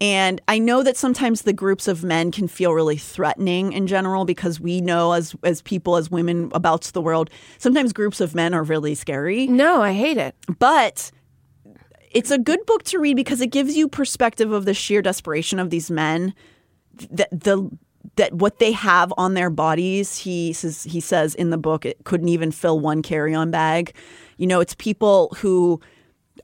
And 0.00 0.42
I 0.46 0.58
know 0.58 0.82
that 0.82 0.96
sometimes 0.96 1.42
the 1.42 1.54
groups 1.54 1.88
of 1.88 2.04
men 2.04 2.30
can 2.30 2.48
feel 2.48 2.72
really 2.72 2.98
threatening 2.98 3.72
in 3.72 3.86
general 3.86 4.26
because 4.26 4.60
we 4.60 4.80
know 4.80 5.12
as 5.12 5.34
as 5.42 5.62
people 5.62 5.96
as 5.96 6.10
women 6.10 6.50
about 6.52 6.82
the 6.82 7.00
world, 7.00 7.30
sometimes 7.58 7.92
groups 7.92 8.20
of 8.20 8.34
men 8.34 8.52
are 8.52 8.62
really 8.62 8.94
scary. 8.94 9.46
No, 9.46 9.80
I 9.80 9.92
hate 9.92 10.18
it. 10.18 10.34
But 10.58 11.10
it's 12.10 12.30
a 12.30 12.38
good 12.38 12.64
book 12.66 12.82
to 12.84 12.98
read 12.98 13.16
because 13.16 13.40
it 13.40 13.48
gives 13.48 13.76
you 13.76 13.88
perspective 13.88 14.52
of 14.52 14.64
the 14.66 14.74
sheer 14.74 15.00
desperation 15.00 15.58
of 15.58 15.70
these 15.70 15.90
men 15.90 16.34
that 17.10 17.28
the 17.30 17.70
that 18.16 18.32
what 18.34 18.58
they 18.58 18.72
have 18.72 19.12
on 19.18 19.34
their 19.34 19.50
bodies 19.50 20.16
he 20.16 20.52
says 20.52 20.84
he 20.84 21.00
says 21.00 21.34
in 21.34 21.50
the 21.50 21.58
book 21.58 21.84
it 21.84 22.04
couldn't 22.04 22.28
even 22.28 22.50
fill 22.50 22.80
one 22.80 23.02
carry-on 23.02 23.50
bag 23.50 23.94
you 24.38 24.46
know 24.46 24.60
it's 24.60 24.74
people 24.76 25.34
who 25.38 25.80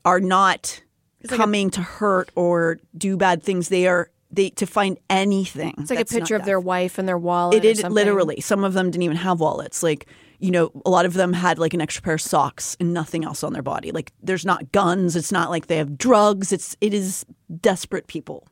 are 0.05 0.19
not 0.19 0.81
coming 1.27 1.69
to 1.71 1.81
hurt 1.81 2.29
or 2.35 2.79
do 2.97 3.17
bad 3.17 3.43
things 3.43 3.69
they 3.69 3.87
are 3.87 4.09
they 4.31 4.49
to 4.49 4.65
find 4.65 4.97
anything 5.09 5.75
It's 5.77 5.89
like 5.91 5.99
a 5.99 6.05
picture 6.05 6.35
of 6.35 6.45
their 6.45 6.59
wife 6.59 6.97
and 6.97 7.07
their 7.07 7.17
wallet. 7.17 7.63
it 7.63 7.65
is 7.65 7.83
literally. 7.83 8.41
Some 8.41 8.63
of 8.63 8.73
them 8.73 8.89
didn't 8.89 9.03
even 9.03 9.17
have 9.17 9.39
wallets. 9.39 9.83
Like, 9.83 10.07
you 10.39 10.49
know, 10.49 10.71
a 10.85 10.89
lot 10.89 11.05
of 11.05 11.13
them 11.13 11.33
had 11.33 11.59
like 11.59 11.73
an 11.75 11.81
extra 11.81 12.01
pair 12.01 12.15
of 12.15 12.21
socks 12.21 12.75
and 12.79 12.93
nothing 12.93 13.23
else 13.23 13.43
on 13.43 13.53
their 13.53 13.61
body. 13.61 13.91
Like, 13.91 14.11
there's 14.23 14.43
not 14.43 14.71
guns. 14.71 15.15
It's 15.15 15.31
not 15.31 15.51
like 15.51 15.67
they 15.67 15.77
have 15.77 15.97
drugs. 15.99 16.51
It's 16.51 16.75
it 16.81 16.93
is 16.95 17.25
desperate 17.61 18.07
people. 18.07 18.47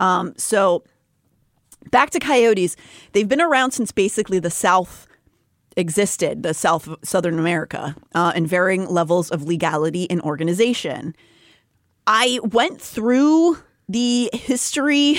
Um, 0.00 0.34
so 0.36 0.84
back 1.90 2.10
to 2.10 2.18
coyotes. 2.18 2.76
They've 3.12 3.28
been 3.28 3.40
around 3.40 3.70
since 3.70 3.92
basically 3.92 4.38
the 4.38 4.50
South 4.50 5.06
existed, 5.78 6.42
the 6.42 6.52
South 6.54 6.88
Southern 7.02 7.38
America, 7.38 7.96
uh, 8.14 8.32
in 8.36 8.46
varying 8.46 8.86
levels 8.86 9.30
of 9.30 9.44
legality 9.44 10.10
and 10.10 10.20
organization. 10.20 11.16
I 12.06 12.38
went 12.42 12.80
through 12.80 13.58
the 13.88 14.30
history 14.32 15.18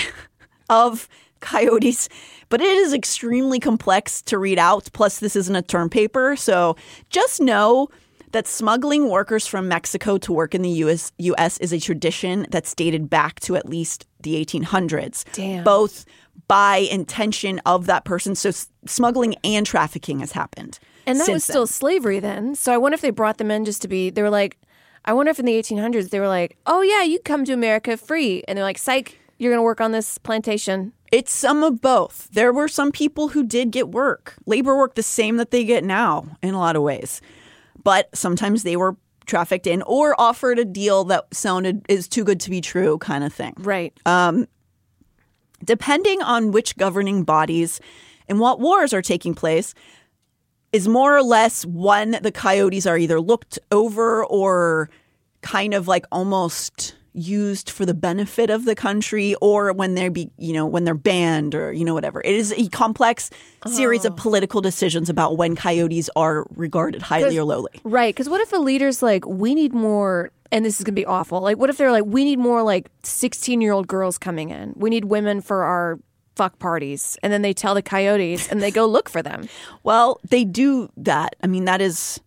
of 0.69 1.07
coyotes, 1.39 2.09
but 2.49 2.61
it 2.61 2.77
is 2.77 2.93
extremely 2.93 3.59
complex 3.59 4.21
to 4.23 4.37
read 4.37 4.59
out. 4.59 4.89
Plus, 4.93 5.19
this 5.19 5.35
isn't 5.35 5.55
a 5.55 5.61
term 5.61 5.89
paper. 5.89 6.35
So 6.35 6.75
just 7.09 7.39
know 7.41 7.89
that 8.31 8.47
smuggling 8.47 9.09
workers 9.09 9.47
from 9.47 9.67
Mexico 9.67 10.17
to 10.17 10.33
work 10.33 10.53
in 10.53 10.61
the 10.61 10.69
US, 10.69 11.11
US 11.19 11.57
is 11.59 11.71
a 11.71 11.79
tradition 11.79 12.45
that's 12.49 12.73
dated 12.75 13.09
back 13.09 13.39
to 13.41 13.55
at 13.55 13.67
least 13.69 14.05
the 14.21 14.43
1800s. 14.43 15.23
Damn. 15.33 15.63
Both 15.63 16.05
by 16.47 16.77
intention 16.77 17.59
of 17.65 17.85
that 17.85 18.03
person. 18.05 18.35
So 18.35 18.49
s- 18.49 18.69
smuggling 18.85 19.35
and 19.43 19.65
trafficking 19.65 20.19
has 20.19 20.33
happened. 20.33 20.79
And 21.05 21.19
that 21.21 21.29
was 21.29 21.43
still 21.45 21.61
then. 21.65 21.67
slavery 21.67 22.19
then. 22.19 22.55
So 22.55 22.73
I 22.73 22.77
wonder 22.77 22.95
if 22.95 23.01
they 23.01 23.11
brought 23.11 23.37
them 23.37 23.49
in 23.49 23.63
just 23.63 23.81
to 23.83 23.87
be. 23.87 24.09
They 24.09 24.21
were 24.21 24.29
like, 24.29 24.57
I 25.07 25.13
wonder 25.13 25.29
if 25.29 25.39
in 25.39 25.45
the 25.45 25.53
1800s 25.53 26.09
they 26.09 26.19
were 26.19 26.27
like, 26.27 26.57
oh 26.67 26.81
yeah, 26.81 27.01
you 27.01 27.19
come 27.19 27.45
to 27.45 27.53
America 27.53 27.95
free, 27.95 28.43
and 28.47 28.57
they're 28.57 28.65
like, 28.65 28.77
psych, 28.77 29.17
you're 29.39 29.51
gonna 29.51 29.63
work 29.63 29.79
on 29.79 29.93
this 29.93 30.17
plantation. 30.17 30.91
It's 31.11 31.31
some 31.31 31.63
of 31.63 31.81
both. 31.81 32.27
There 32.33 32.51
were 32.51 32.67
some 32.67 32.91
people 32.91 33.29
who 33.29 33.45
did 33.45 33.71
get 33.71 33.87
work, 33.87 34.35
labor 34.45 34.77
work 34.77 34.95
the 34.95 35.03
same 35.03 35.37
that 35.37 35.51
they 35.51 35.63
get 35.63 35.85
now 35.85 36.37
in 36.43 36.53
a 36.53 36.59
lot 36.59 36.75
of 36.75 36.81
ways. 36.81 37.21
But 37.81 38.13
sometimes 38.13 38.63
they 38.63 38.75
were 38.75 38.97
trafficked 39.25 39.65
in 39.65 39.81
or 39.83 40.19
offered 40.19 40.59
a 40.59 40.65
deal 40.65 41.05
that 41.05 41.33
sounded 41.33 41.85
is 41.87 42.09
too 42.09 42.25
good 42.25 42.41
to 42.41 42.49
be 42.49 42.59
true 42.59 42.97
kind 42.97 43.23
of 43.23 43.31
thing. 43.31 43.53
Right. 43.57 43.97
Um, 44.05 44.47
depending 45.63 46.21
on 46.21 46.51
which 46.51 46.75
governing 46.75 47.23
bodies 47.23 47.79
and 48.27 48.39
what 48.39 48.59
wars 48.59 48.93
are 48.93 49.01
taking 49.01 49.33
place 49.33 49.73
is 50.77 50.87
more 50.87 51.15
or 51.15 51.23
less 51.23 51.65
when 51.65 52.19
the 52.21 52.31
coyotes 52.31 52.85
are 52.85 52.97
either 52.97 53.19
looked 53.19 53.57
over 53.71 54.23
or 54.25 54.89
kind 55.41 55.73
of 55.73 55.87
like 55.87 56.05
almost 56.11 56.95
used 57.13 57.71
for 57.71 57.83
the 57.83 57.95
benefit 57.95 58.51
of 58.51 58.65
the 58.65 58.75
country 58.75 59.33
or 59.41 59.73
when 59.73 59.95
they're 59.95 60.11
be 60.11 60.29
you 60.37 60.53
know 60.53 60.67
when 60.67 60.83
they're 60.83 60.93
banned 60.93 61.55
or 61.55 61.73
you 61.73 61.83
know 61.83 61.95
whatever 61.95 62.21
it 62.21 62.35
is 62.35 62.53
a 62.55 62.67
complex 62.69 63.31
series 63.65 64.05
of 64.05 64.13
oh. 64.13 64.15
political 64.17 64.61
decisions 64.61 65.09
about 65.09 65.35
when 65.35 65.55
coyotes 65.55 66.11
are 66.15 66.45
regarded 66.51 67.01
highly 67.01 67.35
or 67.39 67.43
lowly 67.43 67.81
Right. 67.97 68.13
Because 68.13 68.29
what 68.29 68.41
if 68.41 68.51
the 68.51 68.59
leader's 68.59 69.01
like, 69.01 69.25
we 69.25 69.55
need 69.55 69.73
more, 69.73 70.31
and 70.51 70.63
this 70.63 70.77
is 70.77 70.83
going 70.83 70.93
to 70.93 71.01
be 71.01 71.05
awful. 71.05 71.41
Like, 71.41 71.57
what 71.57 71.69
if 71.69 71.77
they're 71.77 71.91
like, 71.91 72.05
we 72.05 72.23
need 72.23 72.37
more 72.37 72.61
like 72.61 72.89
16 73.03 73.59
year 73.59 73.71
old 73.73 73.87
girls 73.87 74.17
coming 74.17 74.49
in? 74.49 74.73
We 74.75 74.89
need 74.89 75.05
women 75.05 75.41
for 75.41 75.63
our 75.63 75.99
fuck 76.37 76.59
parties. 76.59 77.17
And 77.21 77.33
then 77.33 77.41
they 77.41 77.53
tell 77.53 77.73
the 77.73 77.81
coyotes 77.81 78.47
and 78.49 78.61
they 78.61 78.71
go 78.71 78.85
look 78.95 79.09
for 79.09 79.21
them. 79.21 79.47
well 79.83 80.19
they 80.29 80.43
do 80.45 80.89
that 80.97 81.35
i 81.43 81.47
mean 81.47 81.65
that 81.65 81.81
is 81.81 82.19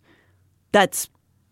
that's 0.72 1.08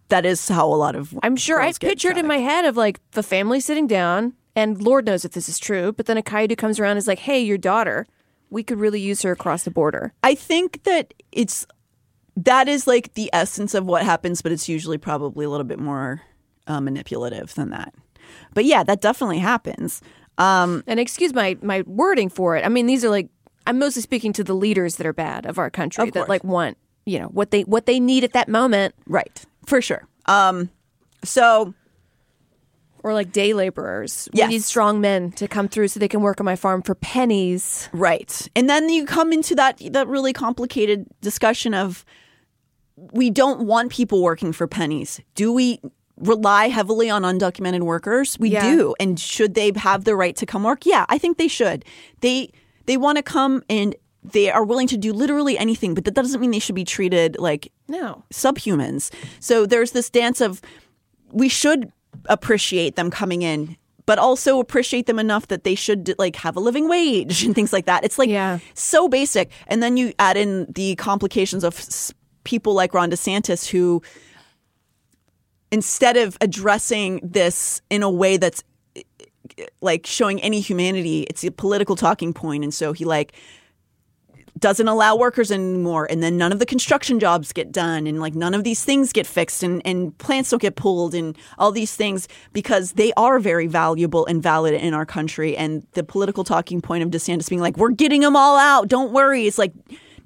that 0.09 0.25
is 0.25 0.49
how 0.49 0.67
a 0.67 0.75
lot 0.75 0.95
of 0.97 1.17
I'm 1.23 1.37
sure 1.37 1.61
I 1.61 1.73
pictured 1.73 2.17
in 2.17 2.27
my 2.27 2.39
head 2.39 2.65
of 2.65 2.77
like 2.77 2.99
the 3.13 3.23
family 3.23 3.61
sitting 3.61 3.87
down, 3.87 4.35
and 4.57 4.81
Lord 4.83 5.07
knows 5.07 5.25
if 5.25 5.33
this 5.33 5.49
is 5.49 5.59
true, 5.59 5.93
but 5.93 6.07
then 6.07 6.17
a 6.17 6.23
coyote 6.23 6.57
comes 6.57 6.81
around 6.81 6.93
and 6.93 6.99
is 6.99 7.09
like, 7.09 7.19
hey, 7.21 7.41
your 7.41 7.59
daughter, 7.59 8.07
we 8.51 8.63
could 8.63 8.79
really 8.79 9.01
use 9.01 9.23
her 9.23 9.33
across 9.33 9.65
the 9.65 9.71
border. 9.71 10.13
I 10.23 10.35
think 10.35 10.83
that 10.85 11.13
it's 11.33 11.67
that 12.37 12.69
is 12.69 12.87
like 12.87 13.15
the 13.15 13.31
essence 13.33 13.75
of 13.75 13.85
what 13.85 14.03
happens, 14.03 14.43
but 14.43 14.53
it's 14.53 14.69
usually 14.69 14.99
probably 14.99 15.45
a 15.45 15.51
little 15.51 15.67
bit 15.67 15.79
more 15.79 16.23
uh, 16.67 16.81
manipulative 16.81 17.55
than 17.55 17.71
that. 17.71 17.95
But 18.55 18.65
yeah, 18.65 18.83
that 18.85 19.01
definitely 19.01 19.39
happens. 19.41 20.01
Um, 20.39 20.83
And 20.87 20.99
excuse 21.01 21.35
my 21.35 21.57
my 21.63 21.83
wording 21.87 22.31
for 22.31 22.57
it. 22.57 22.65
I 22.65 22.69
mean, 22.69 22.87
these 22.87 23.05
are 23.05 23.11
like 23.11 23.29
I'm 23.67 23.79
mostly 23.79 24.03
speaking 24.03 24.33
to 24.35 24.45
the 24.45 24.55
leaders 24.55 24.97
that 24.97 25.07
are 25.07 25.13
bad 25.13 25.45
of 25.45 25.59
our 25.59 25.69
country 25.71 26.03
Of 26.09 26.15
that 26.15 26.29
like 26.29 26.43
want 26.45 26.79
you 27.05 27.19
know 27.19 27.27
what 27.29 27.51
they 27.51 27.63
what 27.63 27.85
they 27.87 28.01
need 28.01 28.25
at 28.25 28.33
that 28.33 28.49
moment. 28.49 28.95
right, 29.07 29.45
for 29.67 29.83
sure. 29.83 30.07
Um, 30.27 30.71
so 31.25 31.75
Or 33.03 33.15
like 33.15 33.33
day 33.33 33.53
laborers. 33.55 34.29
Yes. 34.33 34.49
We 34.49 34.55
need 34.55 34.63
strong 34.63 35.01
men 35.01 35.33
to 35.33 35.49
come 35.49 35.69
through 35.69 35.89
so 35.89 36.01
they 36.01 36.09
can 36.09 36.21
work 36.21 36.41
on 36.41 36.45
my 36.45 36.57
farm 36.57 36.83
for 36.83 36.95
pennies. 36.95 37.89
Right. 37.93 38.49
And 38.55 38.69
then 38.69 38.89
you 38.89 39.07
come 39.07 39.33
into 39.33 39.55
that 39.57 39.81
that 39.93 40.07
really 40.09 40.33
complicated 40.33 41.07
discussion 41.21 41.75
of 41.75 42.05
we 43.13 43.31
don't 43.31 43.61
want 43.67 43.93
people 43.93 44.23
working 44.23 44.53
for 44.53 44.67
pennies. 44.67 45.21
Do 45.35 45.53
we 45.53 45.81
rely 46.21 46.69
heavily 46.69 47.09
on 47.11 47.23
undocumented 47.23 47.81
workers? 47.83 48.39
We 48.39 48.51
Yeah. 48.51 48.71
do. 48.75 48.95
And 49.01 49.19
should 49.19 49.55
they 49.55 49.73
have 49.77 50.05
the 50.05 50.17
right 50.17 50.37
to 50.37 50.47
come 50.47 50.63
work? 50.65 50.85
Yeah, 50.87 51.05
I 51.09 51.19
think 51.19 51.39
they 51.39 51.49
should. 51.49 51.85
They 52.21 52.51
they 52.87 52.97
want 52.97 53.17
to 53.17 53.23
come 53.23 53.63
and 53.69 53.95
they 54.25 54.51
are 54.51 54.65
willing 54.65 54.89
to 54.89 54.97
do 54.97 55.13
literally 55.13 55.57
anything, 55.59 55.95
but 55.95 56.05
that 56.05 56.15
doesn't 56.15 56.41
mean 56.41 56.51
they 56.51 56.59
should 56.59 56.75
be 56.75 56.85
treated 56.85 57.37
like 57.39 57.71
No. 57.87 58.25
subhumans. 58.33 59.11
So 59.41 59.65
there's 59.67 59.93
this 59.93 60.11
dance 60.11 60.41
of 60.41 60.61
we 61.33 61.49
should 61.49 61.93
appreciate 62.29 62.97
them 62.97 63.11
coming 63.11 63.43
in, 63.43 63.77
but 64.07 64.19
also 64.19 64.59
appreciate 64.59 65.07
them 65.07 65.19
enough 65.19 65.49
that 65.49 65.65
they 65.65 65.75
should 65.75 66.15
like 66.19 66.37
have 66.37 66.57
a 66.57 66.61
living 66.61 66.89
wage 66.89 67.43
and 67.45 67.55
things 67.55 67.73
like 67.73 67.87
that. 67.87 68.05
It's 68.05 68.19
like 68.19 68.29
Yeah. 68.31 68.59
so 68.75 69.09
basic. 69.09 69.51
And 69.69 69.83
then 69.83 69.97
you 69.97 70.13
add 70.19 70.37
in 70.37 70.67
the 70.73 70.97
complications 70.97 71.63
of 71.65 71.79
people 72.45 72.73
like 72.75 72.95
Ron 72.95 73.11
DeSantis 73.11 73.69
who 73.69 74.03
instead 75.71 76.17
of 76.17 76.37
addressing 76.41 77.21
this 77.23 77.81
in 77.91 78.03
a 78.03 78.11
way 78.11 78.37
that's 78.37 78.63
like 79.81 80.07
showing 80.07 80.41
any 80.43 80.61
humanity, 80.61 81.23
it's 81.23 81.45
a 81.45 81.51
political 81.51 81.97
talking 81.97 82.33
point. 82.33 82.65
And 82.65 82.73
so 82.73 82.93
he 82.93 83.05
like 83.05 83.33
doesn't 84.59 84.89
allow 84.89 85.17
workers 85.17 85.53
anymore. 85.53 86.07
And 86.11 86.23
then 86.23 86.37
none 86.37 86.53
of 86.53 86.59
the 86.59 86.67
construction 86.67 87.21
jobs 87.21 87.53
get 87.53 87.71
done. 87.71 88.07
And 88.07 88.21
like 88.21 88.35
none 88.35 88.55
of 88.55 88.65
these 88.65 88.85
things 88.85 89.13
get 89.13 89.27
fixed. 89.27 89.63
And, 89.63 89.81
and 89.85 90.17
plants 90.19 90.51
don't 90.51 90.61
get 90.61 90.77
pulled 90.77 91.15
and 91.15 91.37
all 91.59 91.71
these 91.71 91.95
things 91.95 92.29
because 92.53 92.93
they 92.93 93.13
are 93.17 93.39
very 93.39 93.67
valuable 93.67 94.27
and 94.27 94.43
valid 94.43 94.75
in 94.75 94.95
our 94.95 95.07
country. 95.07 95.57
And 95.57 95.87
the 95.93 96.03
political 96.03 96.45
talking 96.45 96.81
point 96.81 97.05
of 97.05 97.11
DeSantis 97.11 97.49
being 97.49 97.61
like 97.61 97.77
we're 97.77 97.91
getting 97.91 98.23
them 98.23 98.37
all 98.37 98.57
out. 98.57 98.89
Don't 98.89 99.13
worry. 99.13 99.47
It's 99.47 99.59
like 99.59 99.73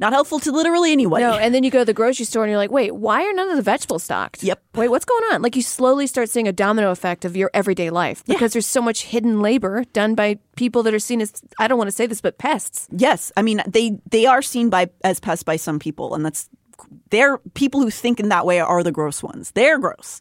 not 0.02 0.12
helpful 0.12 0.40
to 0.40 0.50
literally 0.52 0.92
anyone 0.92 1.20
No, 1.20 1.38
and 1.38 1.54
then 1.54 1.62
you 1.62 1.70
go 1.70 1.78
to 1.78 1.84
the 1.84 1.94
grocery 1.94 2.26
store 2.26 2.42
and 2.42 2.50
you're 2.50 2.58
like, 2.58 2.72
wait, 2.72 2.90
why 2.90 3.22
are 3.22 3.32
none 3.32 3.48
of 3.48 3.56
the 3.56 3.62
vegetables 3.62 4.02
stocked? 4.02 4.42
Yep. 4.42 4.62
Wait, 4.74 4.88
what's 4.88 5.04
going 5.04 5.22
on? 5.32 5.40
Like 5.42 5.54
you 5.54 5.62
slowly 5.62 6.06
start 6.06 6.28
seeing 6.28 6.48
a 6.48 6.52
domino 6.52 6.90
effect 6.90 7.24
of 7.24 7.36
your 7.36 7.50
everyday 7.54 7.88
life 7.88 8.24
because 8.24 8.52
there's 8.52 8.66
so 8.66 8.82
much 8.82 9.04
hidden 9.04 9.40
labor 9.40 9.84
done 9.92 10.14
by 10.14 10.38
people 10.56 10.82
that 10.82 10.92
are 10.92 10.98
seen 10.98 11.20
as 11.20 11.40
I 11.58 11.68
don't 11.68 11.78
want 11.78 11.88
to 11.88 11.96
say 11.96 12.06
this, 12.06 12.20
but 12.20 12.36
pests. 12.36 12.88
Yes, 12.90 13.32
I 13.36 13.42
mean 13.42 13.62
they 13.66 13.98
they 14.10 14.26
are 14.26 14.42
seen 14.42 14.68
by 14.68 14.90
as 15.04 15.20
pests 15.20 15.44
by 15.44 15.56
some 15.56 15.78
people, 15.78 16.14
and 16.14 16.26
that's 16.26 16.50
they're 17.10 17.38
people 17.54 17.80
who 17.80 17.90
think 17.90 18.18
in 18.18 18.28
that 18.30 18.44
way 18.44 18.58
are 18.60 18.82
the 18.82 18.92
gross 18.92 19.22
ones. 19.22 19.52
They're 19.52 19.78
gross. 19.78 20.20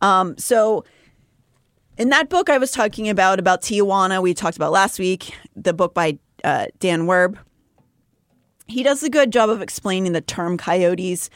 Um, 0.00 0.36
so 0.38 0.84
in 1.98 2.08
that 2.08 2.30
book 2.30 2.48
I 2.48 2.58
was 2.58 2.70
talking 2.70 3.08
about 3.08 3.38
about 3.38 3.62
Tijuana, 3.62 4.22
we 4.22 4.34
talked 4.34 4.56
about 4.56 4.72
last 4.72 4.98
week, 4.98 5.34
the 5.54 5.72
book 5.74 5.94
by 5.94 6.18
uh, 6.42 6.66
Dan 6.78 7.02
Werb. 7.02 7.38
He 8.66 8.82
does 8.82 9.02
a 9.02 9.10
good 9.10 9.30
job 9.30 9.50
of 9.50 9.60
explaining 9.60 10.12
the 10.12 10.20
term 10.20 10.56
coyotes 10.56 11.28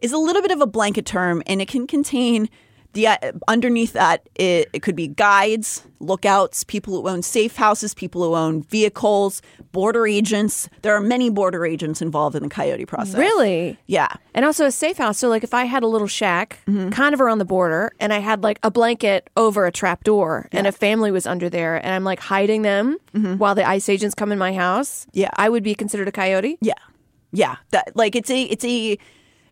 is 0.00 0.12
a 0.12 0.18
little 0.18 0.40
bit 0.40 0.50
of 0.50 0.60
a 0.60 0.66
blanket 0.66 1.04
term, 1.04 1.42
and 1.46 1.60
it 1.60 1.68
can 1.68 1.86
contain 1.86 2.48
the 2.92 3.06
uh, 3.06 3.16
underneath 3.48 3.92
that 3.92 4.28
it, 4.34 4.68
it 4.72 4.82
could 4.82 4.96
be 4.96 5.08
guides, 5.08 5.84
lookouts, 6.00 6.64
people 6.64 6.94
who 6.94 7.08
own 7.08 7.22
safe 7.22 7.56
houses, 7.56 7.94
people 7.94 8.22
who 8.22 8.34
own 8.34 8.62
vehicles, 8.64 9.42
border 9.72 10.06
agents. 10.06 10.68
There 10.82 10.94
are 10.94 11.00
many 11.00 11.30
border 11.30 11.64
agents 11.64 12.02
involved 12.02 12.34
in 12.34 12.42
the 12.42 12.48
coyote 12.48 12.86
process. 12.86 13.14
Really? 13.14 13.78
Yeah. 13.86 14.08
And 14.34 14.44
also 14.44 14.66
a 14.66 14.72
safe 14.72 14.98
house. 14.98 15.18
So 15.18 15.28
like 15.28 15.44
if 15.44 15.54
I 15.54 15.64
had 15.64 15.82
a 15.82 15.86
little 15.86 16.08
shack 16.08 16.58
kind 16.66 17.14
of 17.14 17.20
around 17.20 17.38
the 17.38 17.44
border 17.44 17.92
and 18.00 18.12
I 18.12 18.18
had 18.18 18.42
like 18.42 18.58
a 18.62 18.70
blanket 18.70 19.30
over 19.36 19.66
a 19.66 19.72
trap 19.72 20.04
door 20.04 20.48
and 20.52 20.66
a 20.66 20.72
family 20.72 21.10
was 21.10 21.26
under 21.26 21.48
there 21.48 21.76
and 21.76 21.94
I'm 21.94 22.04
like 22.04 22.20
hiding 22.20 22.62
them 22.62 22.96
while 23.12 23.54
the 23.54 23.66
ICE 23.68 23.88
agents 23.88 24.14
come 24.14 24.32
in 24.32 24.38
my 24.38 24.52
house. 24.52 25.06
Yeah. 25.12 25.30
I 25.36 25.48
would 25.48 25.62
be 25.62 25.74
considered 25.74 26.08
a 26.08 26.12
coyote. 26.12 26.58
Yeah, 26.60 26.74
yeah. 27.32 27.56
That 27.70 27.94
like 27.94 28.16
it's 28.16 28.30
a 28.30 28.42
it's 28.42 28.64
a 28.64 28.98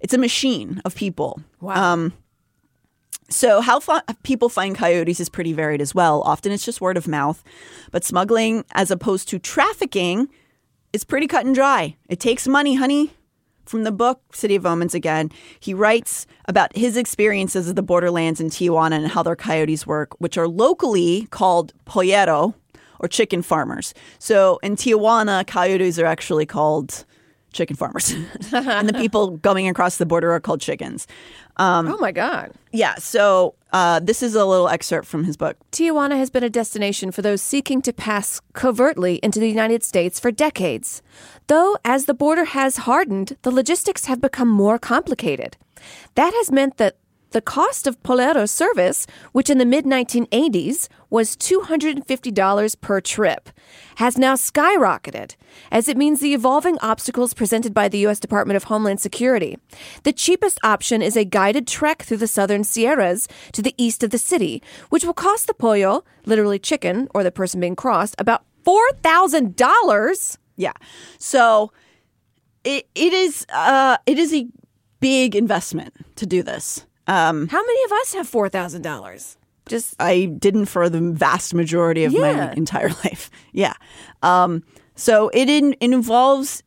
it's 0.00 0.14
a 0.14 0.18
machine 0.18 0.80
of 0.84 0.94
people. 0.94 1.40
Wow. 1.60 1.92
Um, 1.92 2.12
so 3.30 3.60
how 3.60 3.80
fi- 3.80 4.02
people 4.22 4.48
find 4.48 4.74
coyotes 4.76 5.20
is 5.20 5.28
pretty 5.28 5.52
varied 5.52 5.80
as 5.80 5.94
well. 5.94 6.22
Often 6.22 6.52
it's 6.52 6.64
just 6.64 6.80
word 6.80 6.96
of 6.96 7.06
mouth, 7.06 7.44
but 7.90 8.04
smuggling, 8.04 8.64
as 8.72 8.90
opposed 8.90 9.28
to 9.28 9.38
trafficking, 9.38 10.28
is 10.92 11.04
pretty 11.04 11.26
cut 11.26 11.44
and 11.44 11.54
dry. 11.54 11.96
It 12.08 12.20
takes 12.20 12.48
money, 12.48 12.74
honey. 12.74 13.12
From 13.66 13.84
the 13.84 13.92
book 13.92 14.34
City 14.34 14.56
of 14.56 14.64
Omens 14.64 14.94
again, 14.94 15.30
he 15.60 15.74
writes 15.74 16.26
about 16.46 16.74
his 16.74 16.96
experiences 16.96 17.68
of 17.68 17.76
the 17.76 17.82
borderlands 17.82 18.40
in 18.40 18.48
Tijuana 18.48 18.92
and 18.92 19.08
how 19.08 19.22
their 19.22 19.36
coyotes 19.36 19.86
work, 19.86 20.18
which 20.18 20.38
are 20.38 20.48
locally 20.48 21.26
called 21.30 21.74
pollero 21.84 22.54
or 22.98 23.08
chicken 23.08 23.42
farmers. 23.42 23.92
So 24.18 24.58
in 24.62 24.74
Tijuana, 24.74 25.46
coyotes 25.46 25.98
are 25.98 26.06
actually 26.06 26.46
called 26.46 27.04
chicken 27.52 27.76
farmers, 27.76 28.14
and 28.52 28.88
the 28.88 28.94
people 28.94 29.36
going 29.48 29.68
across 29.68 29.98
the 29.98 30.06
border 30.06 30.32
are 30.32 30.40
called 30.40 30.60
chickens. 30.60 31.06
Um, 31.58 31.88
oh 31.88 31.98
my 31.98 32.12
God. 32.12 32.52
Yeah. 32.72 32.94
So 32.96 33.54
uh, 33.72 34.00
this 34.00 34.22
is 34.22 34.34
a 34.34 34.44
little 34.44 34.68
excerpt 34.68 35.06
from 35.06 35.24
his 35.24 35.36
book. 35.36 35.56
Tijuana 35.72 36.16
has 36.16 36.30
been 36.30 36.44
a 36.44 36.50
destination 36.50 37.10
for 37.10 37.22
those 37.22 37.42
seeking 37.42 37.82
to 37.82 37.92
pass 37.92 38.40
covertly 38.52 39.16
into 39.16 39.40
the 39.40 39.48
United 39.48 39.82
States 39.82 40.20
for 40.20 40.30
decades. 40.30 41.02
Though, 41.48 41.76
as 41.84 42.04
the 42.04 42.14
border 42.14 42.44
has 42.44 42.78
hardened, 42.78 43.36
the 43.42 43.50
logistics 43.50 44.04
have 44.06 44.20
become 44.20 44.48
more 44.48 44.78
complicated. 44.78 45.56
That 46.14 46.32
has 46.34 46.50
meant 46.50 46.76
that 46.76 46.96
the 47.30 47.40
cost 47.40 47.86
of 47.86 48.02
Pollero 48.02 48.48
service, 48.48 49.06
which 49.32 49.50
in 49.50 49.58
the 49.58 49.64
mid 49.64 49.84
1980s 49.84 50.88
was 51.10 51.36
$250 51.36 52.80
per 52.80 53.00
trip, 53.00 53.50
has 53.96 54.18
now 54.18 54.34
skyrocketed, 54.34 55.36
as 55.70 55.88
it 55.88 55.96
means 55.96 56.20
the 56.20 56.34
evolving 56.34 56.78
obstacles 56.80 57.34
presented 57.34 57.74
by 57.74 57.88
the 57.88 57.98
U.S. 57.98 58.20
Department 58.20 58.56
of 58.56 58.64
Homeland 58.64 59.00
Security. 59.00 59.58
The 60.02 60.12
cheapest 60.12 60.58
option 60.62 61.02
is 61.02 61.16
a 61.16 61.24
guided 61.24 61.66
trek 61.66 62.02
through 62.02 62.18
the 62.18 62.26
southern 62.26 62.64
Sierras 62.64 63.28
to 63.52 63.62
the 63.62 63.74
east 63.76 64.02
of 64.02 64.10
the 64.10 64.18
city, 64.18 64.62
which 64.90 65.04
will 65.04 65.14
cost 65.14 65.46
the 65.46 65.54
pollo, 65.54 66.04
literally 66.26 66.58
chicken, 66.58 67.08
or 67.14 67.22
the 67.22 67.30
person 67.30 67.60
being 67.60 67.76
crossed, 67.76 68.14
about 68.18 68.44
$4,000. 68.64 70.38
Yeah. 70.56 70.72
So 71.18 71.72
it 72.64 72.88
it 72.94 73.12
is 73.12 73.46
uh 73.52 73.96
it 74.06 74.18
is 74.18 74.34
a 74.34 74.46
big 75.00 75.36
investment 75.36 75.94
to 76.16 76.26
do 76.26 76.42
this. 76.42 76.84
Um 77.08 77.48
How 77.48 77.62
many 77.64 77.84
of 77.84 77.92
us 77.92 78.14
have 78.14 78.30
$4,000? 78.30 79.36
Just 79.66 79.94
I 79.98 80.26
didn't 80.26 80.66
for 80.66 80.88
the 80.88 81.00
vast 81.00 81.54
majority 81.54 82.04
of 82.04 82.12
my 82.12 82.52
entire 82.52 82.88
life. 83.04 83.30
Yeah. 83.52 83.74
Um 84.22 84.62
so 84.94 85.30
it, 85.32 85.48
in, 85.48 85.74
it 85.80 85.92
involves 85.92 86.62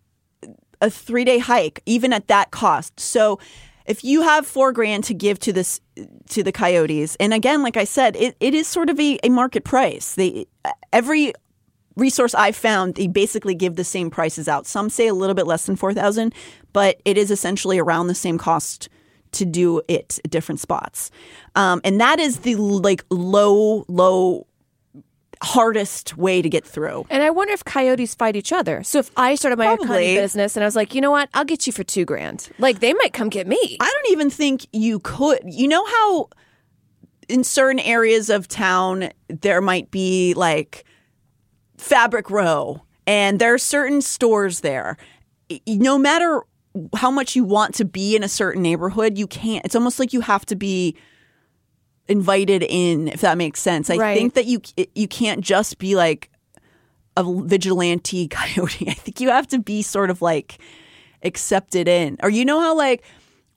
a 0.81 0.87
3-day 0.87 1.39
hike 1.39 1.81
even 1.85 2.11
at 2.11 2.27
that 2.27 2.51
cost. 2.51 2.99
So 2.99 3.39
if 3.85 4.03
you 4.03 4.21
have 4.21 4.45
4 4.47 4.71
grand 4.71 5.03
to 5.05 5.13
give 5.13 5.39
to 5.39 5.53
this 5.53 5.79
to 6.29 6.43
the 6.43 6.51
coyotes 6.51 7.15
and 7.19 7.33
again 7.33 7.61
like 7.61 7.77
I 7.77 7.83
said 7.83 8.15
it, 8.15 8.35
it 8.39 8.53
is 8.53 8.67
sort 8.67 8.89
of 8.89 8.99
a, 8.99 9.19
a 9.23 9.29
market 9.29 9.63
price. 9.63 10.15
They 10.15 10.47
every 10.91 11.33
resource 11.97 12.33
I've 12.33 12.55
found, 12.55 12.95
they 12.95 13.07
basically 13.07 13.53
give 13.53 13.75
the 13.75 13.83
same 13.83 14.09
prices 14.09 14.47
out. 14.47 14.65
Some 14.65 14.89
say 14.89 15.07
a 15.07 15.13
little 15.13 15.35
bit 15.35 15.45
less 15.45 15.65
than 15.65 15.75
four 15.75 15.93
thousand, 15.93 16.33
but 16.73 17.01
it 17.05 17.17
is 17.17 17.31
essentially 17.31 17.79
around 17.79 18.07
the 18.07 18.15
same 18.15 18.37
cost 18.37 18.89
to 19.33 19.45
do 19.45 19.81
it 19.87 20.19
at 20.23 20.31
different 20.31 20.59
spots. 20.59 21.11
Um, 21.55 21.81
and 21.83 21.99
that 21.99 22.19
is 22.19 22.39
the 22.39 22.55
like 22.55 23.03
low, 23.09 23.85
low, 23.87 24.47
hardest 25.43 26.17
way 26.17 26.41
to 26.41 26.49
get 26.49 26.65
through. 26.65 27.05
And 27.09 27.23
I 27.23 27.29
wonder 27.31 27.53
if 27.53 27.63
coyotes 27.63 28.13
fight 28.13 28.35
each 28.35 28.53
other. 28.53 28.83
So 28.83 28.99
if 28.99 29.09
I 29.17 29.35
started 29.35 29.57
my 29.57 29.67
own 29.67 29.77
Probably. 29.77 30.15
business 30.15 30.55
and 30.55 30.63
I 30.63 30.67
was 30.67 30.75
like, 30.75 30.93
you 30.93 31.01
know 31.01 31.11
what, 31.11 31.29
I'll 31.33 31.45
get 31.45 31.65
you 31.65 31.73
for 31.73 31.83
two 31.83 32.05
grand. 32.05 32.49
Like 32.59 32.79
they 32.79 32.93
might 32.93 33.13
come 33.13 33.29
get 33.29 33.47
me. 33.47 33.77
I 33.79 33.85
don't 33.85 34.11
even 34.11 34.29
think 34.29 34.67
you 34.71 34.99
could. 34.99 35.39
You 35.45 35.67
know 35.67 35.85
how 35.85 36.29
in 37.27 37.43
certain 37.43 37.79
areas 37.79 38.29
of 38.29 38.47
town 38.47 39.09
there 39.27 39.61
might 39.61 39.89
be 39.89 40.33
like 40.35 40.83
Fabric 41.77 42.29
Row, 42.29 42.83
and 43.07 43.39
there 43.39 43.53
are 43.53 43.57
certain 43.57 44.01
stores 44.01 44.59
there. 44.59 44.97
No 45.65 45.97
matter 45.97 46.43
how 46.95 47.11
much 47.11 47.35
you 47.35 47.43
want 47.43 47.75
to 47.75 47.85
be 47.85 48.15
in 48.15 48.23
a 48.23 48.29
certain 48.29 48.61
neighborhood, 48.61 49.17
you 49.17 49.27
can't. 49.27 49.65
It's 49.65 49.75
almost 49.75 49.99
like 49.99 50.13
you 50.13 50.21
have 50.21 50.45
to 50.47 50.55
be 50.55 50.95
invited 52.07 52.63
in, 52.63 53.07
if 53.09 53.21
that 53.21 53.37
makes 53.37 53.59
sense. 53.61 53.89
I 53.89 53.97
Right. 53.97 54.17
think 54.17 54.33
that 54.33 54.45
you 54.45 54.61
you 54.95 55.07
can't 55.07 55.41
just 55.41 55.77
be 55.77 55.95
like 55.95 56.29
a 57.17 57.23
vigilante 57.23 58.27
coyote. 58.29 58.87
I 58.89 58.93
think 58.93 59.19
you 59.19 59.29
have 59.29 59.47
to 59.49 59.59
be 59.59 59.81
sort 59.81 60.09
of 60.09 60.21
like 60.21 60.57
accepted 61.23 61.87
in. 61.87 62.17
Or 62.23 62.29
you 62.29 62.45
know 62.45 62.59
how 62.59 62.75
like 62.75 63.03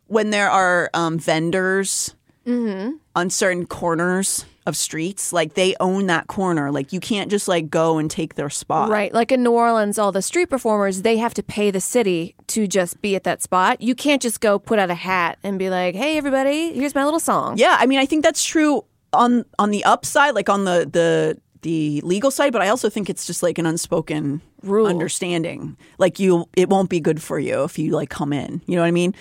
when 0.07 0.31
there 0.31 0.51
are 0.51 0.91
um, 0.95 1.19
vendors 1.19 2.15
on 2.47 3.31
certain 3.31 3.65
corners 3.67 4.45
of 4.67 4.77
streets, 4.77 5.33
like 5.33 5.55
they 5.55 5.75
own 5.79 6.07
that 6.07 6.27
corner. 6.27 6.71
Like 6.71 6.93
you 6.93 7.01
can't 7.01 7.31
just 7.31 7.49
like 7.49 7.69
go 7.71 7.99
and 7.99 8.11
take 8.11 8.35
their 8.35 8.51
spot. 8.51 8.89
Right. 8.89 9.13
Like 9.13 9.31
in 9.31 9.43
New 9.43 9.53
Orleans, 9.53 9.99
all 9.99 10.13
the 10.13 10.23
street 10.23 10.49
performers, 10.51 11.03
they 11.03 11.19
have 11.19 11.35
to 11.35 11.43
pay 11.43 11.71
the 11.71 11.81
city 11.81 12.35
to 12.49 12.67
just 12.67 13.01
be 13.03 13.15
at 13.15 13.25
that 13.25 13.43
spot. 13.43 13.81
You 13.81 13.95
can't 13.95 14.23
just 14.23 14.41
go 14.41 14.59
put 14.59 14.79
out 14.79 14.91
a 14.91 14.95
hat 14.95 15.39
and 15.43 15.59
be 15.59 15.69
like, 15.71 15.95
hey, 15.95 16.17
everybody, 16.17 16.73
here's 16.73 16.95
my 16.95 17.05
little 17.05 17.21
song. 17.21 17.59
Yeah, 17.59 17.77
I 17.79 17.87
mean, 17.87 17.99
I 17.99 18.07
think 18.07 18.25
that's 18.25 18.45
true 18.45 18.85
on 19.13 19.45
on 19.59 19.71
the 19.71 19.85
upside, 19.85 20.35
like 20.35 20.49
on 20.49 20.65
the 20.65 20.89
the 20.91 21.39
the 21.63 22.01
legal 22.03 22.31
side, 22.31 22.53
but 22.53 22.63
I 22.63 22.69
also 22.69 22.91
think 22.91 23.09
it's 23.09 23.27
just 23.27 23.43
like 23.43 23.59
an 23.59 23.67
unspoken 23.67 24.43
Rule. 24.63 24.87
understanding. 24.87 25.77
Like 25.99 26.19
you, 26.19 26.47
it 26.57 26.69
won't 26.69 26.91
be 26.91 27.01
good 27.01 27.23
for 27.23 27.39
you 27.39 27.65
if 27.65 27.79
you 27.79 27.93
like 27.93 28.11
come 28.11 28.33
in. 28.33 28.61
You 28.67 28.77
know 28.77 28.83
what 28.83 28.89
I 28.89 28.93
mean? 28.93 29.15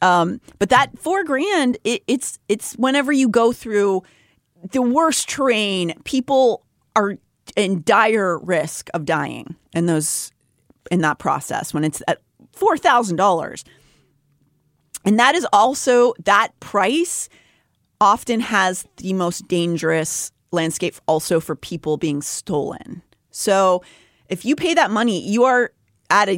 Um, 0.00 0.40
but 0.58 0.70
that 0.70 0.98
four 0.98 1.24
grand, 1.24 1.78
it, 1.84 2.02
it's 2.06 2.38
it's 2.48 2.74
whenever 2.74 3.12
you 3.12 3.28
go 3.28 3.52
through 3.52 4.02
the 4.72 4.82
worst 4.82 5.28
terrain, 5.28 5.94
people 6.04 6.64
are 6.96 7.18
in 7.56 7.82
dire 7.84 8.38
risk 8.38 8.88
of 8.94 9.04
dying 9.04 9.56
in 9.72 9.86
those 9.86 10.30
in 10.90 11.00
that 11.00 11.18
process 11.18 11.72
when 11.74 11.84
it's 11.84 12.02
at 12.08 12.20
four 12.52 12.76
thousand 12.76 13.16
dollars. 13.16 13.64
And 15.04 15.18
that 15.18 15.34
is 15.34 15.46
also 15.52 16.12
that 16.24 16.58
price 16.60 17.28
often 18.00 18.40
has 18.40 18.86
the 18.98 19.12
most 19.12 19.48
dangerous 19.48 20.32
landscape 20.52 20.96
also 21.06 21.40
for 21.40 21.54
people 21.56 21.96
being 21.96 22.22
stolen. 22.22 23.02
So 23.30 23.82
if 24.28 24.44
you 24.44 24.56
pay 24.56 24.74
that 24.74 24.90
money, 24.90 25.20
you 25.20 25.44
are 25.44 25.72
at 26.10 26.28
a 26.28 26.36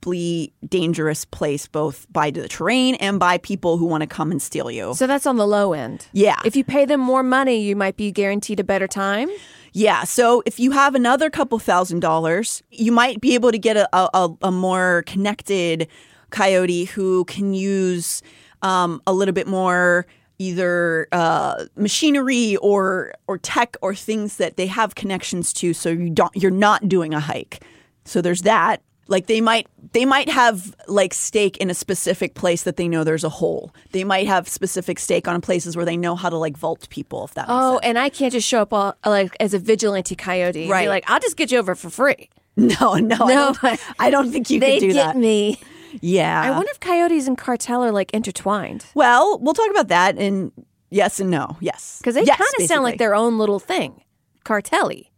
deeply 0.00 0.52
dangerous 0.66 1.24
place, 1.24 1.66
both 1.66 2.06
by 2.10 2.30
the 2.30 2.48
terrain 2.48 2.94
and 2.96 3.18
by 3.18 3.38
people 3.38 3.76
who 3.76 3.84
want 3.84 4.02
to 4.02 4.06
come 4.06 4.30
and 4.30 4.40
steal 4.40 4.70
you. 4.70 4.94
So 4.94 5.06
that's 5.06 5.26
on 5.26 5.36
the 5.36 5.46
low 5.46 5.72
end. 5.72 6.06
Yeah. 6.12 6.38
If 6.44 6.56
you 6.56 6.64
pay 6.64 6.84
them 6.86 7.00
more 7.00 7.22
money, 7.22 7.60
you 7.60 7.76
might 7.76 7.96
be 7.96 8.10
guaranteed 8.10 8.60
a 8.60 8.64
better 8.64 8.86
time. 8.86 9.28
Yeah. 9.72 10.04
So 10.04 10.42
if 10.46 10.58
you 10.58 10.70
have 10.70 10.94
another 10.94 11.28
couple 11.28 11.58
thousand 11.58 12.00
dollars, 12.00 12.62
you 12.70 12.92
might 12.92 13.20
be 13.20 13.34
able 13.34 13.52
to 13.52 13.58
get 13.58 13.76
a, 13.76 13.88
a, 13.94 14.30
a 14.42 14.50
more 14.50 15.04
connected 15.06 15.86
coyote 16.30 16.84
who 16.84 17.24
can 17.26 17.52
use 17.52 18.22
um, 18.62 19.02
a 19.06 19.12
little 19.12 19.34
bit 19.34 19.46
more 19.46 20.06
either 20.38 21.06
uh, 21.12 21.66
machinery 21.76 22.56
or 22.56 23.12
or 23.26 23.36
tech 23.36 23.76
or 23.82 23.94
things 23.94 24.38
that 24.38 24.56
they 24.56 24.66
have 24.66 24.94
connections 24.94 25.52
to 25.52 25.74
so 25.74 25.90
you 25.90 26.08
don't 26.08 26.34
you're 26.34 26.50
not 26.50 26.88
doing 26.88 27.12
a 27.12 27.20
hike 27.20 27.62
so 28.06 28.22
there's 28.22 28.42
that 28.42 28.80
like 29.10 29.26
they 29.26 29.40
might 29.42 29.66
they 29.92 30.06
might 30.06 30.28
have 30.30 30.74
like 30.88 31.12
stake 31.12 31.56
in 31.58 31.68
a 31.68 31.74
specific 31.74 32.34
place 32.34 32.62
that 32.62 32.76
they 32.76 32.88
know 32.88 33.04
there's 33.04 33.24
a 33.24 33.28
hole 33.28 33.74
they 33.92 34.04
might 34.04 34.26
have 34.26 34.48
specific 34.48 34.98
stake 34.98 35.28
on 35.28 35.40
places 35.42 35.76
where 35.76 35.84
they 35.84 35.96
know 35.96 36.14
how 36.16 36.30
to 36.30 36.36
like 36.38 36.56
vault 36.56 36.88
people 36.88 37.24
if 37.24 37.34
that 37.34 37.44
Oh, 37.48 37.78
and 37.82 37.98
I 37.98 38.08
can't 38.08 38.32
just 38.32 38.48
show 38.48 38.62
up 38.62 38.72
all, 38.72 38.94
like 39.04 39.36
as 39.40 39.52
a 39.52 39.58
vigilante 39.58 40.14
coyote. 40.16 40.62
and 40.62 40.70
Right. 40.70 40.84
Be 40.84 40.88
like, 40.88 41.04
I'll 41.10 41.20
just 41.20 41.36
get 41.36 41.50
you 41.52 41.58
over 41.58 41.74
for 41.74 41.90
free. 41.90 42.30
no 42.56 42.94
no 42.94 43.16
I 43.26 43.34
No. 43.34 43.52
don't, 43.60 43.80
I 43.98 44.10
don't 44.10 44.30
think 44.32 44.48
you 44.48 44.58
they 44.60 44.78
can 44.78 44.88
do 44.88 44.92
get 44.94 45.06
that 45.08 45.16
me. 45.16 45.58
yeah 46.00 46.42
I 46.42 46.50
wonder 46.50 46.70
if 46.70 46.80
coyotes 46.80 47.26
and 47.26 47.36
cartel 47.36 47.84
are 47.84 47.92
like 47.92 48.10
intertwined 48.12 48.86
well 48.94 49.38
we'll 49.40 49.54
talk 49.54 49.70
about 49.70 49.88
that 49.88 50.16
and 50.18 50.52
yes 50.90 51.20
and 51.20 51.30
no 51.30 51.56
yes 51.60 51.98
because 52.00 52.14
they 52.14 52.22
Yes, 52.24 52.38
kind 52.38 52.50
of 52.60 52.66
sound 52.66 52.82
like 52.84 52.98
their 52.98 53.14
own 53.14 53.38
little 53.38 53.58
thing, 53.60 54.02
Cartelli. 54.44 55.08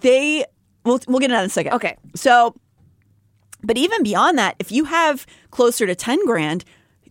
they 0.00 0.44
we'll, 0.84 1.00
we'll 1.08 1.18
get 1.18 1.26
into 1.26 1.34
that 1.36 1.40
in 1.44 1.46
a 1.46 1.50
second 1.50 1.72
Okay. 1.74 1.96
so 2.14 2.54
but 3.62 3.76
even 3.76 4.02
beyond 4.02 4.38
that 4.38 4.56
if 4.58 4.70
you 4.72 4.84
have 4.84 5.26
closer 5.50 5.86
to 5.86 5.94
10 5.94 6.24
grand 6.26 6.64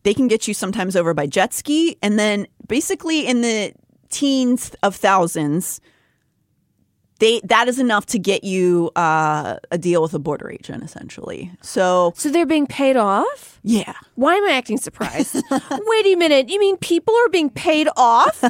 they 0.03 0.13
can 0.13 0.27
get 0.27 0.47
you 0.47 0.53
sometimes 0.53 0.95
over 0.95 1.13
by 1.13 1.25
jet 1.27 1.53
ski 1.53 1.97
and 2.01 2.17
then 2.17 2.47
basically 2.67 3.25
in 3.27 3.41
the 3.41 3.73
teens 4.09 4.71
of 4.83 4.95
thousands 4.95 5.81
they 7.19 7.41
that 7.43 7.67
is 7.67 7.79
enough 7.79 8.05
to 8.05 8.17
get 8.17 8.45
you 8.45 8.89
uh, 8.95 9.57
a 9.71 9.77
deal 9.77 10.01
with 10.01 10.13
a 10.13 10.19
border 10.19 10.49
agent 10.49 10.83
essentially 10.83 11.51
so 11.61 12.13
So 12.15 12.29
they're 12.29 12.45
being 12.45 12.65
paid 12.65 12.95
off. 12.95 13.59
yeah 13.61 13.93
Why 14.15 14.35
am 14.35 14.45
I 14.45 14.51
acting 14.53 14.77
surprised? 14.77 15.35
Wait 15.51 16.05
a 16.05 16.15
minute. 16.15 16.47
You 16.47 16.59
mean 16.61 16.77
people 16.77 17.13
are 17.13 17.27
being 17.29 17.49
paid 17.49 17.89
off 17.97 18.41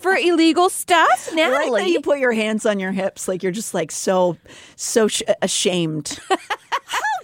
for 0.00 0.14
illegal 0.14 0.68
stuff, 0.68 1.30
I 1.38 1.68
like 1.70 1.88
you 1.88 2.02
put 2.02 2.18
your 2.18 2.32
hands 2.32 2.66
on 2.66 2.78
your 2.78 2.92
hips 2.92 3.28
like 3.28 3.42
you're 3.42 3.50
just 3.50 3.72
like 3.72 3.90
so 3.90 4.36
so 4.76 5.08
sh- 5.08 5.22
ashamed 5.40 6.18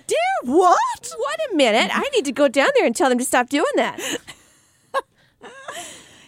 Dare 0.07 0.55
what? 0.55 0.79
Wait 1.03 1.53
a 1.53 1.57
minute. 1.57 1.91
I 1.93 2.09
need 2.15 2.25
to 2.27 2.33
go 2.33 2.49
down 2.49 2.69
there 2.75 2.87
and 2.87 2.95
tell 2.95 3.09
them 3.09 3.19
to 3.19 3.25
stop 3.25 3.49
doing 3.49 3.65
that. 3.77 4.01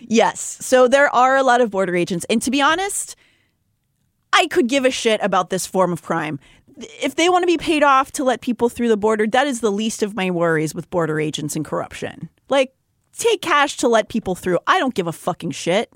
Yes. 0.01 0.41
So 0.41 0.87
there 0.87 1.13
are 1.15 1.37
a 1.37 1.43
lot 1.43 1.61
of 1.61 1.71
border 1.71 1.97
agents. 1.97 2.25
And 2.31 2.41
to 2.43 2.51
be 2.51 2.63
honest, 2.63 3.17
I 4.33 4.47
could 4.47 4.69
give 4.69 4.85
a 4.85 4.91
shit 4.91 5.21
about 5.23 5.51
this 5.51 5.67
form 5.67 5.93
of 5.93 6.03
crime. 6.03 6.39
If 6.77 7.17
they 7.17 7.29
want 7.29 7.43
to 7.43 7.47
be 7.47 7.57
paid 7.57 7.83
off 7.83 8.13
to 8.13 8.25
let 8.25 8.41
people 8.41 8.69
through 8.69 8.89
the 8.89 8.97
border, 8.97 9.27
that 9.27 9.47
is 9.47 9.61
the 9.61 9.73
least 9.73 10.03
of 10.03 10.15
my 10.15 10.31
worries 10.31 10.75
with 10.75 10.91
border 10.91 11.19
agents 11.19 11.57
and 11.57 11.65
corruption. 11.65 12.29
Like, 12.49 12.75
take 13.17 13.41
cash 13.41 13.79
to 13.79 13.89
let 13.89 14.09
people 14.09 14.35
through. 14.35 14.59
I 14.67 14.79
don't 14.79 14.95
give 14.95 15.07
a 15.07 15.13
fucking 15.13 15.53
shit. 15.53 15.91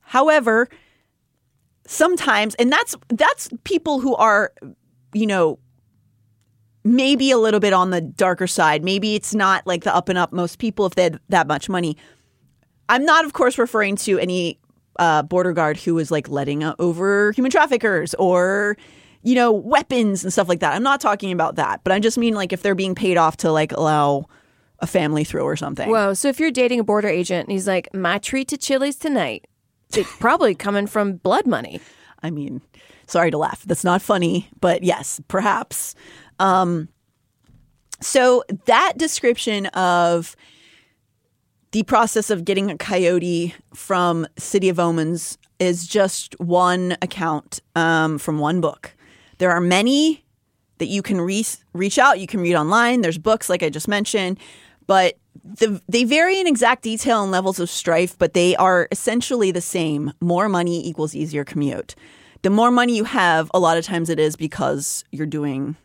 However, 0.00 0.68
sometimes, 1.86 2.54
and 2.56 2.70
that's 2.70 2.94
that's 3.08 3.48
people 3.64 4.00
who 4.00 4.14
are, 4.14 4.52
you 5.14 5.26
know, 5.26 5.58
maybe 6.84 7.30
a 7.30 7.38
little 7.38 7.60
bit 7.60 7.72
on 7.72 7.90
the 7.90 8.00
darker 8.00 8.46
side. 8.46 8.84
Maybe 8.84 9.14
it's 9.14 9.34
not 9.34 9.66
like 9.66 9.84
the 9.84 9.94
up 9.94 10.08
and 10.08 10.18
up 10.18 10.32
most 10.32 10.58
people 10.58 10.86
if 10.86 10.94
they 10.94 11.04
had 11.04 11.20
that 11.30 11.46
much 11.46 11.68
money. 11.68 11.96
I'm 12.88 13.04
not, 13.04 13.24
of 13.24 13.32
course, 13.32 13.56
referring 13.56 13.96
to 13.96 14.18
any 14.18 14.58
uh, 14.98 15.22
border 15.22 15.52
guard 15.52 15.78
who 15.78 15.98
is 15.98 16.10
like 16.10 16.28
letting 16.28 16.62
uh, 16.62 16.74
over 16.78 17.32
human 17.32 17.50
traffickers 17.50 18.14
or, 18.14 18.76
you 19.22 19.34
know, 19.34 19.50
weapons 19.50 20.22
and 20.22 20.32
stuff 20.32 20.48
like 20.48 20.60
that. 20.60 20.74
I'm 20.74 20.82
not 20.82 21.00
talking 21.00 21.32
about 21.32 21.56
that, 21.56 21.80
but 21.82 21.92
I 21.92 21.98
just 21.98 22.18
mean 22.18 22.34
like 22.34 22.52
if 22.52 22.62
they're 22.62 22.74
being 22.74 22.94
paid 22.94 23.16
off 23.16 23.38
to 23.38 23.50
like 23.50 23.72
allow 23.72 24.26
a 24.80 24.86
family 24.86 25.24
through 25.24 25.44
or 25.44 25.56
something. 25.56 25.88
Whoa. 25.88 26.12
So 26.14 26.28
if 26.28 26.38
you're 26.38 26.50
dating 26.50 26.80
a 26.80 26.84
border 26.84 27.08
agent 27.08 27.48
and 27.48 27.52
he's 27.52 27.66
like, 27.66 27.92
my 27.94 28.18
treat 28.18 28.48
to 28.48 28.58
Chili's 28.58 28.96
tonight, 28.96 29.46
it's 29.96 30.14
probably 30.18 30.54
coming 30.54 30.86
from 30.86 31.16
blood 31.16 31.46
money. 31.46 31.80
I 32.22 32.30
mean, 32.30 32.60
sorry 33.06 33.30
to 33.30 33.38
laugh. 33.38 33.62
That's 33.66 33.84
not 33.84 34.02
funny, 34.02 34.48
but 34.60 34.82
yes, 34.82 35.20
perhaps. 35.28 35.94
Um, 36.38 36.88
so 38.00 38.44
that 38.66 38.94
description 38.96 39.66
of 39.66 40.36
the 41.72 41.82
process 41.82 42.30
of 42.30 42.44
getting 42.44 42.70
a 42.70 42.76
coyote 42.76 43.54
from 43.74 44.26
City 44.38 44.68
of 44.68 44.78
Omens 44.78 45.38
is 45.58 45.86
just 45.86 46.38
one 46.38 46.96
account 47.02 47.60
um, 47.74 48.18
from 48.18 48.38
one 48.38 48.60
book. 48.60 48.94
There 49.38 49.50
are 49.50 49.60
many 49.60 50.24
that 50.78 50.86
you 50.86 51.02
can 51.02 51.20
re- 51.20 51.46
reach 51.72 51.98
out. 51.98 52.20
You 52.20 52.26
can 52.26 52.40
read 52.40 52.54
online. 52.54 53.00
There's 53.00 53.18
books, 53.18 53.48
like 53.48 53.62
I 53.62 53.70
just 53.70 53.88
mentioned, 53.88 54.38
but 54.86 55.16
the, 55.42 55.80
they 55.88 56.04
vary 56.04 56.38
in 56.38 56.46
exact 56.46 56.82
detail 56.82 57.22
and 57.22 57.32
levels 57.32 57.58
of 57.58 57.68
strife, 57.68 58.16
but 58.18 58.34
they 58.34 58.54
are 58.56 58.88
essentially 58.92 59.50
the 59.50 59.60
same. 59.60 60.12
More 60.20 60.48
money 60.48 60.86
equals 60.86 61.14
easier 61.14 61.44
commute. 61.44 61.94
The 62.42 62.50
more 62.50 62.70
money 62.70 62.96
you 62.96 63.04
have, 63.04 63.50
a 63.54 63.58
lot 63.58 63.78
of 63.78 63.84
times 63.84 64.10
it 64.10 64.18
is 64.18 64.36
because 64.36 65.04
you're 65.10 65.26
doing 65.26 65.76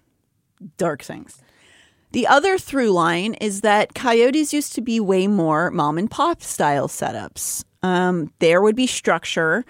dark 0.77 1.01
things. 1.01 1.41
The 2.11 2.25
other 2.25 2.57
through 2.57 2.91
line 2.91 3.35
is 3.35 3.61
that 3.61 3.93
coyotes 3.93 4.51
used 4.51 4.73
to 4.73 4.81
be 4.81 4.99
way 4.99 5.27
more 5.27 5.69
mom 5.69 5.97
and 5.97 6.09
pop 6.09 6.41
style 6.41 6.87
setups. 6.87 7.63
Um, 7.83 8.33
there 8.39 8.61
would 8.61 8.75
be 8.75 8.87
structure, 8.87 9.63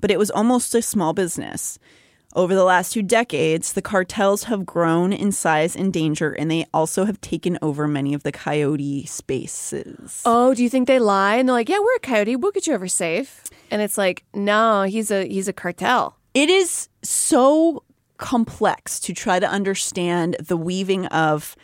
but 0.00 0.10
it 0.10 0.18
was 0.18 0.30
almost 0.30 0.74
a 0.74 0.82
small 0.82 1.12
business. 1.12 1.78
Over 2.34 2.56
the 2.56 2.64
last 2.64 2.92
two 2.92 3.02
decades, 3.02 3.74
the 3.74 3.80
cartels 3.80 4.44
have 4.44 4.66
grown 4.66 5.12
in 5.12 5.30
size 5.30 5.76
and 5.76 5.92
danger, 5.92 6.32
and 6.32 6.50
they 6.50 6.66
also 6.74 7.04
have 7.04 7.20
taken 7.20 7.60
over 7.62 7.86
many 7.86 8.12
of 8.12 8.24
the 8.24 8.32
coyote 8.32 9.06
spaces. 9.06 10.20
Oh, 10.24 10.52
do 10.52 10.64
you 10.64 10.68
think 10.68 10.88
they 10.88 10.98
lie? 10.98 11.36
And 11.36 11.48
they're 11.48 11.54
like, 11.54 11.68
yeah, 11.68 11.78
we're 11.78 11.94
a 11.94 12.00
coyote. 12.00 12.34
We'll 12.34 12.50
get 12.50 12.66
you 12.66 12.74
over 12.74 12.88
safe. 12.88 13.44
And 13.70 13.80
it's 13.80 13.96
like, 13.96 14.24
no, 14.34 14.82
he's 14.82 15.12
a 15.12 15.28
he's 15.28 15.46
a 15.46 15.52
cartel. 15.52 16.18
It 16.34 16.50
is 16.50 16.88
so 17.04 17.84
complex 18.18 19.00
to 19.00 19.12
try 19.12 19.38
to 19.38 19.48
understand 19.48 20.36
the 20.40 20.56
weaving 20.56 21.06
of 21.06 21.56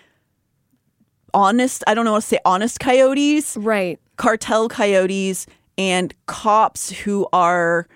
honest, 1.32 1.84
I 1.86 1.94
don't 1.94 2.05
know 2.05 2.12
what 2.12 2.22
to 2.22 2.26
say, 2.26 2.38
honest 2.44 2.80
coyotes, 2.80 3.57
Right. 3.57 4.01
cartel 4.16 4.68
coyotes, 4.68 5.46
and 5.78 6.12
cops 6.26 6.90
who 6.90 7.28
are 7.32 7.86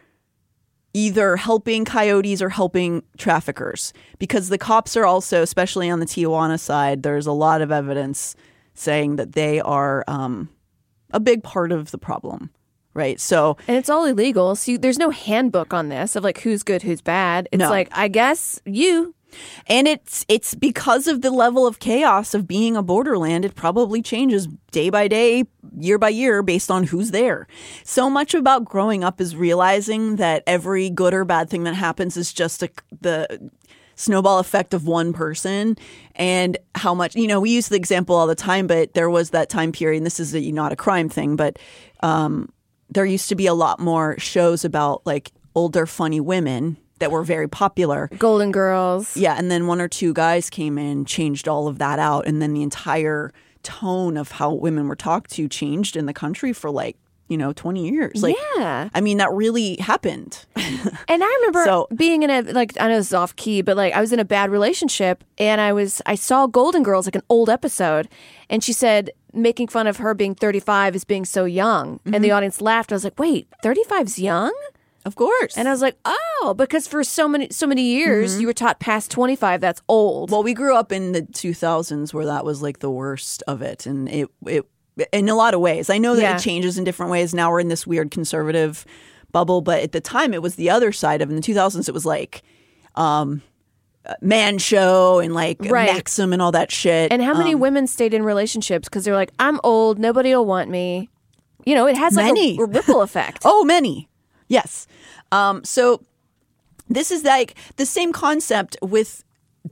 either 0.95 1.37
helping 1.37 1.85
coyotes 1.85 2.41
or 2.41 2.49
helping 2.49 3.03
traffickers. 3.19 3.93
Because 4.19 4.49
the 4.49 4.59
cops 4.59 4.97
are 4.97 5.05
also, 5.05 5.43
especially 5.43 5.91
on 5.91 5.99
the 5.99 6.07
Tijuana 6.07 6.59
side, 6.59 7.03
there's 7.03 7.27
a 7.27 7.33
lot 7.33 7.61
of 7.61 7.73
evidence 7.73 8.37
saying 8.75 9.17
that 9.17 9.33
they 9.33 9.61
are 9.61 10.05
um, 10.07 10.49
a 11.11 11.19
big 11.19 11.43
part 11.43 11.73
of 11.73 11.91
the 11.91 11.99
problem. 11.99 12.51
Right. 12.95 13.19
So 13.21 13.57
And 13.67 13.77
it's 13.77 13.91
all 13.91 14.05
illegal. 14.05 14.55
So 14.57 14.73
you, 14.73 14.79
there's 14.79 14.99
no 14.99 15.11
handbook 15.11 15.75
on 15.75 15.89
this 15.89 16.15
of 16.17 16.23
like 16.25 16.41
who's 16.41 16.63
good, 16.63 16.83
who's 16.83 17.01
bad. 17.01 17.49
It's 17.53 17.59
No. 17.61 17.69
like, 17.71 17.89
I 17.93 18.09
guess 18.09 18.61
you. 18.65 19.15
And 19.67 19.89
it's 19.89 20.25
it's 20.29 20.55
because 20.55 21.09
of 21.09 21.21
the 21.21 21.33
level 21.33 21.67
of 21.67 21.81
chaos 21.81 22.35
of 22.35 22.47
being 22.47 22.77
a 22.77 22.85
borderland. 22.85 23.45
It 23.45 23.57
probably 23.57 24.01
changes 24.01 24.47
day 24.71 24.91
by 24.91 25.09
day, 25.09 25.43
year 25.77 25.99
by 25.99 26.11
year, 26.11 26.41
based 26.41 26.71
on 26.71 26.85
who's 26.85 27.11
there. 27.11 27.49
So 27.83 28.09
much 28.09 28.33
about 28.35 28.65
growing 28.65 29.03
up 29.03 29.21
is 29.21 29.35
realizing 29.35 30.17
that 30.17 30.45
every 30.47 30.89
good 30.89 31.13
or 31.13 31.25
bad 31.25 31.51
thing 31.51 31.65
that 31.65 31.75
happens 31.75 32.17
is 32.17 32.33
just 32.33 32.63
a, 32.63 32.71
the 33.01 33.51
snowball 33.97 34.39
effect 34.39 34.73
of 34.73 34.87
one 34.87 35.13
person, 35.13 35.77
and 36.15 36.57
how 36.77 36.95
much 36.95 37.17
you 37.17 37.27
know. 37.27 37.41
We 37.41 37.51
use 37.51 37.67
the 37.67 37.77
example 37.77 38.15
all 38.15 38.29
the 38.29 38.37
time, 38.37 38.69
but 38.69 38.95
there 38.95 39.11
was 39.11 39.31
that 39.31 39.49
time 39.49 39.73
period. 39.73 39.97
And 39.97 40.07
this 40.07 40.21
is 40.21 40.33
a, 40.33 40.53
not 40.53 40.71
a 40.71 40.77
crime 40.77 41.09
thing, 41.09 41.35
but 41.35 41.59
um, 42.05 42.51
there 42.95 43.05
used 43.05 43.29
to 43.29 43.35
be 43.35 43.47
a 43.47 43.55
lot 43.55 43.79
more 43.81 44.19
shows 44.19 44.65
about 44.65 45.05
like 45.05 45.33
older 45.55 45.87
funny 45.87 46.21
women 46.21 46.77
that 47.01 47.11
were 47.11 47.23
very 47.25 47.49
popular. 47.49 48.09
Golden 48.19 48.53
Girls. 48.53 49.17
Yeah, 49.17 49.35
and 49.37 49.51
then 49.51 49.67
one 49.67 49.81
or 49.81 49.89
two 49.89 50.13
guys 50.15 50.49
came 50.49 50.79
in, 50.79 51.05
changed 51.05 51.49
all 51.49 51.67
of 51.69 51.79
that 51.79 51.99
out, 51.99 52.27
and 52.27 52.41
then 52.41 52.55
the 52.55 52.63
entire 52.63 53.33
tone 53.63 54.17
of 54.17 54.33
how 54.33 54.53
women 54.53 54.89
were 54.89 54.97
talked 54.97 55.31
to 55.33 55.49
changed 55.49 55.97
in 55.97 56.07
the 56.07 56.13
country 56.13 56.53
for 56.53 56.71
like 56.71 56.97
you 57.29 57.39
know 57.39 57.55
20 57.55 57.89
years 57.89 58.23
like 58.23 58.37
Yeah. 58.59 58.91
i 58.93 59.01
mean 59.01 59.17
that 59.17 59.33
really 59.33 59.77
happened 59.79 60.45
And 61.09 61.25
I 61.25 61.27
remember 61.39 61.65
So- 61.65 61.89
being 61.97 62.23
in 62.25 62.29
a 62.31 62.43
like 62.53 62.75
I 62.79 62.89
know 62.89 62.97
this 62.97 63.07
is 63.07 63.15
off 63.15 63.35
key, 63.37 63.63
but 63.63 63.75
like 63.77 63.95
I 63.95 64.01
was 64.03 64.13
in 64.13 64.19
a 64.21 64.25
bad 64.25 64.51
relationship 64.51 65.25
and 65.39 65.61
I 65.63 65.73
was 65.73 66.03
I 66.05 66.15
saw 66.15 66.47
Golden 66.47 66.83
Girls 66.83 67.07
like 67.07 67.15
an 67.15 67.23
old 67.31 67.49
episode 67.49 68.09
and 68.51 68.63
she 68.63 68.75
said 68.75 69.11
making 69.35 69.69
fun 69.69 69.87
of 69.87 69.99
her 69.99 70.15
being 70.15 70.35
35 70.35 70.95
as 70.95 71.05
being 71.05 71.25
so 71.25 71.45
young 71.45 72.01
and 72.05 72.15
Mm-hmm. 72.15 72.23
the 72.23 72.31
audience 72.31 72.61
laughed. 72.61 72.93
I 72.93 72.95
was 72.97 73.05
like, 73.05 73.19
"Wait, 73.19 73.49
35's 73.65 74.19
young?" 74.19 74.53
of 75.07 75.17
course 75.17 75.55
And 75.59 75.69
I 75.69 75.71
was 75.71 75.83
like, 75.83 75.97
"Oh, 76.07 76.55
because 76.57 76.89
for 76.89 77.05
so 77.05 77.29
many 77.29 77.49
so 77.51 77.67
many 77.67 77.83
years 77.83 78.41
you 78.41 78.47
were 78.47 78.55
taught 78.55 78.81
past 78.81 79.11
25 79.11 79.61
that's 79.61 79.83
old." 79.89 80.31
well 80.31 80.43
we 80.43 80.55
grew 80.55 80.75
up 80.77 80.91
in 80.93 81.13
the 81.13 81.23
2000s 81.23 82.15
where 82.15 82.25
that 82.27 82.45
was 82.45 82.63
like 82.63 82.79
the 82.79 82.91
worst 82.91 83.43
of 83.47 83.61
it 83.61 83.85
and 83.87 84.09
it 84.09 84.29
it 84.47 84.65
in 85.13 85.29
a 85.29 85.35
lot 85.35 85.53
of 85.55 85.61
ways 85.61 85.91
i 85.91 85.99
know 85.99 86.15
that 86.15 86.23
Yeah. 86.23 86.37
it 86.37 86.41
changes 86.41 86.79
in 86.79 86.85
different 86.85 87.13
ways 87.13 87.35
now 87.35 87.51
we're 87.51 87.61
in 87.61 87.69
this 87.69 87.87
weird 87.87 88.11
conservative 88.13 88.87
bubble 89.33 89.61
but 89.61 89.83
at 89.83 89.93
the 89.93 90.01
time 90.01 90.33
it 90.33 90.41
was 90.41 90.55
the 90.55 90.71
other 90.71 90.91
side 90.93 91.21
of 91.21 91.29
it. 91.29 91.35
in 91.35 91.37
the 91.41 91.43
2000s 91.43 91.87
it 91.89 91.93
was 91.93 92.07
like 92.07 92.43
um 92.95 93.43
man 94.21 94.59
show 94.59 95.19
and 95.21 95.33
like 95.35 95.59
Right. 95.61 95.93
maxim 95.93 96.33
and 96.33 96.43
all 96.43 96.53
that 96.53 96.71
shit 96.71 97.11
and 97.13 97.23
how 97.23 97.35
many 97.35 97.55
Um, 97.55 97.61
women 97.61 97.87
stayed 97.87 98.13
in 98.15 98.23
relationships 98.23 98.89
because 98.89 99.05
they're 99.05 99.15
like, 99.15 99.33
"I'm 99.39 99.61
old, 99.65 99.99
nobody 99.99 100.35
will 100.35 100.45
want 100.47 100.69
me." 100.71 101.09
You 101.65 101.75
know, 101.75 101.87
it 101.87 101.97
has 101.97 102.15
like 102.17 102.27
Many. 102.27 102.59
a, 102.59 102.63
a 102.63 102.67
ripple 102.67 103.01
effect. 103.01 103.43
Oh, 103.47 103.65
many. 103.65 104.09
Yes. 104.49 104.87
Um, 105.33 105.65
so 105.65 106.03
this 106.89 107.11
is 107.11 107.25
like 107.25 107.55
the 107.77 107.87
same 107.87 108.13
concept 108.13 108.77
with 108.83 109.25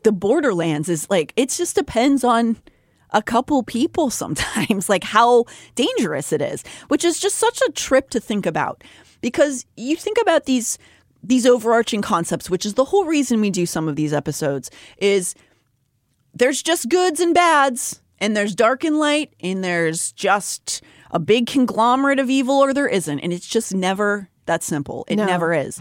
the 0.02 0.12
borderlands 0.12 0.88
is 0.88 1.08
like 1.10 1.34
it 1.36 1.50
just 1.50 1.74
depends 1.76 2.24
on 2.24 2.56
a 3.10 3.20
couple 3.22 3.62
people 3.62 4.08
sometimes 4.22 4.88
like 4.88 5.04
how 5.04 5.44
dangerous 5.74 6.32
it 6.32 6.40
is 6.40 6.64
which 6.88 7.04
is 7.04 7.20
just 7.20 7.36
such 7.36 7.60
a 7.68 7.72
trip 7.72 8.08
to 8.08 8.18
think 8.18 8.46
about 8.46 8.82
because 9.20 9.66
you 9.76 9.94
think 9.96 10.16
about 10.22 10.46
these 10.46 10.78
these 11.22 11.46
overarching 11.46 12.02
concepts 12.02 12.50
which 12.50 12.66
is 12.66 12.74
the 12.74 12.84
whole 12.86 13.04
reason 13.04 13.40
we 13.40 13.50
do 13.50 13.64
some 13.66 13.88
of 13.88 13.96
these 13.96 14.12
episodes 14.12 14.70
is 14.98 15.34
there's 16.34 16.62
just 16.62 16.88
goods 16.88 17.20
and 17.20 17.34
bads 17.34 18.00
and 18.18 18.36
there's 18.36 18.54
dark 18.54 18.84
and 18.84 18.98
light 18.98 19.32
and 19.40 19.62
there's 19.62 20.12
just 20.12 20.82
a 21.10 21.18
big 21.18 21.46
conglomerate 21.46 22.18
of 22.18 22.30
evil 22.30 22.54
or 22.56 22.72
there 22.74 22.88
isn't 22.88 23.20
and 23.20 23.32
it's 23.32 23.46
just 23.46 23.74
never 23.74 24.28
that 24.46 24.62
simple 24.62 25.04
it 25.08 25.16
No. 25.16 25.26
never 25.26 25.52
is 25.52 25.80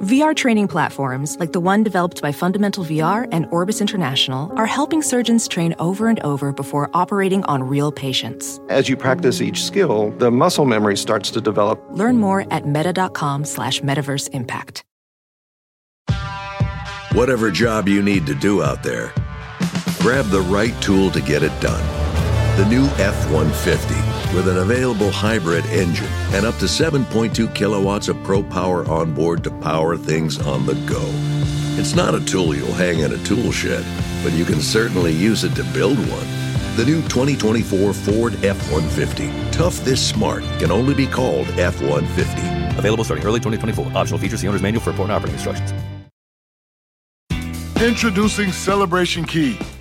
VR 0.00 0.34
training 0.34 0.66
platforms, 0.66 1.38
like 1.38 1.52
the 1.52 1.60
one 1.60 1.82
developed 1.82 2.22
by 2.22 2.32
Fundamental 2.32 2.84
VR 2.84 3.28
and 3.32 3.44
Orbis 3.50 3.82
International, 3.82 4.50
are 4.56 4.64
helping 4.64 5.02
surgeons 5.02 5.46
train 5.46 5.74
over 5.78 6.08
and 6.08 6.18
over 6.20 6.52
before 6.52 6.88
operating 6.94 7.44
on 7.44 7.62
real 7.62 7.92
patients. 7.92 8.58
As 8.70 8.88
you 8.88 8.96
practice 8.96 9.42
each 9.42 9.62
skill, 9.62 10.10
the 10.12 10.30
muscle 10.30 10.64
memory 10.64 10.96
starts 10.96 11.30
to 11.32 11.40
develop. 11.42 11.78
Learn 11.90 12.16
more 12.16 12.50
at 12.50 12.66
meta.com 12.66 13.44
slash 13.44 13.82
metaverse 13.82 14.30
impact. 14.30 14.84
Whatever 17.12 17.50
job 17.50 17.86
you 17.86 18.00
need 18.02 18.24
to 18.24 18.34
do 18.34 18.62
out 18.62 18.82
there, 18.82 19.12
grab 19.98 20.24
the 20.26 20.40
right 20.40 20.80
tool 20.80 21.10
to 21.10 21.20
get 21.20 21.42
it 21.42 21.52
done. 21.60 21.84
The 22.56 22.64
new 22.70 22.86
F 22.96 23.30
150 23.30 24.09
with 24.34 24.48
an 24.48 24.58
available 24.58 25.10
hybrid 25.10 25.64
engine 25.66 26.08
and 26.32 26.46
up 26.46 26.56
to 26.58 26.66
7.2 26.66 27.54
kilowatts 27.54 28.08
of 28.08 28.22
pro 28.22 28.42
power 28.42 28.88
on 28.88 29.12
board 29.12 29.42
to 29.44 29.50
power 29.60 29.96
things 29.96 30.40
on 30.40 30.66
the 30.66 30.74
go. 30.86 31.02
It's 31.78 31.94
not 31.94 32.14
a 32.14 32.24
tool 32.24 32.54
you'll 32.54 32.72
hang 32.72 33.00
in 33.00 33.12
a 33.12 33.24
tool 33.24 33.50
shed, 33.52 33.84
but 34.22 34.32
you 34.32 34.44
can 34.44 34.60
certainly 34.60 35.12
use 35.12 35.44
it 35.44 35.54
to 35.56 35.64
build 35.72 35.98
one. 35.98 36.26
The 36.76 36.84
new 36.84 37.02
2024 37.02 37.92
Ford 37.92 38.44
F 38.44 38.72
150. 38.72 39.30
Tough 39.50 39.76
this 39.84 40.06
smart 40.06 40.42
can 40.58 40.70
only 40.70 40.94
be 40.94 41.06
called 41.06 41.46
F 41.58 41.80
150. 41.82 42.78
Available 42.78 43.04
starting 43.04 43.26
early 43.26 43.40
2024. 43.40 43.96
Optional 43.96 44.18
features. 44.18 44.40
The 44.40 44.48
owner's 44.48 44.62
manual 44.62 44.82
for 44.82 44.90
important 44.90 45.12
operating 45.12 45.34
instructions. 45.34 45.72
Introducing 47.82 48.52
Celebration 48.52 49.24
Key, 49.24 49.58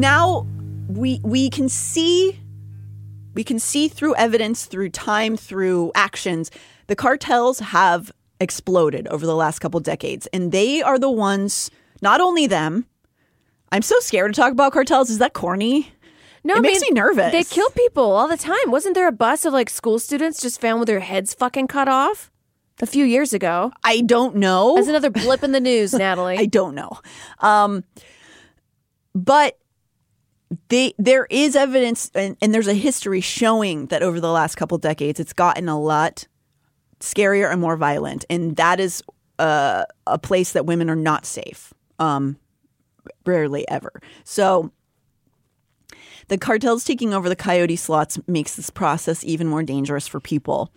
Now 0.00 0.46
we 0.88 1.20
we 1.22 1.48
can 1.50 1.68
see 1.68 2.38
we 3.34 3.42
can 3.44 3.58
see 3.58 3.88
through 3.88 4.14
evidence 4.16 4.66
through 4.66 4.88
time 4.90 5.36
through 5.36 5.90
actions 5.94 6.50
the 6.88 6.96
cartels 6.96 7.60
have 7.60 8.12
exploded 8.40 9.06
over 9.08 9.24
the 9.26 9.34
last 9.34 9.58
couple 9.60 9.80
decades 9.80 10.26
and 10.32 10.52
they 10.52 10.82
are 10.82 10.98
the 10.98 11.10
ones 11.10 11.70
not 12.02 12.20
only 12.20 12.46
them 12.46 12.84
i'm 13.72 13.82
so 13.82 13.98
scared 14.00 14.32
to 14.34 14.40
talk 14.40 14.52
about 14.52 14.72
cartels 14.72 15.08
is 15.10 15.18
that 15.18 15.32
corny 15.32 15.90
No, 16.44 16.54
It 16.54 16.58
I 16.58 16.60
makes 16.60 16.80
mean, 16.82 16.92
me 16.94 17.00
nervous. 17.00 17.32
They 17.32 17.42
kill 17.44 17.70
people 17.70 18.04
all 18.12 18.28
the 18.28 18.36
time. 18.36 18.66
Wasn't 18.70 18.94
there 18.94 19.08
a 19.08 19.12
bus 19.12 19.46
of 19.46 19.54
like 19.54 19.70
school 19.70 19.98
students 19.98 20.42
just 20.42 20.60
found 20.60 20.78
with 20.78 20.88
their 20.88 21.00
heads 21.00 21.32
fucking 21.32 21.68
cut 21.68 21.88
off 21.88 22.30
a 22.82 22.86
few 22.86 23.06
years 23.06 23.32
ago? 23.32 23.72
i 23.82 24.02
don't 24.02 24.36
know 24.36 24.76
As 24.76 24.86
another 24.88 25.08
blip 25.08 25.42
in 25.42 25.52
the 25.52 25.60
news, 25.60 25.94
Natalie. 26.04 26.36
I 26.36 26.44
don't 26.44 26.74
know. 26.74 26.90
Um, 27.40 27.82
but 29.14 29.56
they, 30.68 30.94
there 30.98 31.26
is 31.30 31.56
evidence, 31.56 32.10
and, 32.14 32.36
and 32.40 32.54
there's 32.54 32.68
a 32.68 32.74
history 32.74 33.20
showing 33.20 33.86
that 33.86 34.02
over 34.02 34.20
the 34.20 34.30
last 34.30 34.56
couple 34.56 34.78
decades, 34.78 35.20
it's 35.20 35.32
gotten 35.32 35.68
a 35.68 35.80
lot 35.80 36.26
scarier 37.00 37.50
and 37.50 37.60
more 37.60 37.76
violent, 37.76 38.24
and 38.30 38.56
that 38.56 38.80
is 38.80 39.02
uh, 39.38 39.84
a 40.06 40.18
place 40.18 40.52
that 40.52 40.66
women 40.66 40.88
are 40.90 40.96
not 40.96 41.26
safe. 41.26 41.72
Um, 41.98 42.36
rarely 43.26 43.68
ever. 43.68 43.92
So. 44.24 44.72
The 46.28 46.38
cartels 46.38 46.84
taking 46.84 47.12
over 47.12 47.28
the 47.28 47.36
coyote 47.36 47.76
slots 47.76 48.18
makes 48.26 48.56
this 48.56 48.70
process 48.70 49.22
even 49.24 49.46
more 49.46 49.62
dangerous 49.62 50.08
for 50.08 50.20
people. 50.20 50.72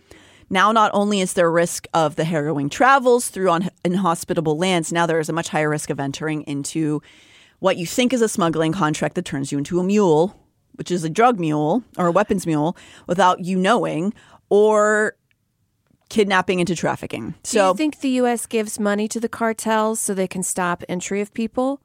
Now, 0.50 0.72
not 0.72 0.90
only 0.94 1.20
is 1.20 1.34
there 1.34 1.46
a 1.46 1.50
risk 1.50 1.86
of 1.92 2.16
the 2.16 2.24
harrowing 2.24 2.68
travels 2.68 3.28
through 3.28 3.50
un- 3.50 3.70
inhospitable 3.84 4.56
lands, 4.56 4.92
now 4.92 5.06
there 5.06 5.20
is 5.20 5.28
a 5.28 5.32
much 5.32 5.48
higher 5.48 5.68
risk 5.70 5.90
of 5.90 6.00
entering 6.00 6.42
into 6.42 7.02
what 7.60 7.76
you 7.76 7.86
think 7.86 8.12
is 8.12 8.22
a 8.22 8.28
smuggling 8.28 8.72
contract 8.72 9.14
that 9.14 9.24
turns 9.24 9.50
you 9.52 9.58
into 9.58 9.80
a 9.80 9.84
mule, 9.84 10.36
which 10.74 10.90
is 10.90 11.04
a 11.04 11.10
drug 11.10 11.40
mule 11.40 11.82
or 11.96 12.06
a 12.06 12.12
weapons 12.12 12.46
mule, 12.46 12.76
without 13.06 13.40
you 13.40 13.58
knowing, 13.58 14.14
or 14.48 15.16
kidnapping 16.08 16.60
into 16.60 16.74
trafficking. 16.74 17.30
Do 17.30 17.36
So, 17.44 17.68
you 17.70 17.76
think 17.76 18.00
the 18.00 18.08
U.S. 18.10 18.46
gives 18.46 18.78
money 18.80 19.08
to 19.08 19.20
the 19.20 19.28
cartels 19.28 20.00
so 20.00 20.14
they 20.14 20.28
can 20.28 20.42
stop 20.42 20.82
entry 20.88 21.20
of 21.20 21.34
people? 21.34 21.80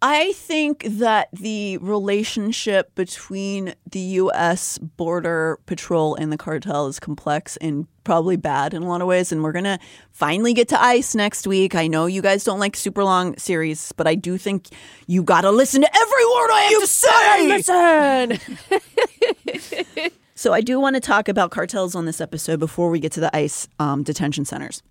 I 0.00 0.32
think 0.32 0.84
that 0.84 1.28
the 1.32 1.78
relationship 1.78 2.94
between 2.94 3.74
the 3.90 3.98
U.S. 3.98 4.78
Border 4.78 5.58
Patrol 5.66 6.14
and 6.14 6.32
the 6.32 6.36
cartel 6.36 6.86
is 6.86 7.00
complex 7.00 7.56
and 7.56 7.86
probably 8.04 8.36
bad 8.36 8.74
in 8.74 8.82
a 8.84 8.88
lot 8.88 9.00
of 9.00 9.08
ways. 9.08 9.32
And 9.32 9.42
we're 9.42 9.52
going 9.52 9.64
to 9.64 9.78
finally 10.12 10.54
get 10.54 10.68
to 10.68 10.80
ICE 10.80 11.14
next 11.16 11.46
week. 11.46 11.74
I 11.74 11.88
know 11.88 12.06
you 12.06 12.22
guys 12.22 12.44
don't 12.44 12.60
like 12.60 12.76
super 12.76 13.02
long 13.02 13.36
series, 13.38 13.90
but 13.92 14.06
I 14.06 14.14
do 14.14 14.38
think 14.38 14.68
you 15.08 15.22
got 15.22 15.40
to 15.40 15.50
listen 15.50 15.80
to 15.80 15.96
every 15.96 16.24
word 16.24 16.50
I 16.52 16.60
have 16.70 16.80
to 16.80 16.86
say. 16.86 18.38
Listen. 18.38 20.10
So 20.38 20.52
I 20.52 20.60
do 20.60 20.78
want 20.78 20.94
to 20.94 21.00
talk 21.00 21.28
about 21.28 21.50
cartels 21.50 21.96
on 21.96 22.04
this 22.04 22.20
episode 22.20 22.60
before 22.60 22.90
we 22.90 23.00
get 23.00 23.10
to 23.14 23.20
the 23.20 23.36
ICE 23.36 23.66
um, 23.80 24.04
detention 24.04 24.44
centers. 24.44 24.84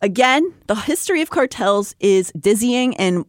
Again, 0.00 0.54
the 0.68 0.76
history 0.76 1.22
of 1.22 1.30
cartels 1.30 1.96
is 1.98 2.30
dizzying 2.38 2.96
and 2.96 3.24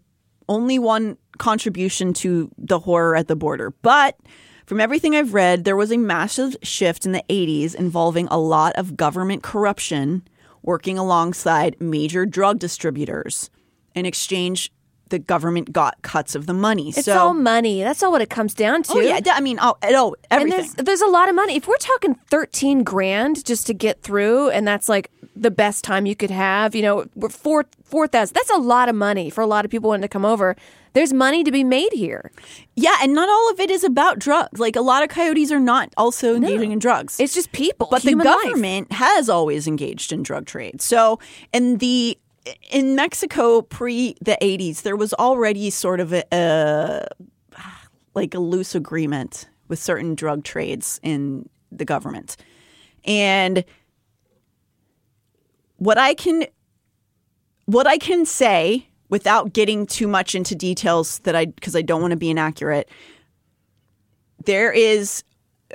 only 0.50 0.80
one 0.80 1.18
contribution 1.38 2.14
to 2.14 2.52
the 2.58 2.80
horror 2.80 3.16
at 3.16 3.28
the 3.28 3.36
border. 3.36 3.72
But 3.82 4.18
from 4.66 4.82
everything 4.82 5.16
I've 5.16 5.34
read, 5.34 5.64
there 5.64 5.76
was 5.76 5.92
a 5.92 5.98
massive 5.98 6.58
shift 6.62 7.06
in 7.06 7.12
the 7.12 7.24
80s 7.30 7.76
involving 7.76 8.28
a 8.28 8.40
lot 8.40 8.76
of 8.76 8.98
government 8.98 9.44
corruption 9.44 10.28
working 10.62 10.98
alongside 10.98 11.80
major 11.80 12.26
drug 12.26 12.60
distributors. 12.60 13.50
In 13.96 14.06
exchange, 14.06 14.72
the 15.10 15.20
government 15.20 15.72
got 15.72 16.02
cuts 16.02 16.36
of 16.36 16.46
the 16.46 16.54
money. 16.54 16.90
It's 16.90 17.06
so, 17.06 17.18
all 17.18 17.34
money. 17.34 17.84
That's 17.84 18.04
all 18.04 18.12
what 18.12 18.22
it 18.22 18.30
comes 18.30 18.54
down 18.54 18.82
oh, 18.90 18.94
to. 18.94 19.00
oh 19.00 19.02
yeah, 19.02 19.20
I 19.34 19.42
mean, 19.42 19.60
oh, 19.62 19.78
oh 19.84 20.16
and 20.30 20.42
everything. 20.42 20.60
there's 20.60 20.74
there's 20.74 21.02
a 21.02 21.08
lot 21.08 21.30
of 21.30 21.36
money. 21.36 21.56
If 21.56 21.68
we're 21.68 21.78
talking 21.78 22.16
thirteen 22.30 22.84
grand 22.84 23.46
just 23.46 23.68
to 23.68 23.74
get 23.74 24.02
through, 24.02 24.50
and 24.50 24.68
that's 24.68 24.90
like 24.90 25.12
the 25.36 25.52
best 25.52 25.84
time 25.84 26.06
you 26.06 26.16
could 26.16 26.32
have, 26.32 26.76
you 26.76 26.82
know, 26.82 27.06
four 27.30 27.66
four 27.84 28.08
thousand. 28.08 28.34
That's 28.34 28.50
a 28.50 28.58
lot 28.58 28.90
of 28.90 28.96
money 28.96 29.30
for 29.30 29.42
a 29.42 29.48
lot 29.48 29.66
of 29.66 29.72
people 29.72 29.90
wanting 29.90 30.04
to 30.04 30.08
come 30.08 30.26
over. 30.26 30.56
There's 30.94 31.14
money 31.14 31.44
to 31.44 31.52
be 31.52 31.64
made 31.64 31.94
here. 31.94 32.32
Yeah, 32.76 32.98
and 33.04 33.14
not 33.14 33.30
all 33.30 33.52
of 33.52 33.60
it 33.60 33.70
is 33.70 33.84
about 33.84 34.18
drugs. 34.18 34.60
Like 34.60 34.76
a 34.76 34.82
lot 34.82 35.04
of 35.04 35.10
coyotes 35.10 35.52
are 35.52 35.60
not 35.60 35.94
also 35.96 36.36
engaging 36.36 36.72
in 36.72 36.80
drugs. 36.80 37.20
It's 37.20 37.36
just 37.36 37.52
people. 37.52 37.88
but 37.92 38.02
the 38.02 38.10
human 38.10 38.26
life. 38.26 38.44
government 38.44 38.92
has 38.94 39.30
always 39.30 39.68
engaged 39.68 40.12
in 40.12 40.24
drug 40.24 40.48
trade. 40.48 40.82
So, 40.82 41.20
and 41.54 41.80
the 41.80 42.18
in 42.72 42.96
Mexico 42.96 43.62
pre 43.62 44.16
the 44.22 44.38
80s, 44.42 44.82
there 44.82 44.96
was 44.96 45.14
already 45.14 45.70
sort 45.70 46.00
of 46.00 46.14
a, 46.14 46.24
a 46.32 47.08
like 48.14 48.34
a 48.34 48.40
loose 48.40 48.76
agreement 48.76 49.48
with 49.68 49.80
certain 49.80 50.16
drug 50.16 50.44
trades 50.44 51.00
in 51.04 51.48
the 51.72 51.86
government. 51.86 52.38
And 53.06 53.64
what 55.78 55.98
I 55.98 56.14
can 56.14 56.46
what 57.66 57.88
I 57.88 57.98
can 57.98 58.26
say 58.26 58.88
without 59.10 59.54
getting 59.54 59.86
too 59.86 60.08
much 60.08 60.36
into 60.36 60.56
details 60.56 61.20
that 61.20 61.36
I 61.36 61.46
because 61.46 61.76
I 61.76 61.82
don't 61.82 62.02
want 62.02 62.12
to 62.12 62.18
be 62.18 62.30
inaccurate 62.30 62.90
there 64.48 64.72
is 64.72 65.24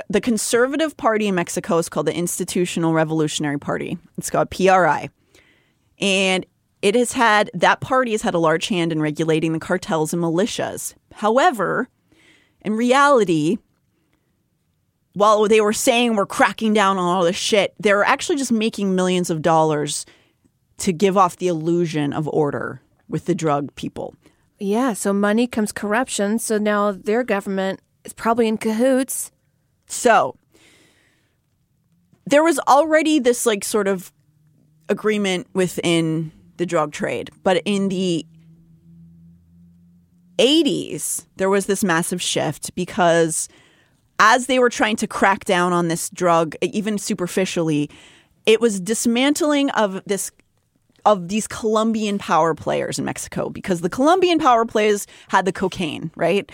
the 0.08 0.20
conservative 0.20 0.96
party 0.96 1.28
in 1.28 1.34
Mexico 1.34 1.78
is 1.78 1.88
called 1.88 2.06
the 2.06 2.14
Institutional 2.14 2.94
Revolutionary 2.94 3.58
Party. 3.58 3.98
It's 4.16 4.30
called 4.30 4.50
PRI. 4.50 5.10
And 6.00 6.46
it 6.82 6.96
has 6.96 7.12
had 7.12 7.50
that 7.54 7.80
party 7.80 8.10
has 8.10 8.22
had 8.22 8.34
a 8.34 8.38
large 8.38 8.68
hand 8.68 8.92
in 8.92 9.00
regulating 9.00 9.52
the 9.52 9.60
cartels 9.60 10.12
and 10.12 10.22
militias. 10.22 10.94
However, 11.14 11.88
in 12.60 12.74
reality, 12.74 13.58
while 15.14 15.46
they 15.46 15.60
were 15.60 15.72
saying 15.72 16.16
we're 16.16 16.26
cracking 16.26 16.74
down 16.74 16.98
on 16.98 17.04
all 17.04 17.22
this 17.22 17.36
shit, 17.36 17.74
they 17.78 17.94
were 17.94 18.04
actually 18.04 18.36
just 18.36 18.52
making 18.52 18.94
millions 18.94 19.30
of 19.30 19.42
dollars 19.42 20.04
to 20.78 20.92
give 20.92 21.16
off 21.16 21.36
the 21.36 21.48
illusion 21.48 22.12
of 22.12 22.26
order 22.28 22.82
with 23.08 23.26
the 23.26 23.34
drug 23.34 23.72
people. 23.76 24.14
Yeah, 24.58 24.92
so 24.92 25.12
money 25.12 25.46
comes 25.46 25.70
corruption. 25.70 26.38
So 26.38 26.58
now 26.58 26.92
their 26.92 27.22
government 27.22 27.80
is 28.04 28.12
probably 28.12 28.48
in 28.48 28.58
cahoots. 28.58 29.30
So 29.86 30.36
there 32.26 32.42
was 32.42 32.58
already 32.60 33.18
this 33.18 33.46
like 33.46 33.64
sort 33.64 33.86
of 33.86 34.12
agreement 34.88 35.46
within 35.52 36.32
the 36.56 36.66
drug 36.66 36.92
trade, 36.92 37.30
but 37.42 37.62
in 37.64 37.88
the 37.88 38.26
80s, 40.38 41.26
there 41.36 41.50
was 41.50 41.66
this 41.66 41.84
massive 41.84 42.20
shift 42.20 42.74
because 42.74 43.48
as 44.18 44.46
they 44.46 44.58
were 44.58 44.70
trying 44.70 44.96
to 44.96 45.06
crack 45.06 45.44
down 45.44 45.72
on 45.72 45.88
this 45.88 46.08
drug, 46.10 46.54
even 46.62 46.98
superficially, 46.98 47.90
it 48.46 48.60
was 48.60 48.80
dismantling 48.80 49.70
of 49.70 50.02
this 50.04 50.30
of 51.04 51.26
these 51.26 51.48
Colombian 51.48 52.16
power 52.16 52.54
players 52.54 52.96
in 52.96 53.04
Mexico 53.04 53.48
because 53.50 53.80
the 53.80 53.90
Colombian 53.90 54.38
power 54.38 54.64
players 54.64 55.08
had 55.28 55.44
the 55.44 55.52
cocaine, 55.52 56.12
right? 56.14 56.50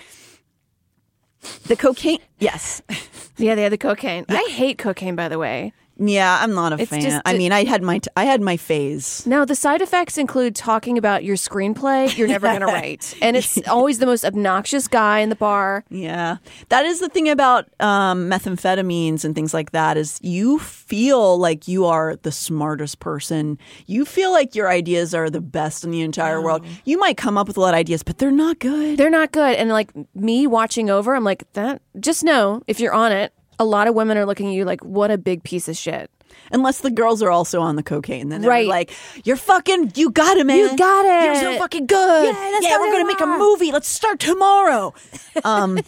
The 1.66 1.76
cocaine, 1.76 2.20
yes. 2.38 2.82
Yeah, 3.40 3.54
they 3.54 3.62
had 3.62 3.70
the 3.70 3.78
cocaine. 3.78 4.24
I 4.28 4.48
hate 4.50 4.78
cocaine, 4.78 5.14
by 5.14 5.28
the 5.28 5.38
way. 5.38 5.72
Yeah, 5.98 6.38
I'm 6.40 6.54
not 6.54 6.72
a 6.72 6.80
It's 6.80 6.90
fan. 6.90 7.00
just- 7.00 7.22
I 7.24 7.36
mean, 7.36 7.50
I 7.52 7.64
had 7.64 7.82
my 7.82 7.98
t- 7.98 8.08
I 8.16 8.24
had 8.24 8.40
my 8.40 8.56
phase. 8.56 9.24
Now 9.26 9.44
the 9.44 9.54
side 9.54 9.82
effects 9.82 10.16
include 10.16 10.54
talking 10.54 10.96
about 10.96 11.24
your 11.24 11.36
screenplay 11.36 12.16
you're 12.16 12.28
never 12.28 12.46
going 12.46 12.60
to 12.66 12.66
write. 12.66 13.16
And 13.20 13.36
it's 13.36 13.58
always 13.68 13.98
the 13.98 14.06
most 14.06 14.24
obnoxious 14.24 14.86
guy 14.88 15.18
in 15.20 15.28
the 15.28 15.36
bar. 15.36 15.84
Yeah, 15.90 16.36
that 16.68 16.84
is 16.86 17.00
the 17.00 17.08
thing 17.08 17.28
about 17.28 17.66
um, 17.80 18.30
methamphetamines 18.30 19.24
and 19.24 19.34
things 19.34 19.52
like 19.52 19.72
that. 19.72 19.96
Is 19.96 20.18
you 20.22 20.58
feel 20.58 21.38
like 21.38 21.68
you 21.68 21.84
are 21.86 22.16
the 22.22 22.32
smartest 22.32 23.00
person. 23.00 23.58
You 23.86 24.04
feel 24.04 24.30
like 24.32 24.54
your 24.54 24.68
ideas 24.68 25.14
are 25.14 25.30
the 25.30 25.40
best 25.40 25.84
in 25.84 25.90
the 25.90 26.02
entire 26.02 26.40
world. 26.40 26.64
You 26.84 26.98
might 26.98 27.16
come 27.16 27.36
up 27.36 27.48
with 27.48 27.56
a 27.56 27.60
lot 27.60 27.74
of 27.74 27.78
ideas, 27.78 28.02
but 28.02 28.18
they're 28.18 28.30
not 28.30 28.58
good. 28.58 28.98
They're 28.98 29.10
not 29.10 29.32
good. 29.32 29.56
And 29.56 29.70
like 29.70 29.90
me 30.14 30.46
watching 30.46 30.90
over, 30.90 31.14
I'm 31.14 31.24
like, 31.24 31.50
that, 31.54 31.82
just 31.98 32.24
know 32.24 32.62
if 32.66 32.80
you're 32.80 32.92
on 32.94 33.12
it, 33.12 33.32
a 33.58 33.64
lot 33.64 33.88
of 33.88 33.94
women 33.94 34.16
are 34.16 34.26
looking 34.26 34.48
at 34.48 34.52
you 34.54 34.64
like, 34.64 34.82
what 34.84 35.10
a 35.10 35.18
big 35.18 35.42
piece 35.42 35.68
of 35.68 35.76
shit. 35.76 36.10
Unless 36.52 36.80
the 36.82 36.90
girls 36.90 37.22
are 37.22 37.30
also 37.30 37.60
on 37.60 37.76
the 37.76 37.82
cocaine, 37.82 38.28
then 38.28 38.42
they're 38.42 38.50
Right. 38.50 38.66
like, 38.66 38.92
"You're 39.24 39.36
fucking, 39.36 39.92
you 39.96 40.10
got 40.10 40.36
it, 40.36 40.46
man. 40.46 40.58
You 40.58 40.76
got 40.76 41.04
it. 41.04 41.24
You're 41.24 41.34
so 41.54 41.58
fucking 41.58 41.86
good. 41.86 42.24
Yeah, 42.34 42.50
that's 42.52 42.64
yeah 42.66 42.78
we're 42.78 42.92
gonna 42.92 43.06
make 43.06 43.20
a 43.20 43.26
movie. 43.26 43.72
Let's 43.72 43.88
start 43.88 44.18
tomorrow." 44.20 44.94
Um, 45.44 45.78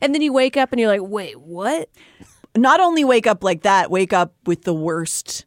And 0.00 0.14
then 0.14 0.22
you 0.22 0.32
wake 0.32 0.56
up 0.56 0.72
and 0.72 0.80
you're 0.80 0.88
like, 0.88 1.02
wait, 1.02 1.38
what? 1.40 1.88
not 2.56 2.80
only 2.80 3.04
wake 3.04 3.26
up 3.26 3.42
like 3.44 3.62
that, 3.62 3.90
wake 3.90 4.12
up 4.12 4.32
with 4.46 4.62
the 4.62 4.72
worst, 4.74 5.44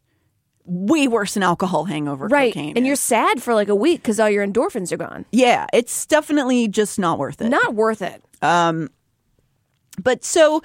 way 0.66 1.08
worse 1.08 1.34
than 1.34 1.44
alcohol 1.44 1.86
hangover. 1.86 2.28
Right. 2.28 2.54
cocaine 2.54 2.78
And 2.78 2.86
you're 2.86 2.96
sad 2.98 3.42
for 3.42 3.54
like 3.56 3.68
a 3.70 3.76
week 3.76 4.02
because 4.02 4.20
all 4.20 4.30
your 4.30 4.46
endorphins 4.46 4.92
are 4.92 4.98
gone. 4.98 5.26
yeah, 5.32 5.66
it's 5.74 6.06
definitely 6.06 6.68
just 6.68 7.00
not 7.00 7.18
worth 7.18 7.42
it. 7.42 7.50
Not 7.50 7.74
worth 7.76 8.02
it. 8.02 8.22
But 8.42 10.24
so 10.24 10.62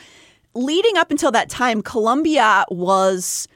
leading 0.55 0.97
up 0.97 1.11
until 1.11 1.31
that 1.33 1.49
time, 1.49 1.83
Colombia 1.83 2.65
was 2.71 3.49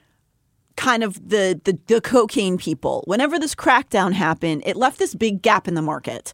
kind 0.77 1.03
of 1.03 1.15
the, 1.29 1.61
the 1.65 1.79
the 1.87 2.01
cocaine 2.01 2.59
people. 2.59 3.03
Whenever 3.07 3.39
this 3.39 3.55
crackdown 3.55 4.13
happened, 4.13 4.63
it 4.67 4.77
left 4.77 4.99
this 4.99 5.15
big 5.15 5.43
gap 5.43 5.67
in 5.67 5.75
the 5.75 5.83
market, 5.83 6.33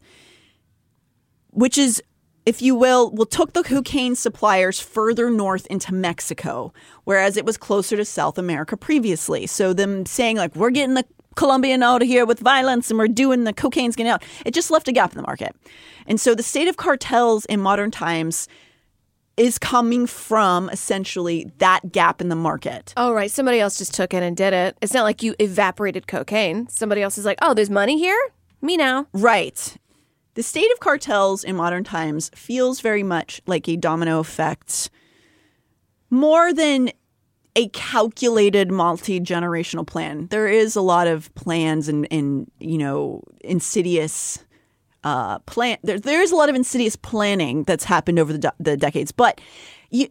which 1.51 1.77
is, 1.77 2.03
if 2.45 2.61
you 2.61 2.75
will, 2.75 3.11
well 3.11 3.25
took 3.25 3.53
the 3.53 3.63
cocaine 3.63 4.15
suppliers 4.15 4.79
further 4.79 5.29
north 5.29 5.65
into 5.67 5.93
Mexico, 5.93 6.73
whereas 7.05 7.37
it 7.37 7.45
was 7.45 7.57
closer 7.57 7.95
to 7.95 8.05
South 8.05 8.37
America 8.37 8.75
previously. 8.75 9.47
So 9.47 9.73
them 9.73 10.05
saying 10.05 10.37
like 10.37 10.55
we're 10.55 10.71
getting 10.71 10.95
the 10.95 11.05
Colombian 11.35 11.81
out 11.81 12.01
of 12.01 12.07
here 12.07 12.25
with 12.25 12.39
violence 12.39 12.91
and 12.91 12.99
we're 12.99 13.07
doing 13.07 13.43
the 13.43 13.53
cocaine's 13.53 13.95
getting 13.95 14.11
out, 14.11 14.23
it 14.45 14.53
just 14.53 14.71
left 14.71 14.87
a 14.87 14.91
gap 14.91 15.11
in 15.11 15.17
the 15.17 15.23
market. 15.23 15.55
And 16.05 16.19
so 16.19 16.35
the 16.35 16.43
state 16.43 16.67
of 16.67 16.77
cartels 16.77 17.45
in 17.45 17.59
modern 17.59 17.91
times 17.91 18.47
is 19.35 19.57
coming 19.57 20.05
from 20.05 20.69
essentially 20.69 21.51
that 21.57 21.91
gap 21.91 22.21
in 22.21 22.29
the 22.29 22.35
market. 22.35 22.93
Oh, 22.95 23.13
right. 23.13 23.31
Somebody 23.31 23.59
else 23.59 23.77
just 23.77 23.93
took 23.93 24.13
it 24.13 24.21
and 24.21 24.37
did 24.37 24.53
it. 24.53 24.77
It's 24.81 24.93
not 24.93 25.03
like 25.03 25.23
you 25.23 25.35
evaporated 25.39 26.07
cocaine. 26.07 26.67
Somebody 26.69 27.01
else 27.01 27.17
is 27.17 27.25
like, 27.25 27.39
oh, 27.41 27.53
there's 27.53 27.69
money 27.69 27.97
here? 27.97 28.19
Me 28.61 28.77
now. 28.77 29.07
Right. 29.13 29.75
The 30.35 30.43
state 30.43 30.71
of 30.71 30.79
cartels 30.79 31.43
in 31.43 31.55
modern 31.55 31.83
times 31.83 32.31
feels 32.35 32.79
very 32.79 33.03
much 33.03 33.41
like 33.45 33.67
a 33.67 33.75
domino 33.75 34.19
effect 34.19 34.89
more 36.09 36.53
than 36.53 36.91
a 37.55 37.67
calculated 37.69 38.71
multi-generational 38.71 39.85
plan. 39.85 40.27
There 40.27 40.47
is 40.47 40.75
a 40.75 40.81
lot 40.81 41.07
of 41.07 41.33
plans 41.35 41.87
and, 41.87 42.07
and 42.11 42.49
you 42.59 42.77
know, 42.77 43.23
insidious 43.41 44.43
uh, 45.03 45.39
plan. 45.39 45.77
There, 45.83 45.99
there 45.99 46.21
is 46.21 46.31
a 46.31 46.35
lot 46.35 46.49
of 46.49 46.55
insidious 46.55 46.95
planning 46.95 47.63
that's 47.63 47.83
happened 47.83 48.19
over 48.19 48.31
the, 48.33 48.39
do- 48.39 48.49
the 48.59 48.77
decades, 48.77 49.11
but 49.11 49.39
you, 49.89 50.07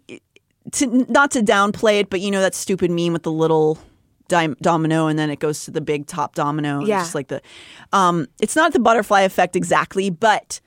to 0.72 0.86
not 1.11 1.30
to 1.32 1.40
downplay 1.40 2.01
it, 2.01 2.11
but 2.11 2.20
you 2.20 2.30
know 2.30 2.40
that 2.40 2.55
stupid 2.55 2.90
meme 2.90 3.12
with 3.12 3.22
the 3.24 3.32
little 3.32 3.78
dim- 4.28 4.57
domino 4.61 5.07
and 5.09 5.18
then 5.18 5.28
it 5.30 5.38
goes 5.40 5.64
to 5.64 5.70
the 5.70 5.80
big 5.80 6.07
top 6.07 6.34
domino. 6.34 6.80
It's 6.80 6.88
Yeah. 6.88 7.01
just 7.01 7.14
like 7.14 7.28
the, 7.28 7.43
um, 7.93 8.26
it's 8.40 8.55
not 8.57 8.72
the 8.72 8.78
butterfly 8.80 9.22
effect 9.22 9.57
exactly, 9.57 10.09
but 10.11 10.61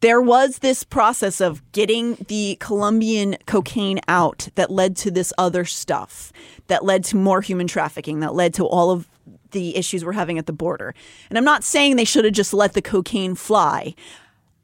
there 0.00 0.20
was 0.20 0.58
this 0.58 0.84
process 0.84 1.40
of 1.40 1.62
getting 1.72 2.14
the 2.28 2.56
Colombian 2.60 3.36
cocaine 3.46 3.98
out 4.08 4.48
that 4.54 4.70
led 4.70 4.94
to 4.96 5.10
this 5.10 5.32
other 5.38 5.64
stuff, 5.64 6.32
that 6.66 6.84
led 6.84 7.02
to 7.04 7.16
more 7.16 7.40
human 7.40 7.66
trafficking, 7.66 8.20
that 8.20 8.34
led 8.34 8.52
to 8.54 8.66
all 8.66 8.90
of 8.90 9.08
the 9.56 9.74
issues 9.74 10.04
we're 10.04 10.12
having 10.12 10.38
at 10.38 10.44
the 10.44 10.52
border. 10.52 10.94
And 11.30 11.38
I'm 11.38 11.44
not 11.44 11.64
saying 11.64 11.96
they 11.96 12.04
should 12.04 12.26
have 12.26 12.34
just 12.34 12.52
let 12.52 12.74
the 12.74 12.82
cocaine 12.82 13.34
fly. 13.34 13.94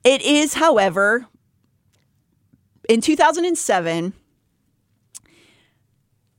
It 0.05 0.21
is, 0.21 0.55
however, 0.55 1.27
in 2.91 3.01
2007, 3.01 4.13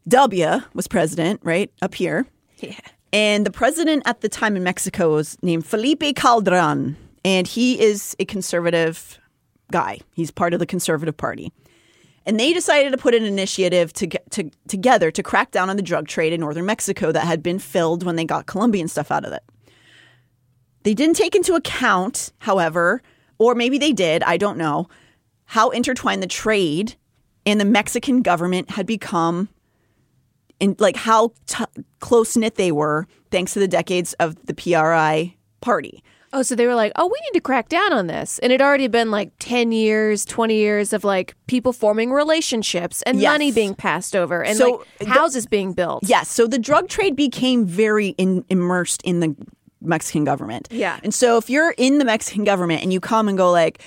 W 0.08 0.62
was 0.76 0.88
president, 0.88 1.40
right? 1.44 1.72
Up 1.82 1.96
here. 1.96 2.28
Yeah. 2.60 2.76
And 3.12 3.44
the 3.44 3.52
president 3.52 4.04
at 4.06 4.22
the 4.22 4.30
time 4.30 4.56
in 4.56 4.64
Mexico 4.64 5.16
was 5.16 5.36
named 5.42 5.66
Felipe 5.66 6.16
Calderon. 6.16 6.96
And 7.26 7.48
he 7.48 7.82
is 7.82 8.16
a 8.20 8.26
conservative 8.26 9.18
guy. 9.72 10.00
He's 10.14 10.30
part 10.30 10.54
of 10.54 10.60
the 10.60 10.68
conservative 10.68 11.18
party. 11.18 11.52
And 12.26 12.40
they 12.40 12.54
decided 12.54 12.92
to 12.92 12.98
put 12.98 13.14
an 13.14 13.26
initiative 13.26 13.92
to 13.94 14.08
to, 14.08 14.50
together 14.68 15.12
to 15.12 15.24
crack 15.24 15.52
down 15.52 15.70
on 15.70 15.76
the 15.76 15.82
drug 15.82 16.08
trade 16.08 16.34
in 16.34 16.40
northern 16.40 16.66
Mexico 16.66 17.12
that 17.12 17.26
had 17.26 17.44
been 17.44 17.60
filled 17.60 18.04
when 18.04 18.16
they 18.16 18.26
got 18.26 18.46
Colombian 18.46 18.88
stuff 18.88 19.12
out 19.12 19.26
of 19.26 19.34
it. 19.34 19.44
They 20.84 20.94
didn't 20.94 21.16
take 21.16 21.36
into 21.36 21.56
account, 21.56 22.34
however, 22.40 23.02
or 23.38 23.56
maybe 23.56 23.78
they 23.78 23.94
did, 23.94 24.24
I 24.24 24.38
don't 24.38 24.58
know, 24.58 24.90
how 25.46 25.70
intertwined 25.70 26.22
the 26.22 26.28
trade 26.28 26.96
and 27.46 27.60
the 27.60 27.66
Mexican 27.66 28.22
government 28.22 28.72
had 28.72 28.86
become 28.86 29.50
and 30.62 30.80
like 30.80 30.96
how 30.96 31.34
t- 31.46 31.66
close 32.00 32.38
knit 32.38 32.56
they 32.56 32.72
were 32.72 33.08
thanks 33.32 33.54
to 33.54 33.60
the 33.60 33.68
decades 33.68 34.14
of 34.14 34.46
the 34.46 34.54
PRI 34.54 35.36
party. 35.62 36.04
Oh, 36.34 36.42
so 36.42 36.56
they 36.56 36.66
were 36.66 36.76
like, 36.76 36.92
oh, 36.96 37.06
we 37.06 37.14
need 37.28 37.38
to 37.38 37.42
crack 37.42 37.70
down 37.70 37.94
on 37.94 38.08
this. 38.08 38.40
And 38.40 38.52
it 38.52 38.60
already 38.62 38.88
been 38.88 39.12
like 39.12 39.32
10 39.40 39.72
years, 39.72 40.26
20 40.26 40.56
years 40.56 40.92
of 40.92 41.04
like 41.04 41.36
people 41.48 41.72
forming 41.74 42.12
relationships 42.12 43.02
and 43.04 43.20
Yes. 43.20 43.32
money 43.32 43.52
being 43.52 43.76
passed 43.76 44.16
over 44.16 44.44
and 44.44 44.58
So 44.58 44.70
like 44.72 44.98
the- 45.00 45.06
houses 45.06 45.46
being 45.46 45.74
built. 45.74 46.04
Yes, 46.08 46.30
so 46.30 46.48
the 46.48 46.58
drug 46.60 46.90
trade 46.90 47.16
became 47.16 47.66
very 47.66 48.10
in, 48.18 48.44
immersed 48.50 49.02
in 49.04 49.20
the 49.20 49.36
Mexican 49.82 50.24
government. 50.24 50.70
Yeah. 50.72 51.00
And 51.04 51.14
so 51.14 51.38
if 51.38 51.50
you're 51.50 51.72
in 51.78 51.98
the 52.00 52.06
Mexican 52.06 52.44
government 52.46 52.82
and 52.82 52.92
you 52.92 53.00
come 53.00 53.28
and 53.30 53.38
go 53.38 53.52
like 53.52 53.80
"Uh, 53.82 53.84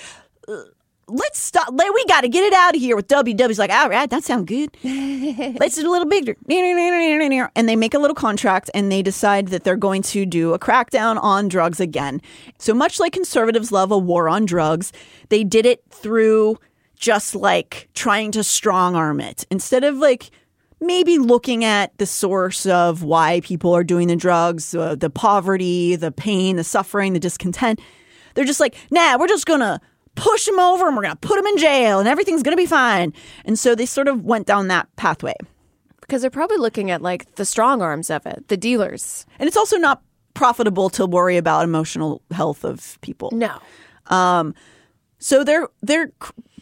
let's 1.09 1.39
stop 1.39 1.73
we 1.73 2.05
got 2.07 2.23
to 2.23 2.29
get 2.29 2.43
it 2.43 2.53
out 2.53 2.75
of 2.75 2.81
here 2.81 2.97
with 2.97 3.07
WW's 3.07 3.59
like 3.59 3.71
all 3.71 3.89
right 3.89 4.11
that 4.11 4.25
sounds 4.25 4.47
good. 4.47 4.77
Let's 5.59 5.77
do 5.77 5.89
a 5.89 5.91
little 5.91 6.09
bigger. 6.09 6.37
And 7.55 7.69
they 7.69 7.77
make 7.77 7.95
a 7.95 7.99
little 7.99 8.15
contract 8.15 8.71
and 8.75 8.91
they 8.91 9.03
decide 9.03 9.49
that 9.49 9.65
they're 9.65 9.77
going 9.77 10.03
to 10.03 10.27
do 10.27 10.53
a 10.53 10.59
crackdown 10.59 11.23
on 11.23 11.49
drugs 11.49 11.81
again. 11.81 12.21
So 12.59 12.75
much 12.75 12.99
like 12.99 13.13
conservatives 13.13 13.71
love 13.71 13.91
a 13.91 13.99
war 13.99 14.29
on 14.29 14.47
drugs 14.47 14.93
they 15.29 15.45
did 15.45 15.67
it 15.67 15.83
through 15.91 16.59
just 16.97 17.35
like 17.35 17.89
trying 17.95 18.33
to 18.33 18.43
strong 18.43 18.95
arm 18.97 19.21
it. 19.21 19.47
Instead 19.51 19.85
of 19.85 19.97
like 19.97 20.31
maybe 20.81 21.19
looking 21.19 21.65
at 21.65 21.97
the 21.99 22.07
source 22.07 22.67
of 22.67 23.03
why 23.03 23.41
people 23.41 23.75
are 23.75 23.85
doing 23.85 24.09
the 24.09 24.17
drugs, 24.17 24.75
uh, 24.75 24.95
the 24.95 25.11
poverty, 25.11 25.97
the 25.97 26.13
pain, 26.13 26.57
the 26.57 26.65
suffering, 26.65 27.13
the 27.13 27.21
discontent. 27.21 27.81
They're 28.35 28.45
just 28.45 28.61
like, 28.61 28.75
nah, 28.91 29.17
we're 29.19 29.29
just 29.29 29.47
gonna 29.47 29.81
push 30.17 30.47
them 30.47 30.59
over 30.59 30.89
and 30.89 30.97
we're 30.97 31.03
gonna 31.03 31.17
put 31.17 31.37
them 31.37 31.47
in 31.47 31.59
jail 31.59 32.01
and 32.01 32.09
everything's 32.09 32.43
gonna 32.43 32.57
be 32.57 32.67
fine. 32.67 33.13
And 33.45 33.59
so 33.59 33.75
they 33.75 33.87
sort 33.87 34.09
of 34.09 34.25
went 34.25 34.47
down 34.47 34.69
that 34.69 34.89
pathway. 34.97 35.35
Because 36.01 36.23
they're 36.23 36.31
probably 36.31 36.59
looking 36.59 36.91
at 36.91 37.03
like 37.03 37.35
the 37.37 37.45
strong 37.45 37.83
arms 37.83 38.11
of 38.11 38.27
it, 38.27 38.49
the 38.49 38.57
dealers. 38.57 39.27
And 39.39 39.47
it's 39.47 39.57
also 39.57 39.77
not 39.77 40.03
profitable 40.35 40.91
to 40.91 41.07
worry 41.07 41.37
about 41.37 41.65
emotional 41.65 42.23
health 42.31 42.65
of 42.65 42.99
people. 43.01 43.31
No. 43.33 43.59
So 45.19 45.45
they're 45.45 45.69
they're 45.83 46.13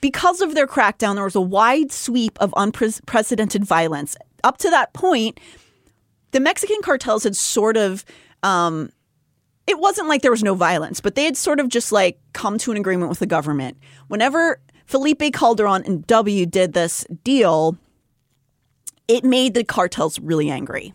because 0.01 0.41
of 0.41 0.55
their 0.55 0.67
crackdown, 0.67 1.15
there 1.15 1.25
was 1.25 1.35
a 1.35 1.41
wide 1.41 1.93
sweep 1.93 2.39
of 2.41 2.53
unprecedented 2.57 3.65
violence. 3.65 4.17
Up 4.43 4.59
to 4.59 4.71
that 4.71 4.93
point, 4.93 5.41
the 6.33 6.41
Mexican 6.41 6.79
cartels 6.83 7.25
had 7.25 7.37
sort 7.37 7.77
of 7.77 8.05
um, 8.43 8.91
it 9.67 9.79
wasn't 9.79 10.09
like 10.09 10.23
there 10.23 10.31
was 10.31 10.43
no 10.43 10.55
violence, 10.55 11.01
but 11.01 11.15
they 11.15 11.25
had 11.25 11.37
sort 11.37 11.61
of 11.61 11.69
just 11.69 11.91
like 11.93 12.19
come 12.33 12.59
to 12.59 12.71
an 12.71 12.77
agreement 12.77 13.09
with 13.09 13.19
the 13.19 13.27
government. 13.27 13.77
Whenever 14.09 14.61
Felipe 14.87 15.23
Calderon 15.33 15.83
and 15.85 16.07
W 16.07 16.47
did 16.47 16.73
this 16.75 17.07
deal, 17.23 17.77
it 19.09 19.25
made 19.25 19.55
the 19.55 19.65
cartels 19.65 20.19
really 20.19 20.51
angry. 20.51 20.93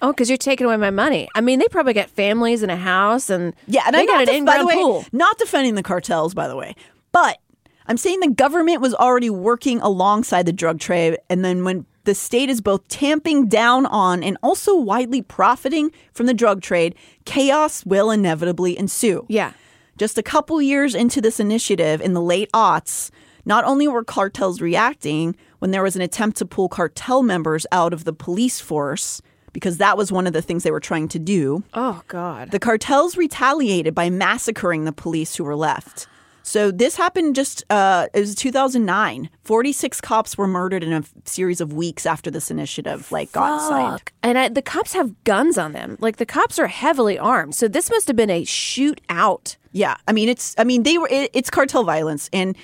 Oh, 0.00 0.10
because 0.12 0.28
you're 0.28 0.36
taking 0.36 0.66
away 0.66 0.76
my 0.76 0.90
money. 0.90 1.28
I 1.34 1.40
mean, 1.40 1.60
they 1.60 1.66
probably 1.70 1.92
got 1.92 2.10
families 2.10 2.62
and 2.62 2.72
a 2.72 2.76
house, 2.76 3.30
and 3.30 3.54
Yeah, 3.68 3.82
and 3.86 3.94
they 3.94 4.00
I'm 4.00 4.06
got 4.06 4.20
an 4.22 4.26
def- 4.26 4.44
by 4.44 4.58
the 4.58 4.66
way, 4.66 4.74
pool. 4.74 5.04
not 5.12 5.38
defending 5.38 5.76
the 5.76 5.82
cartels, 5.82 6.34
by 6.34 6.48
the 6.48 6.56
way, 6.56 6.74
but 7.12 7.38
I'm 7.86 7.96
saying 7.96 8.18
the 8.20 8.30
government 8.30 8.80
was 8.80 8.94
already 8.94 9.30
working 9.30 9.80
alongside 9.80 10.46
the 10.46 10.52
drug 10.52 10.80
trade, 10.80 11.18
and 11.30 11.44
then 11.44 11.62
when 11.64 11.86
the 12.04 12.14
state 12.14 12.48
is 12.48 12.60
both 12.60 12.88
tamping 12.88 13.46
down 13.46 13.86
on 13.86 14.22
and 14.22 14.36
also 14.42 14.76
widely 14.76 15.22
profiting 15.22 15.92
from 16.12 16.26
the 16.26 16.34
drug 16.34 16.60
trade, 16.60 16.94
chaos 17.24 17.84
will 17.86 18.10
inevitably 18.10 18.78
ensue. 18.78 19.24
Yeah. 19.28 19.52
Just 19.98 20.18
a 20.18 20.22
couple 20.22 20.60
years 20.60 20.94
into 20.94 21.20
this 21.20 21.38
initiative 21.38 22.00
in 22.00 22.14
the 22.14 22.20
late 22.20 22.50
aughts, 22.52 23.10
not 23.44 23.64
only 23.64 23.86
were 23.86 24.04
cartels 24.04 24.60
reacting 24.60 25.36
when 25.58 25.70
there 25.70 25.82
was 25.82 25.96
an 25.96 26.02
attempt 26.02 26.38
to 26.38 26.46
pull 26.46 26.68
cartel 26.68 27.22
members 27.22 27.66
out 27.70 27.92
of 27.92 28.04
the 28.04 28.12
police 28.12 28.60
force, 28.60 29.22
because 29.52 29.76
that 29.76 29.98
was 29.98 30.10
one 30.10 30.26
of 30.26 30.32
the 30.32 30.42
things 30.42 30.62
they 30.62 30.70
were 30.70 30.80
trying 30.80 31.08
to 31.08 31.18
do. 31.18 31.62
Oh 31.74 32.02
God. 32.08 32.50
The 32.50 32.58
cartels 32.58 33.16
retaliated 33.16 33.94
by 33.94 34.08
massacring 34.10 34.84
the 34.84 34.92
police 34.92 35.36
who 35.36 35.44
were 35.44 35.56
left. 35.56 36.06
So 36.42 36.70
this 36.70 36.96
happened 36.96 37.34
just 37.34 37.64
uh, 37.70 38.08
it 38.12 38.20
was 38.20 38.34
2009. 38.34 39.30
46 39.44 40.00
cops 40.00 40.36
were 40.36 40.46
murdered 40.46 40.82
in 40.82 40.92
a 40.92 41.02
series 41.24 41.60
of 41.60 41.72
weeks 41.72 42.06
after 42.06 42.30
this 42.30 42.50
initiative 42.50 43.10
like 43.12 43.32
got 43.32 43.68
signed. 43.68 44.02
And 44.22 44.38
I, 44.38 44.48
the 44.48 44.62
cops 44.62 44.92
have 44.92 45.22
guns 45.24 45.56
on 45.58 45.72
them. 45.72 45.96
Like 46.00 46.16
the 46.16 46.26
cops 46.26 46.58
are 46.58 46.66
heavily 46.66 47.18
armed. 47.18 47.54
So 47.54 47.68
this 47.68 47.90
must 47.90 48.06
have 48.08 48.16
been 48.16 48.30
a 48.30 48.44
shootout. 48.44 49.56
Yeah, 49.72 49.96
I 50.06 50.12
mean 50.12 50.28
it's 50.28 50.54
I 50.58 50.64
mean 50.64 50.82
they 50.82 50.98
were 50.98 51.08
it, 51.10 51.30
it's 51.32 51.50
cartel 51.50 51.84
violence 51.84 52.28
and 52.32 52.56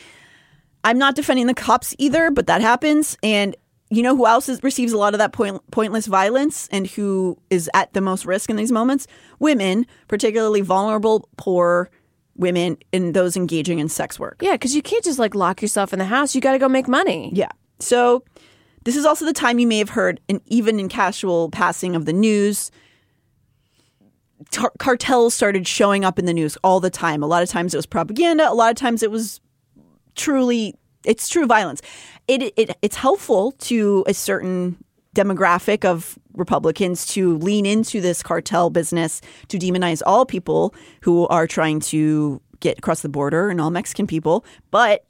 I'm 0.85 0.99
not 0.99 1.15
defending 1.15 1.47
the 1.47 1.55
cops 1.55 1.95
either, 1.99 2.31
but 2.31 2.47
that 2.47 2.61
happens 2.61 3.17
and 3.23 3.57
you 3.91 4.03
know 4.03 4.15
who 4.15 4.27
else 4.27 4.49
is, 4.49 4.63
receives 4.63 4.93
a 4.93 4.99
lot 4.99 5.15
of 5.15 5.19
that 5.19 5.33
point, 5.33 5.63
pointless 5.71 6.07
violence 6.07 6.69
and 6.71 6.87
who 6.87 7.39
is 7.49 7.71
at 7.73 7.93
the 7.95 8.01
most 8.01 8.27
risk 8.27 8.51
in 8.51 8.57
these 8.57 8.73
moments? 8.73 9.07
Women, 9.39 9.87
particularly 10.09 10.61
vulnerable, 10.61 11.29
poor 11.37 11.91
women, 12.39 12.79
and 12.93 13.15
those 13.15 13.37
engaging 13.37 13.79
in 13.79 13.89
sex 13.89 14.19
work. 14.19 14.39
Yeah, 14.41 14.53
because 14.53 14.75
you 14.75 14.83
can't 14.83 15.05
just 15.05 15.19
like 15.19 15.35
lock 15.35 15.61
yourself 15.61 15.93
in 15.93 15.99
the 15.99 16.05
house. 16.05 16.35
You 16.35 16.41
got 16.41 16.53
to 16.53 16.59
go 16.59 16.69
make 16.69 16.89
money. 16.89 17.31
Yeah. 17.35 17.51
So 17.81 18.25
this 18.85 18.97
is 18.97 19.05
also 19.05 19.25
the 19.25 19.33
time 19.33 19.59
you 19.59 19.67
may 19.67 19.79
have 19.79 19.91
heard, 19.91 20.21
and 20.29 20.41
even 20.47 20.81
in 20.81 20.89
casual 20.89 21.51
passing 21.51 21.95
of 21.95 22.07
the 22.07 22.13
news, 22.13 22.71
tar- 24.51 24.73
cartels 24.79 25.35
started 25.35 25.67
showing 25.67 26.05
up 26.05 26.19
in 26.19 26.25
the 26.25 26.35
news 26.35 26.57
all 26.65 26.81
the 26.81 26.91
time. 26.91 27.23
A 27.23 27.27
lot 27.27 27.43
of 27.43 27.49
times 27.49 27.75
it 27.75 27.77
was 27.77 27.87
propaganda. 27.87 28.51
A 28.51 28.55
lot 28.55 28.71
of 28.71 28.77
times 28.77 29.03
it 29.03 29.11
was 29.11 29.41
truly 30.15 30.75
it's 31.05 31.29
true 31.29 31.47
violence. 31.47 31.81
It, 32.27 32.53
it 32.57 32.77
it's 32.83 32.97
helpful 32.97 33.53
to 33.53 34.05
a 34.07 34.15
certain 34.15 34.83
demographic 35.19 35.85
of 35.85 36.19
Republicans 36.35 37.07
to 37.07 37.37
lean 37.39 37.67
into 37.67 38.01
this 38.01 38.23
cartel 38.23 38.71
business 38.71 39.21
to 39.49 39.59
demonize 39.59 40.03
all 40.07 40.25
people 40.25 40.75
who 41.01 41.27
are 41.29 41.47
trying 41.47 41.81
to 41.81 42.41
get 42.61 42.79
across 42.79 43.03
the 43.03 43.09
border 43.09 43.51
and 43.51 43.61
all 43.61 43.71
Mexican 43.71 44.07
people, 44.07 44.45
but 44.71 45.05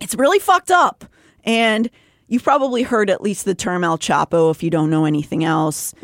it's 0.00 0.14
really 0.14 0.38
fucked 0.38 0.70
up. 0.70 1.04
And 1.44 1.88
you've 2.28 2.42
probably 2.42 2.82
heard 2.82 3.10
at 3.10 3.20
least 3.20 3.44
the 3.44 3.54
term 3.54 3.84
El 3.84 3.98
Chapo 3.98 4.50
if 4.50 4.62
you 4.62 4.70
don't 4.70 4.90
know 4.90 5.04
anything 5.04 5.44
else. 5.44 5.94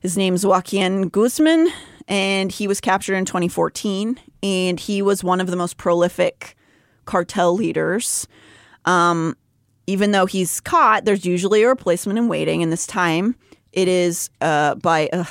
His 0.00 0.16
name's 0.16 0.46
Joaquin 0.46 1.08
Guzman, 1.08 1.68
and 2.08 2.52
he 2.52 2.68
was 2.68 2.80
captured 2.80 3.16
in 3.16 3.24
2014. 3.24 4.18
And 4.42 4.78
he 4.78 5.02
was 5.02 5.22
one 5.22 5.40
of 5.40 5.46
the 5.48 5.56
most 5.56 5.76
prolific 5.76 6.56
cartel 7.04 7.54
leaders. 7.54 8.26
Um, 8.84 9.36
even 9.92 10.10
though 10.10 10.26
he's 10.26 10.60
caught, 10.60 11.04
there's 11.04 11.24
usually 11.24 11.62
a 11.62 11.68
replacement 11.68 12.18
in 12.18 12.26
waiting. 12.28 12.62
And 12.62 12.72
this 12.72 12.86
time 12.86 13.36
it 13.72 13.86
is 13.88 14.30
uh, 14.40 14.74
by, 14.76 15.08
uh, 15.12 15.24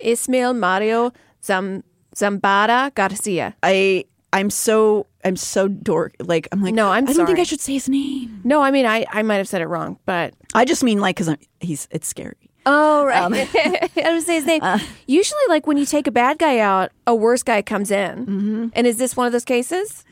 Ismael 0.00 0.52
Mario 0.52 1.12
Zam- 1.42 1.82
Zambada 2.14 2.94
Garcia. 2.94 3.56
I. 3.62 4.04
I'm 4.34 4.50
so 4.50 5.06
I'm 5.24 5.36
so 5.36 5.68
dork. 5.68 6.16
Like 6.18 6.48
I'm 6.50 6.60
like 6.60 6.74
No, 6.74 6.90
I'm 6.90 7.08
I 7.08 7.12
don't 7.12 7.24
think. 7.24 7.38
I 7.38 7.44
should 7.44 7.60
say 7.60 7.74
his 7.74 7.88
name. 7.88 8.40
No, 8.42 8.62
I 8.62 8.72
mean 8.72 8.84
I, 8.84 9.06
I 9.12 9.22
might 9.22 9.36
have 9.36 9.46
said 9.46 9.62
it 9.62 9.68
wrong, 9.68 9.96
but 10.06 10.34
I 10.54 10.64
just 10.64 10.82
mean 10.82 10.98
like 10.98 11.14
because 11.16 11.36
he's 11.60 11.86
it's 11.92 12.08
scary. 12.08 12.50
oh 12.66 13.06
right, 13.06 13.48
I 14.04 14.12
would 14.12 14.24
say 14.24 14.34
his 14.34 14.44
name. 14.44 14.60
Usually, 15.06 15.40
like 15.48 15.68
when 15.68 15.76
you 15.76 15.86
take 15.86 16.08
a 16.08 16.10
bad 16.10 16.38
guy 16.40 16.58
out, 16.58 16.90
a 17.06 17.14
worse 17.14 17.44
guy 17.44 17.62
comes 17.62 17.92
in. 17.92 18.26
Mm-hmm. 18.26 18.66
And 18.72 18.86
is 18.88 18.96
this 18.96 19.16
one 19.16 19.26
of 19.28 19.32
those 19.32 19.44
cases? 19.44 20.04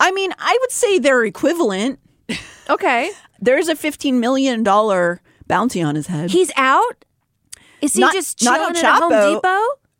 I 0.00 0.10
mean, 0.12 0.32
I 0.38 0.56
would 0.62 0.72
say 0.72 0.98
they're 0.98 1.24
equivalent. 1.24 2.00
Okay, 2.70 3.10
There's 3.40 3.68
a 3.68 3.74
$15 3.74 4.14
million 4.14 4.62
bounty 5.46 5.82
on 5.82 5.94
his 5.94 6.06
head. 6.06 6.30
he's 6.30 6.50
out. 6.56 7.04
Is 7.82 7.94
he 7.94 8.00
Not- 8.00 8.14
just 8.14 8.42
not 8.42 8.56
chilling 8.74 8.76
El 8.84 9.12
at 9.12 9.30
Home 9.32 9.34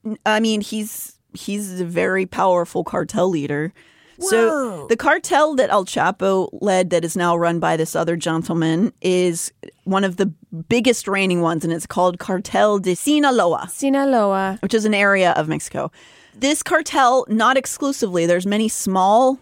Depot? 0.06 0.18
I 0.24 0.40
mean, 0.40 0.60
he's 0.62 1.18
he's 1.34 1.80
a 1.80 1.84
very 1.84 2.24
powerful 2.26 2.84
cartel 2.84 3.28
leader. 3.28 3.72
So 4.20 4.86
the 4.86 4.96
cartel 4.96 5.56
that 5.56 5.70
El 5.70 5.84
Chapo 5.84 6.48
led, 6.62 6.90
that 6.90 7.04
is 7.04 7.16
now 7.16 7.36
run 7.36 7.58
by 7.58 7.76
this 7.76 7.96
other 7.96 8.14
gentleman, 8.16 8.92
is 9.02 9.52
one 9.82 10.04
of 10.04 10.16
the 10.16 10.26
biggest 10.68 11.08
reigning 11.08 11.40
ones, 11.42 11.64
and 11.64 11.72
it's 11.72 11.84
called 11.86 12.18
Cartel 12.20 12.78
de 12.78 12.94
Sinaloa, 12.94 13.68
Sinaloa. 13.70 14.58
which 14.62 14.72
is 14.72 14.84
an 14.84 14.94
area 14.94 15.32
of 15.32 15.48
Mexico. 15.48 15.90
This 16.34 16.62
cartel, 16.62 17.26
not 17.28 17.56
exclusively, 17.56 18.24
there's 18.24 18.46
many 18.46 18.68
small 18.68 19.38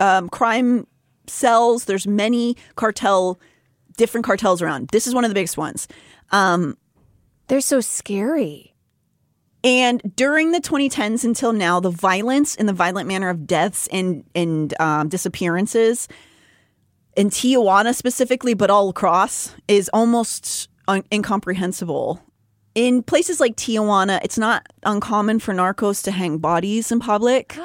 um, 0.00 0.28
crime 0.28 0.86
cells. 1.30 1.86
There's 1.86 2.06
many 2.06 2.56
cartel, 2.76 3.40
different 3.96 4.24
cartels 4.24 4.62
around. 4.62 4.88
This 4.88 5.06
is 5.06 5.14
one 5.14 5.24
of 5.24 5.30
the 5.30 5.34
biggest 5.34 5.56
ones. 5.56 5.88
They're 7.48 7.60
so 7.60 7.80
scary. 7.80 8.74
And 9.64 10.00
during 10.14 10.52
the 10.52 10.60
2010s 10.60 11.24
until 11.24 11.52
now, 11.52 11.80
the 11.80 11.90
violence 11.90 12.54
and 12.56 12.68
the 12.68 12.72
violent 12.72 13.08
manner 13.08 13.28
of 13.28 13.46
deaths 13.46 13.88
and 13.90 14.24
and 14.34 14.78
um, 14.80 15.08
disappearances 15.08 16.08
in 17.16 17.30
Tijuana 17.30 17.94
specifically, 17.94 18.54
but 18.54 18.70
all 18.70 18.88
across, 18.88 19.54
is 19.66 19.90
almost 19.92 20.68
un- 20.86 21.04
incomprehensible. 21.12 22.22
In 22.76 23.02
places 23.02 23.40
like 23.40 23.56
Tijuana, 23.56 24.20
it's 24.22 24.38
not 24.38 24.64
uncommon 24.84 25.40
for 25.40 25.52
narcos 25.52 26.02
to 26.04 26.12
hang 26.12 26.38
bodies 26.38 26.92
in 26.92 27.00
public 27.00 27.58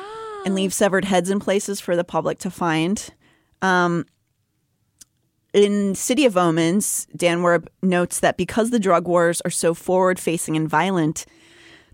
and 0.45 0.55
leave 0.55 0.73
severed 0.73 1.05
heads 1.05 1.29
in 1.29 1.39
places 1.39 1.79
for 1.79 1.95
the 1.95 2.03
public 2.03 2.39
to 2.39 2.49
find. 2.49 3.13
Um, 3.63 4.05
in 5.53 5.95
City 5.95 6.25
of 6.25 6.35
Omens, 6.35 7.07
Dan 7.15 7.39
Werb 7.39 7.67
notes 7.81 8.19
that 8.19 8.37
because 8.37 8.69
the 8.69 8.79
drug 8.79 9.07
wars 9.07 9.41
are 9.41 9.51
so 9.51 9.73
forward 9.73 10.19
facing 10.19 10.57
and 10.57 10.67
violent, 10.67 11.25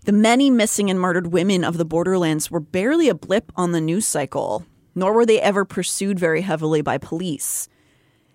the 0.04 0.12
many 0.12 0.50
missing 0.50 0.90
and 0.90 0.98
murdered 0.98 1.28
women 1.28 1.62
of 1.62 1.76
the 1.76 1.84
borderlands 1.84 2.50
were 2.50 2.60
barely 2.60 3.08
a 3.08 3.14
blip 3.14 3.52
on 3.54 3.72
the 3.72 3.80
news 3.80 4.06
cycle, 4.06 4.64
nor 4.94 5.12
were 5.12 5.26
they 5.26 5.40
ever 5.40 5.64
pursued 5.64 6.18
very 6.18 6.40
heavily 6.40 6.82
by 6.82 6.98
police. 6.98 7.68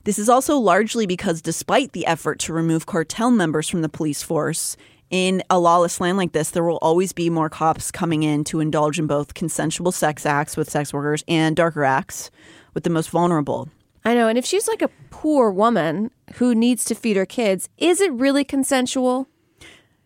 This 0.05 0.19
is 0.19 0.29
also 0.29 0.57
largely 0.57 1.07
because, 1.07 1.41
despite 1.41 1.91
the 1.91 2.05
effort 2.05 2.39
to 2.41 2.53
remove 2.53 2.85
cartel 2.85 3.31
members 3.31 3.67
from 3.67 3.81
the 3.81 3.89
police 3.89 4.21
force, 4.21 4.77
in 5.09 5.43
a 5.49 5.59
lawless 5.59 5.99
land 5.99 6.17
like 6.17 6.31
this, 6.31 6.51
there 6.51 6.63
will 6.63 6.77
always 6.77 7.13
be 7.13 7.29
more 7.29 7.49
cops 7.49 7.91
coming 7.91 8.23
in 8.23 8.43
to 8.45 8.59
indulge 8.59 8.99
in 8.99 9.07
both 9.07 9.33
consensual 9.33 9.91
sex 9.91 10.25
acts 10.25 10.55
with 10.55 10.69
sex 10.69 10.93
workers 10.93 11.23
and 11.27 11.55
darker 11.55 11.83
acts 11.83 12.29
with 12.75 12.83
the 12.83 12.91
most 12.91 13.09
vulnerable. 13.09 13.69
I 14.03 14.13
know. 14.13 14.27
And 14.27 14.37
if 14.37 14.45
she's 14.45 14.67
like 14.67 14.83
a 14.83 14.89
poor 15.09 15.49
woman 15.49 16.11
who 16.35 16.53
needs 16.53 16.85
to 16.85 16.93
feed 16.93 17.17
her 17.17 17.25
kids, 17.25 17.67
is 17.79 17.99
it 17.99 18.13
really 18.13 18.43
consensual? 18.43 19.27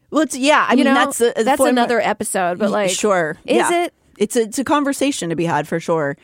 Well, 0.09 0.21
it's 0.21 0.37
yeah. 0.37 0.65
I 0.69 0.73
you 0.73 0.77
mean, 0.77 0.85
know, 0.85 0.93
that's 0.93 1.19
a, 1.19 1.33
that's 1.43 1.61
another 1.61 1.99
episode. 1.99 2.57
But 2.57 2.71
like, 2.71 2.91
sure, 2.91 3.37
is 3.45 3.57
yeah. 3.57 3.83
it? 3.83 3.93
It's 4.17 4.35
a, 4.37 4.43
it's 4.43 4.59
a 4.59 4.63
conversation 4.63 5.29
to 5.29 5.35
be 5.35 5.45
had 5.45 5.67
for 5.67 5.81
sure. 5.81 6.17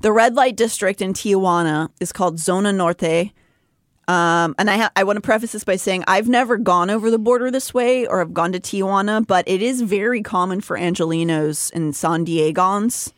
The 0.00 0.12
red 0.12 0.34
light 0.34 0.56
district 0.56 1.00
in 1.00 1.14
Tijuana 1.14 1.88
is 1.98 2.12
called 2.12 2.38
Zona 2.38 2.72
Norte. 2.72 3.32
Um, 4.06 4.54
and 4.58 4.68
I 4.68 4.76
ha- 4.76 4.92
I 4.94 5.04
want 5.04 5.16
to 5.16 5.22
preface 5.22 5.52
this 5.52 5.64
by 5.64 5.76
saying 5.76 6.04
I've 6.06 6.28
never 6.28 6.58
gone 6.58 6.90
over 6.90 7.10
the 7.10 7.18
border 7.18 7.50
this 7.50 7.72
way 7.72 8.06
or 8.06 8.18
have 8.18 8.34
gone 8.34 8.52
to 8.52 8.60
Tijuana, 8.60 9.26
but 9.26 9.48
it 9.48 9.62
is 9.62 9.80
very 9.80 10.22
common 10.22 10.60
for 10.60 10.76
Angelinos 10.76 11.72
and 11.72 11.96
San 11.96 12.26
Diegans 12.26 13.13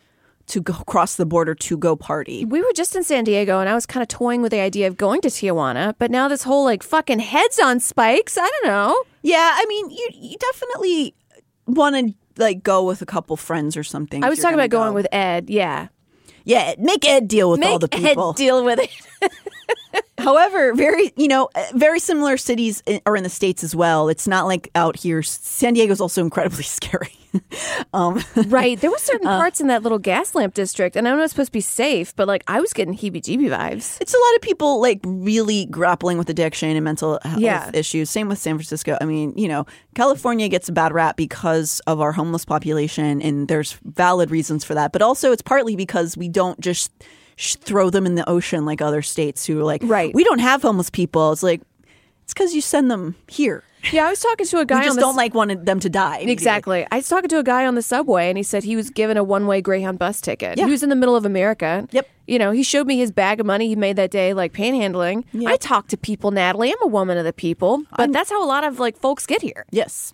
to 0.46 0.60
go 0.60 0.74
cross 0.86 1.16
the 1.16 1.26
border 1.26 1.54
to 1.54 1.76
go 1.76 1.96
party. 1.96 2.44
We 2.44 2.60
were 2.60 2.72
just 2.74 2.94
in 2.94 3.02
San 3.04 3.24
Diego, 3.24 3.60
and 3.60 3.68
I 3.68 3.74
was 3.74 3.86
kind 3.86 4.02
of 4.02 4.08
toying 4.08 4.42
with 4.42 4.52
the 4.52 4.60
idea 4.60 4.86
of 4.86 4.96
going 4.96 5.20
to 5.22 5.28
Tijuana. 5.28 5.94
But 5.98 6.10
now 6.10 6.28
this 6.28 6.42
whole 6.42 6.64
like 6.64 6.82
fucking 6.82 7.18
heads 7.18 7.58
on 7.58 7.80
spikes. 7.80 8.38
I 8.38 8.48
don't 8.48 8.66
know. 8.66 9.02
Yeah, 9.22 9.52
I 9.54 9.66
mean, 9.66 9.90
you 9.90 10.08
you 10.14 10.36
definitely 10.38 11.14
want 11.66 11.96
to 11.96 12.14
like 12.42 12.62
go 12.62 12.84
with 12.84 13.02
a 13.02 13.06
couple 13.06 13.36
friends 13.36 13.76
or 13.76 13.82
something. 13.84 14.24
I 14.24 14.28
was 14.28 14.38
talking 14.38 14.54
about 14.54 14.70
gonna 14.70 14.84
going 14.84 14.94
with 14.94 15.08
Ed. 15.12 15.50
Yeah, 15.50 15.88
yeah, 16.44 16.74
make 16.78 17.04
Ed 17.04 17.26
deal 17.26 17.50
with 17.50 17.64
all 17.64 17.78
the 17.78 17.88
Make 17.92 18.04
people. 18.06 18.30
Ed 18.30 18.36
deal 18.36 18.64
with 18.64 18.78
it. 18.78 18.90
However, 20.18 20.74
very 20.74 21.12
you 21.16 21.28
know, 21.28 21.48
uh, 21.54 21.64
very 21.74 22.00
similar 22.00 22.36
cities 22.36 22.82
are 23.04 23.16
in 23.16 23.22
the 23.22 23.28
states 23.28 23.62
as 23.62 23.76
well. 23.76 24.08
It's 24.08 24.26
not 24.26 24.46
like 24.46 24.70
out 24.74 24.96
here. 24.96 25.22
San 25.22 25.74
Diego's 25.74 26.00
also 26.00 26.22
incredibly 26.24 26.62
scary. 26.64 27.12
um, 27.92 28.22
right. 28.46 28.80
There 28.80 28.90
were 28.90 28.98
certain 29.12 29.26
parts 29.26 29.60
in 29.60 29.66
that 29.66 29.82
little 29.82 29.98
gas 29.98 30.34
lamp 30.34 30.54
district, 30.54 30.96
and 30.96 31.06
I 31.06 31.14
know 31.14 31.22
it's 31.22 31.32
supposed 31.32 31.48
to 31.48 31.52
be 31.52 31.60
safe, 31.60 32.16
but 32.16 32.26
like 32.26 32.42
I 32.48 32.60
was 32.60 32.72
getting 32.72 32.96
heebie-jeebie 32.96 33.50
vibes. 33.50 33.98
it's 34.00 34.14
a 34.14 34.18
lot 34.18 34.34
of 34.36 34.40
people 34.40 34.80
like 34.80 35.00
really 35.04 35.66
grappling 35.66 36.16
with 36.16 36.30
addiction 36.30 36.70
and 36.70 36.82
mental 36.84 37.18
health 37.22 37.38
Yeah. 37.40 37.70
issues. 37.74 38.08
Same 38.08 38.28
with 38.28 38.38
San 38.38 38.56
Francisco. 38.56 38.96
I 39.00 39.04
mean, 39.04 39.34
you 39.36 39.48
know, 39.48 39.66
California 39.94 40.48
gets 40.48 40.68
a 40.68 40.72
bad 40.72 40.92
rap 40.94 41.16
because 41.16 41.80
of 41.86 42.00
our 42.00 42.12
homeless 42.12 42.44
population, 42.46 43.20
and 43.20 43.48
there's 43.48 43.72
valid 43.84 44.30
reasons 44.30 44.64
for 44.64 44.74
that. 44.74 44.92
But 44.92 45.02
also, 45.02 45.30
it's 45.30 45.42
partly 45.42 45.76
because 45.76 46.16
we 46.16 46.28
don't 46.30 46.58
just 46.58 46.90
sh- 47.36 47.54
throw 47.56 47.90
them 47.90 48.06
in 48.06 48.14
the 48.16 48.28
ocean 48.28 48.64
like 48.64 48.80
other 48.82 49.02
states 49.02 49.46
who 49.46 49.60
are 49.60 49.64
like, 49.64 49.82
Right. 49.84 50.12
we 50.14 50.24
don't 50.24 50.40
have 50.40 50.62
homeless 50.62 50.90
people. 50.90 51.32
It's 51.32 51.42
like 51.42 51.62
it's 52.24 52.34
because 52.34 52.54
you 52.54 52.60
send 52.60 52.90
them 52.90 53.14
here. 53.28 53.62
Yeah, 53.92 54.06
I 54.06 54.10
was 54.10 54.18
talking 54.18 54.44
to 54.46 54.58
a 54.58 54.64
guy 54.64 54.80
We 54.80 54.86
just 54.86 54.90
on 54.90 54.96
the 54.96 55.02
don't 55.02 55.14
like 55.14 55.32
wanted 55.32 55.64
them 55.64 55.78
to 55.78 55.88
die. 55.88 56.18
Exactly. 56.18 56.84
I 56.90 56.96
was 56.96 57.08
talking 57.08 57.28
to 57.28 57.38
a 57.38 57.44
guy 57.44 57.66
on 57.66 57.76
the 57.76 57.82
subway, 57.82 58.28
and 58.28 58.36
he 58.36 58.42
said 58.42 58.64
he 58.64 58.74
was 58.74 58.90
given 58.90 59.16
a 59.16 59.22
one-way 59.22 59.62
Greyhound 59.62 60.00
bus 60.00 60.20
ticket. 60.20 60.58
Yeah. 60.58 60.64
He 60.64 60.72
was 60.72 60.82
in 60.82 60.88
the 60.88 60.96
middle 60.96 61.14
of 61.14 61.24
America. 61.24 61.86
Yep. 61.92 62.08
You 62.26 62.40
know, 62.40 62.50
he 62.50 62.64
showed 62.64 62.88
me 62.88 62.98
his 62.98 63.12
bag 63.12 63.38
of 63.38 63.46
money 63.46 63.68
he 63.68 63.76
made 63.76 63.94
that 63.94 64.10
day, 64.10 64.34
like 64.34 64.52
panhandling. 64.52 65.22
Yeah. 65.32 65.50
I 65.50 65.56
talk 65.56 65.86
to 65.88 65.96
people, 65.96 66.32
Natalie. 66.32 66.72
I'm 66.72 66.82
a 66.82 66.88
woman 66.88 67.16
of 67.16 67.24
the 67.24 67.32
people, 67.32 67.84
but 67.96 68.12
that's 68.12 68.30
how 68.30 68.42
a 68.42 68.48
lot 68.48 68.64
of 68.64 68.80
like 68.80 68.96
folks 68.96 69.24
get 69.24 69.40
here. 69.40 69.64
Yes. 69.70 70.12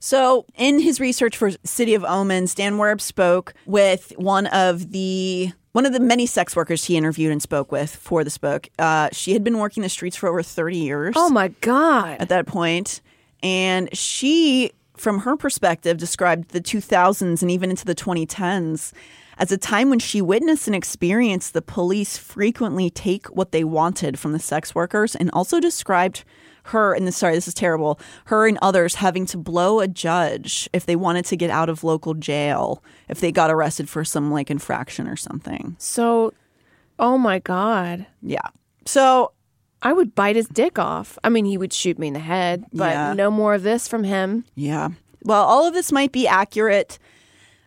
So, 0.00 0.46
in 0.56 0.80
his 0.80 1.00
research 1.00 1.36
for 1.36 1.50
City 1.64 1.94
of 1.94 2.04
Omens, 2.04 2.54
Dan 2.54 2.74
Werb 2.78 3.00
spoke 3.00 3.54
with 3.66 4.12
one 4.16 4.46
of 4.48 4.92
the 4.92 5.52
one 5.72 5.86
of 5.86 5.92
the 5.92 6.00
many 6.00 6.26
sex 6.26 6.56
workers 6.56 6.84
he 6.84 6.96
interviewed 6.96 7.30
and 7.30 7.42
spoke 7.42 7.70
with 7.70 7.94
for 7.94 8.24
this 8.24 8.38
book. 8.38 8.68
Uh, 8.78 9.08
she 9.12 9.32
had 9.32 9.44
been 9.44 9.58
working 9.58 9.82
the 9.82 9.88
streets 9.88 10.16
for 10.16 10.28
over 10.28 10.42
thirty 10.42 10.78
years 10.78 11.14
Oh 11.16 11.28
my 11.30 11.48
god. 11.60 12.16
at 12.20 12.28
that 12.30 12.46
point, 12.46 13.00
and 13.42 13.88
she, 13.96 14.72
from 14.96 15.20
her 15.20 15.36
perspective, 15.36 15.96
described 15.98 16.50
the 16.50 16.60
2000s 16.60 17.42
and 17.42 17.50
even 17.50 17.70
into 17.70 17.84
the 17.84 17.94
2010s 17.94 18.92
as 19.40 19.52
a 19.52 19.56
time 19.56 19.88
when 19.90 20.00
she 20.00 20.20
witnessed 20.20 20.66
and 20.66 20.74
experienced 20.74 21.52
the 21.54 21.62
police 21.62 22.18
frequently 22.18 22.90
take 22.90 23.26
what 23.28 23.52
they 23.52 23.62
wanted 23.62 24.18
from 24.18 24.32
the 24.32 24.38
sex 24.40 24.74
workers, 24.74 25.14
and 25.14 25.30
also 25.32 25.60
described 25.60 26.24
her 26.68 26.94
and 26.94 27.06
this 27.06 27.16
sorry 27.16 27.34
this 27.34 27.48
is 27.48 27.54
terrible 27.54 27.98
her 28.26 28.46
and 28.46 28.58
others 28.62 28.94
having 28.96 29.26
to 29.26 29.36
blow 29.36 29.80
a 29.80 29.88
judge 29.88 30.68
if 30.72 30.86
they 30.86 30.96
wanted 30.96 31.24
to 31.24 31.36
get 31.36 31.50
out 31.50 31.68
of 31.68 31.84
local 31.84 32.14
jail 32.14 32.82
if 33.08 33.20
they 33.20 33.30
got 33.32 33.50
arrested 33.50 33.88
for 33.88 34.04
some 34.04 34.30
like 34.30 34.50
infraction 34.50 35.06
or 35.08 35.16
something 35.16 35.76
So, 35.78 36.32
oh 36.98 37.18
my 37.18 37.38
god. 37.38 38.06
yeah 38.22 38.48
so 38.86 39.32
I 39.80 39.92
would 39.92 40.14
bite 40.16 40.34
his 40.34 40.48
dick 40.48 40.76
off. 40.76 41.20
I 41.22 41.28
mean, 41.28 41.44
he 41.44 41.56
would 41.56 41.72
shoot 41.72 42.00
me 42.00 42.08
in 42.08 42.12
the 42.14 42.18
head, 42.18 42.64
but 42.72 42.90
Yeah. 42.90 43.12
no 43.12 43.30
more 43.30 43.54
of 43.54 43.62
this 43.62 43.86
from 43.86 44.02
him. 44.02 44.44
Yeah. 44.56 44.88
Well, 45.22 45.44
all 45.44 45.68
of 45.68 45.72
this 45.74 45.92
might 45.92 46.10
be 46.10 46.26
accurate 46.26 46.98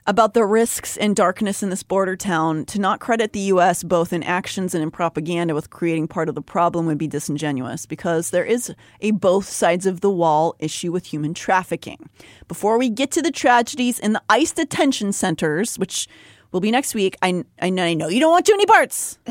about 0.08 0.34
the 0.34 0.45
risks 0.45 0.97
and 0.97 1.16
darkness 1.16 1.62
in 1.62 1.70
this 1.70 1.84
border 1.84 2.16
town. 2.16 2.66
To 2.66 2.80
not 2.80 2.99
credit 2.99 3.34
the 3.34 3.39
U.S. 3.39 3.84
both 3.84 4.12
in 4.12 4.24
actions 4.24 4.74
and 4.74 4.82
in 4.84 4.91
propaganda 4.91 5.54
with 5.54 5.70
creating 5.70 6.08
part 6.08 6.28
of 6.30 6.36
the 6.36 6.41
problem 6.41 6.86
would 6.88 6.97
be 6.97 7.08
disingenuous 7.08 7.86
because 7.86 8.32
there 8.32 8.43
is 8.45 8.74
a 8.99 9.12
both 9.12 9.47
sides 9.47 9.86
of 9.86 10.02
the 10.02 10.10
wall 10.10 10.56
issue 10.60 10.91
with 10.91 11.06
human 11.06 11.34
trafficking. 11.34 12.10
Before 12.47 12.78
we 12.78 12.89
get 12.89 13.12
to 13.12 13.22
the 13.22 13.32
tragedies 13.32 13.99
in 13.99 14.14
the 14.14 14.24
ICE 14.30 14.52
detention 14.52 15.14
centers, 15.14 15.78
which 15.78 16.08
will 16.52 16.60
be 16.62 16.72
next 16.72 16.95
week, 16.95 17.16
I, 17.22 17.45
I, 17.62 17.70
know, 17.70 17.84
I 17.84 17.93
know 17.93 18.08
you 18.10 18.20
don't 18.20 18.32
want 18.32 18.45
too 18.45 18.54
many 18.54 18.66
parts. 18.66 19.20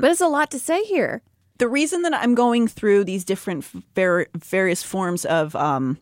But 0.00 0.10
it's 0.10 0.20
a 0.20 0.28
lot 0.28 0.50
to 0.52 0.58
say 0.58 0.82
here. 0.84 1.22
the 1.58 1.68
reason 1.68 2.02
that 2.02 2.14
I'm 2.14 2.34
going 2.34 2.66
through 2.66 3.04
these 3.04 3.24
different 3.24 3.64
var- 3.94 4.26
various 4.36 4.82
forms 4.82 5.24
of 5.24 5.54
um, 5.54 5.98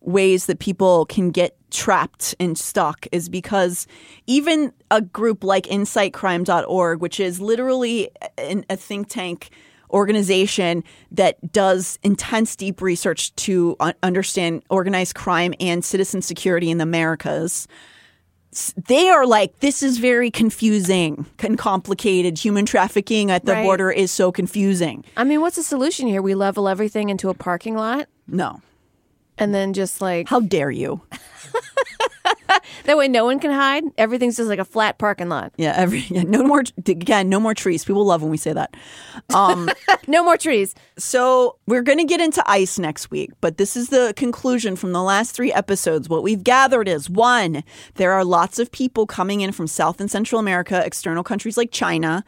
ways 0.00 0.46
that 0.46 0.58
people 0.58 1.06
can 1.06 1.30
get 1.30 1.56
trapped 1.70 2.34
and 2.38 2.56
stuck 2.56 3.06
is 3.10 3.28
because 3.28 3.86
even 4.26 4.72
a 4.90 5.00
group 5.00 5.42
like 5.42 5.64
insightcrime.org, 5.66 7.00
which 7.00 7.18
is 7.18 7.40
literally 7.40 8.10
an, 8.38 8.64
a 8.70 8.76
think 8.76 9.08
tank 9.08 9.50
organization 9.90 10.82
that 11.10 11.52
does 11.52 11.98
intense 12.02 12.56
deep 12.56 12.80
research 12.82 13.34
to 13.36 13.76
understand 14.02 14.62
organized 14.68 15.14
crime 15.14 15.54
and 15.60 15.84
citizen 15.84 16.20
security 16.20 16.70
in 16.70 16.78
the 16.78 16.82
Americas 16.82 17.66
they 18.86 19.08
are 19.08 19.26
like, 19.26 19.60
this 19.60 19.82
is 19.82 19.98
very 19.98 20.30
confusing 20.30 21.26
and 21.40 21.58
complicated. 21.58 22.38
Human 22.38 22.64
trafficking 22.66 23.30
at 23.30 23.44
the 23.44 23.52
Right. 23.52 23.64
border 23.64 23.90
is 23.90 24.12
so 24.12 24.30
confusing. 24.30 25.04
I 25.16 25.24
mean, 25.24 25.40
what's 25.40 25.56
the 25.56 25.62
solution 25.62 26.06
here? 26.06 26.22
We 26.22 26.34
level 26.34 26.68
everything 26.68 27.08
into 27.08 27.30
a 27.30 27.34
parking 27.34 27.74
lot 27.74 28.08
No. 28.26 28.60
And 29.38 29.54
then 29.54 29.72
just 29.72 30.00
like 30.00 30.28
How 30.28 30.40
dare 30.40 30.70
you? 30.70 31.00
That 32.84 32.96
way, 32.98 33.08
no 33.08 33.24
one 33.24 33.38
can 33.40 33.50
hide. 33.50 33.84
Everything's 33.96 34.36
just 34.36 34.48
like 34.48 34.58
a 34.58 34.64
flat 34.64 34.98
parking 34.98 35.28
lot. 35.28 35.52
Yeah, 35.56 35.72
every 35.76 36.00
yeah, 36.10 36.22
no 36.22 36.42
more 36.44 36.62
again, 36.86 37.28
no 37.28 37.40
more 37.40 37.54
trees. 37.54 37.84
People 37.84 38.04
love 38.04 38.20
when 38.22 38.30
we 38.30 38.36
say 38.36 38.52
that. 38.52 38.74
Um, 39.34 39.70
No 40.06 40.22
more 40.22 40.36
trees. 40.36 40.74
so 40.98 41.56
we're 41.66 41.82
going 41.82 41.98
to 41.98 42.04
get 42.04 42.20
into 42.20 42.42
ICE 42.48 42.78
next 42.78 43.10
week, 43.10 43.30
but 43.40 43.56
this 43.56 43.74
is 43.76 43.88
the 43.88 44.12
conclusion 44.16 44.76
from 44.76 44.92
the 44.92 45.02
last 45.02 45.34
three 45.34 45.52
episodes. 45.52 46.08
What 46.10 46.22
we've 46.22 46.44
gathered 46.44 46.88
is 46.88 47.08
one, 47.08 47.64
there 47.94 48.12
are 48.12 48.24
lots 48.24 48.58
of 48.58 48.70
people 48.70 49.06
coming 49.06 49.40
in 49.40 49.52
from 49.52 49.66
South 49.66 50.00
and 50.00 50.10
Central 50.10 50.38
America, 50.38 50.84
external 50.84 51.22
countries 51.24 51.56
like 51.56 51.70
China, 51.72 52.22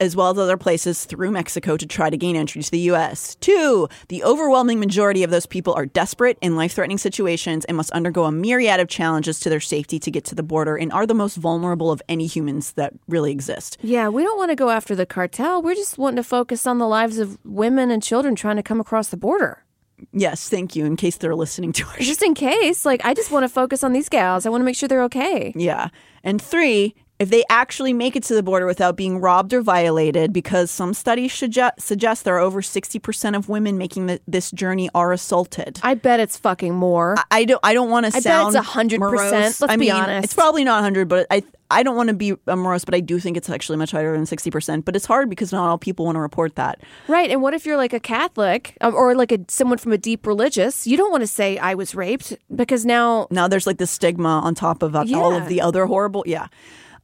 as 0.00 0.14
well 0.14 0.30
as 0.30 0.38
other 0.38 0.56
places 0.56 1.04
through 1.04 1.30
Mexico 1.30 1.76
to 1.76 1.86
try 1.86 2.10
to 2.10 2.16
gain 2.16 2.36
entry 2.36 2.62
to 2.62 2.70
the 2.70 2.78
U.S. 2.80 3.34
Two, 3.36 3.88
the 4.08 4.22
overwhelming 4.24 4.78
majority 4.78 5.22
of 5.22 5.30
those 5.30 5.46
people 5.46 5.74
are 5.74 5.86
desperate 5.86 6.38
in 6.40 6.56
life 6.56 6.72
threatening 6.72 6.98
situations 6.98 7.64
and 7.64 7.76
must 7.76 7.90
undergo 7.90 8.24
a 8.24 8.32
myriad 8.32 8.80
of 8.80 8.88
challenges 8.88 9.40
to 9.40 9.50
their 9.50 9.60
safety 9.60 9.98
to 9.98 10.10
get 10.10 10.24
to 10.26 10.34
the 10.34 10.42
border 10.42 10.76
and 10.76 10.92
are 10.92 11.06
the 11.06 11.14
most 11.14 11.36
vulnerable 11.36 11.90
of 11.90 12.02
any 12.08 12.26
humans 12.26 12.72
that 12.72 12.92
really 13.08 13.32
exist. 13.32 13.78
Yeah, 13.82 14.08
we 14.08 14.22
don't 14.22 14.38
want 14.38 14.50
to 14.50 14.56
go 14.56 14.70
after 14.70 14.94
the 14.94 15.06
cartel. 15.06 15.62
We're 15.62 15.74
just 15.74 15.98
wanting 15.98 16.16
to 16.16 16.22
focus 16.22 16.66
on 16.66 16.78
the 16.78 16.88
lives 16.88 17.18
of 17.18 17.38
women 17.44 17.90
and 17.90 18.02
children 18.02 18.34
trying 18.34 18.56
to 18.56 18.62
come 18.62 18.80
across 18.80 19.08
the 19.08 19.16
border. 19.16 19.64
Yes, 20.12 20.48
thank 20.48 20.76
you. 20.76 20.84
In 20.84 20.94
case 20.94 21.16
they're 21.16 21.34
listening 21.34 21.72
to 21.72 21.86
us, 21.88 21.96
Just 21.98 22.22
in 22.22 22.34
case, 22.34 22.84
like, 22.84 23.04
I 23.04 23.14
just 23.14 23.32
want 23.32 23.42
to 23.42 23.48
focus 23.48 23.82
on 23.82 23.92
these 23.92 24.08
gals. 24.08 24.46
I 24.46 24.50
want 24.50 24.60
to 24.60 24.64
make 24.64 24.76
sure 24.76 24.88
they're 24.88 25.02
okay. 25.04 25.52
Yeah. 25.56 25.88
And 26.22 26.40
three, 26.40 26.94
if 27.18 27.30
they 27.30 27.44
actually 27.50 27.92
make 27.92 28.14
it 28.16 28.22
to 28.24 28.34
the 28.34 28.42
border 28.42 28.64
without 28.66 28.96
being 28.96 29.18
robbed 29.20 29.52
or 29.52 29.60
violated, 29.60 30.32
because 30.32 30.70
some 30.70 30.94
studies 30.94 31.32
suggest, 31.32 31.80
suggest 31.80 32.24
there 32.24 32.36
are 32.36 32.40
over 32.40 32.62
60% 32.62 33.36
of 33.36 33.48
women 33.48 33.76
making 33.76 34.06
the, 34.06 34.20
this 34.28 34.50
journey 34.52 34.88
are 34.94 35.12
assaulted. 35.12 35.80
I 35.82 35.94
bet 35.94 36.20
it's 36.20 36.36
fucking 36.36 36.74
more. 36.74 37.16
I 37.30 37.44
don't. 37.44 37.60
I 37.64 37.74
don't 37.74 37.90
want 37.90 38.06
to 38.06 38.12
sound 38.20 38.54
bet 38.54 38.62
it's 38.62 38.70
100%. 38.72 38.98
morose. 38.98 39.20
Let's 39.32 39.62
I 39.62 39.76
be 39.76 39.80
mean, 39.86 39.92
honest. 39.92 40.24
It's 40.24 40.34
probably 40.34 40.64
not 40.64 40.82
hundred, 40.82 41.08
but 41.08 41.26
I. 41.30 41.42
I 41.70 41.82
don't 41.82 41.96
want 41.96 42.08
to 42.08 42.14
be 42.14 42.34
morose, 42.46 42.86
but 42.86 42.94
I 42.94 43.00
do 43.00 43.18
think 43.20 43.36
it's 43.36 43.50
actually 43.50 43.76
much 43.76 43.90
higher 43.90 44.16
than 44.16 44.24
sixty 44.24 44.50
percent. 44.50 44.86
But 44.86 44.96
it's 44.96 45.04
hard 45.04 45.28
because 45.28 45.52
not 45.52 45.68
all 45.68 45.76
people 45.76 46.06
want 46.06 46.16
to 46.16 46.20
report 46.20 46.54
that. 46.56 46.80
Right. 47.08 47.30
And 47.30 47.42
what 47.42 47.52
if 47.52 47.66
you're 47.66 47.76
like 47.76 47.92
a 47.92 48.00
Catholic 48.00 48.74
um, 48.80 48.94
or 48.94 49.14
like 49.14 49.32
a 49.32 49.38
someone 49.48 49.76
from 49.76 49.92
a 49.92 49.98
deep 49.98 50.26
religious? 50.26 50.86
You 50.86 50.96
don't 50.96 51.10
want 51.10 51.20
to 51.22 51.26
say 51.26 51.58
I 51.58 51.74
was 51.74 51.94
raped 51.94 52.34
because 52.56 52.86
now 52.86 53.26
Now 53.30 53.48
there's 53.48 53.66
like 53.66 53.76
the 53.76 53.86
stigma 53.86 54.40
on 54.42 54.54
top 54.54 54.82
of 54.82 54.96
uh, 54.96 55.00
all 55.00 55.32
Yeah. 55.32 55.42
of 55.42 55.48
the 55.50 55.60
other 55.60 55.84
horrible. 55.84 56.22
Yeah. 56.26 56.46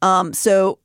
Um. 0.04 0.32
So 0.34 0.78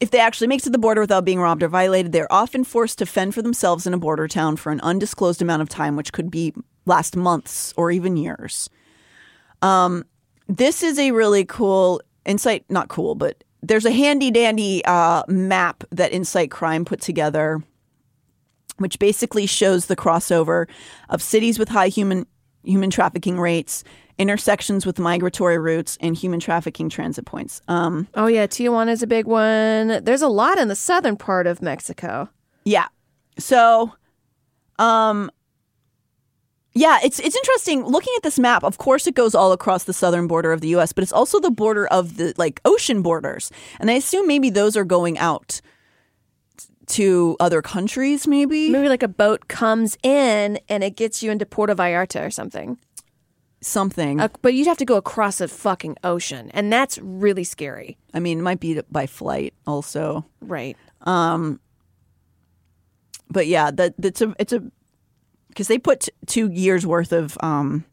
if 0.00 0.10
they 0.10 0.20
actually 0.20 0.46
make 0.46 0.60
it 0.60 0.64
to 0.64 0.70
the 0.70 0.78
border 0.78 1.00
without 1.00 1.24
being 1.24 1.40
robbed 1.40 1.62
or 1.62 1.68
violated, 1.68 2.12
they're 2.12 2.32
often 2.32 2.62
forced 2.62 2.98
to 2.98 3.06
fend 3.06 3.34
for 3.34 3.42
themselves 3.42 3.86
in 3.86 3.92
a 3.92 3.98
border 3.98 4.28
town 4.28 4.56
for 4.56 4.70
an 4.70 4.80
undisclosed 4.80 5.42
amount 5.42 5.60
of 5.60 5.68
time, 5.68 5.96
which 5.96 6.12
could 6.12 6.30
be 6.30 6.54
last 6.86 7.16
months 7.16 7.74
or 7.76 7.90
even 7.90 8.16
years. 8.16 8.70
Um, 9.60 10.04
this 10.46 10.82
is 10.82 10.98
a 10.98 11.10
really 11.10 11.44
cool 11.44 12.00
insight. 12.24 12.64
Not 12.68 12.88
cool, 12.88 13.16
but 13.16 13.42
there's 13.62 13.84
a 13.84 13.90
handy 13.90 14.30
dandy 14.30 14.84
uh, 14.84 15.24
map 15.26 15.82
that 15.90 16.12
Insight 16.12 16.50
Crime 16.50 16.84
put 16.84 17.00
together, 17.00 17.60
which 18.76 19.00
basically 19.00 19.46
shows 19.46 19.86
the 19.86 19.96
crossover 19.96 20.68
of 21.08 21.22
cities 21.22 21.58
with 21.58 21.70
high 21.70 21.88
human 21.88 22.24
human 22.64 22.90
trafficking 22.90 23.38
rates, 23.38 23.84
intersections 24.18 24.84
with 24.84 24.98
migratory 24.98 25.58
routes, 25.58 25.96
and 26.00 26.16
human 26.16 26.40
trafficking 26.40 26.88
transit 26.88 27.24
points. 27.24 27.62
Um, 27.68 28.08
Oh 28.14 28.26
yeah, 28.26 28.46
Tijuana 28.46 28.90
is 28.90 29.02
a 29.02 29.06
big 29.06 29.26
one. 29.26 30.02
There's 30.04 30.22
a 30.22 30.28
lot 30.28 30.58
in 30.58 30.68
the 30.68 30.74
southern 30.76 31.16
part 31.16 31.46
of 31.46 31.62
Mexico. 31.62 32.28
Yeah. 32.64 32.88
So, 33.38 33.92
um, 34.78 35.30
yeah, 36.74 36.98
it's 37.02 37.18
it's 37.18 37.34
interesting 37.36 37.84
looking 37.84 38.12
at 38.16 38.22
this 38.22 38.38
map. 38.38 38.62
Of 38.62 38.78
course, 38.78 39.06
it 39.06 39.14
goes 39.14 39.34
all 39.34 39.52
across 39.52 39.84
the 39.84 39.92
southern 39.92 40.26
border 40.26 40.52
of 40.52 40.60
the 40.60 40.68
U.S., 40.68 40.92
but 40.92 41.02
it's 41.02 41.12
also 41.12 41.40
the 41.40 41.50
border 41.50 41.86
of 41.86 42.16
the 42.18 42.34
like 42.36 42.60
ocean 42.64 43.02
borders, 43.02 43.50
and 43.80 43.90
I 43.90 43.94
assume 43.94 44.26
maybe 44.26 44.50
those 44.50 44.76
are 44.76 44.84
going 44.84 45.18
out 45.18 45.60
to 46.88 47.36
other 47.40 47.62
countries. 47.62 48.26
Maybe 48.26 48.70
Maybe 48.70 48.88
like 48.88 49.02
a 49.02 49.08
boat 49.08 49.48
comes 49.48 49.96
in 50.02 50.58
and 50.68 50.82
it 50.84 50.96
gets 50.96 51.22
you 51.22 51.30
into 51.30 51.46
Puerto 51.46 51.74
Vallarta 51.74 52.24
or 52.26 52.30
something. 52.30 52.78
something. 53.60 54.20
Uh, 54.20 54.28
but 54.42 54.54
you'd 54.54 54.66
have 54.66 54.78
to 54.78 54.84
go 54.84 54.96
across 54.96 55.40
a 55.40 55.48
fucking 55.48 55.96
ocean, 56.04 56.50
and 56.52 56.72
that's 56.72 56.98
really 56.98 57.44
scary. 57.44 57.98
I 58.14 58.20
mean, 58.20 58.38
it 58.38 58.42
might 58.42 58.60
be 58.60 58.80
by 58.90 59.06
flight 59.06 59.54
also. 59.66 60.24
Right. 60.40 60.76
Um, 61.02 61.60
but 63.30 63.46
yeah, 63.46 63.70
that 63.72 63.94
that's 63.98 64.22
a 64.22 64.34
it's 64.38 64.52
a 64.52 64.62
because 65.48 65.68
they 65.68 65.78
put 65.78 66.00
t- 66.00 66.12
two 66.26 66.50
years 66.50 66.86
worth 66.86 67.12
of 67.12 67.36
um 67.40 67.84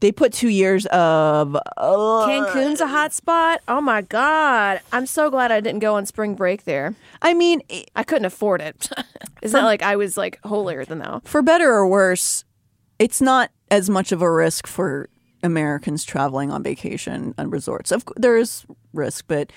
they 0.00 0.12
put 0.12 0.32
two 0.32 0.48
years 0.48 0.86
of 0.86 1.56
uh, 1.56 2.26
Cancun's 2.26 2.80
a 2.80 2.86
hot 2.86 3.12
spot. 3.12 3.60
Oh 3.66 3.80
my 3.80 4.02
god. 4.02 4.80
I'm 4.92 5.06
so 5.06 5.28
glad 5.30 5.50
I 5.50 5.60
didn't 5.60 5.80
go 5.80 5.96
on 5.96 6.06
spring 6.06 6.34
break 6.34 6.64
there. 6.64 6.94
I 7.22 7.34
mean, 7.34 7.62
it- 7.68 7.90
I 7.96 8.04
couldn't 8.04 8.24
afford 8.26 8.60
it. 8.60 8.88
it's 9.42 9.52
not 9.52 9.64
like 9.64 9.82
I 9.82 9.96
was 9.96 10.16
like 10.16 10.38
holier 10.44 10.84
than 10.84 10.98
thou. 11.00 11.20
for 11.24 11.42
better 11.42 11.70
or 11.72 11.86
worse, 11.86 12.44
it's 12.98 13.20
not 13.20 13.50
as 13.70 13.90
much 13.90 14.12
of 14.12 14.22
a 14.22 14.30
risk 14.30 14.66
for 14.66 15.08
Americans 15.42 16.04
traveling 16.04 16.50
on 16.50 16.62
vacation 16.62 17.34
and 17.38 17.52
resorts. 17.52 17.90
Of 17.92 18.04
there 18.16 18.36
is 18.36 18.66
risk, 18.92 19.24
but 19.28 19.52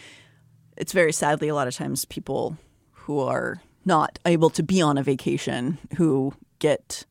it's 0.78 0.94
very 0.94 1.12
sadly 1.12 1.48
a 1.50 1.56
lot 1.56 1.68
of 1.68 1.76
times 1.76 2.06
people 2.06 2.58
who 2.92 3.20
are 3.20 3.62
not 3.86 4.20
able 4.26 4.50
to 4.52 4.62
be 4.64 4.82
on 4.82 4.98
a 4.98 5.04
vacation 5.04 5.78
who 5.98 6.34
get 6.60 7.06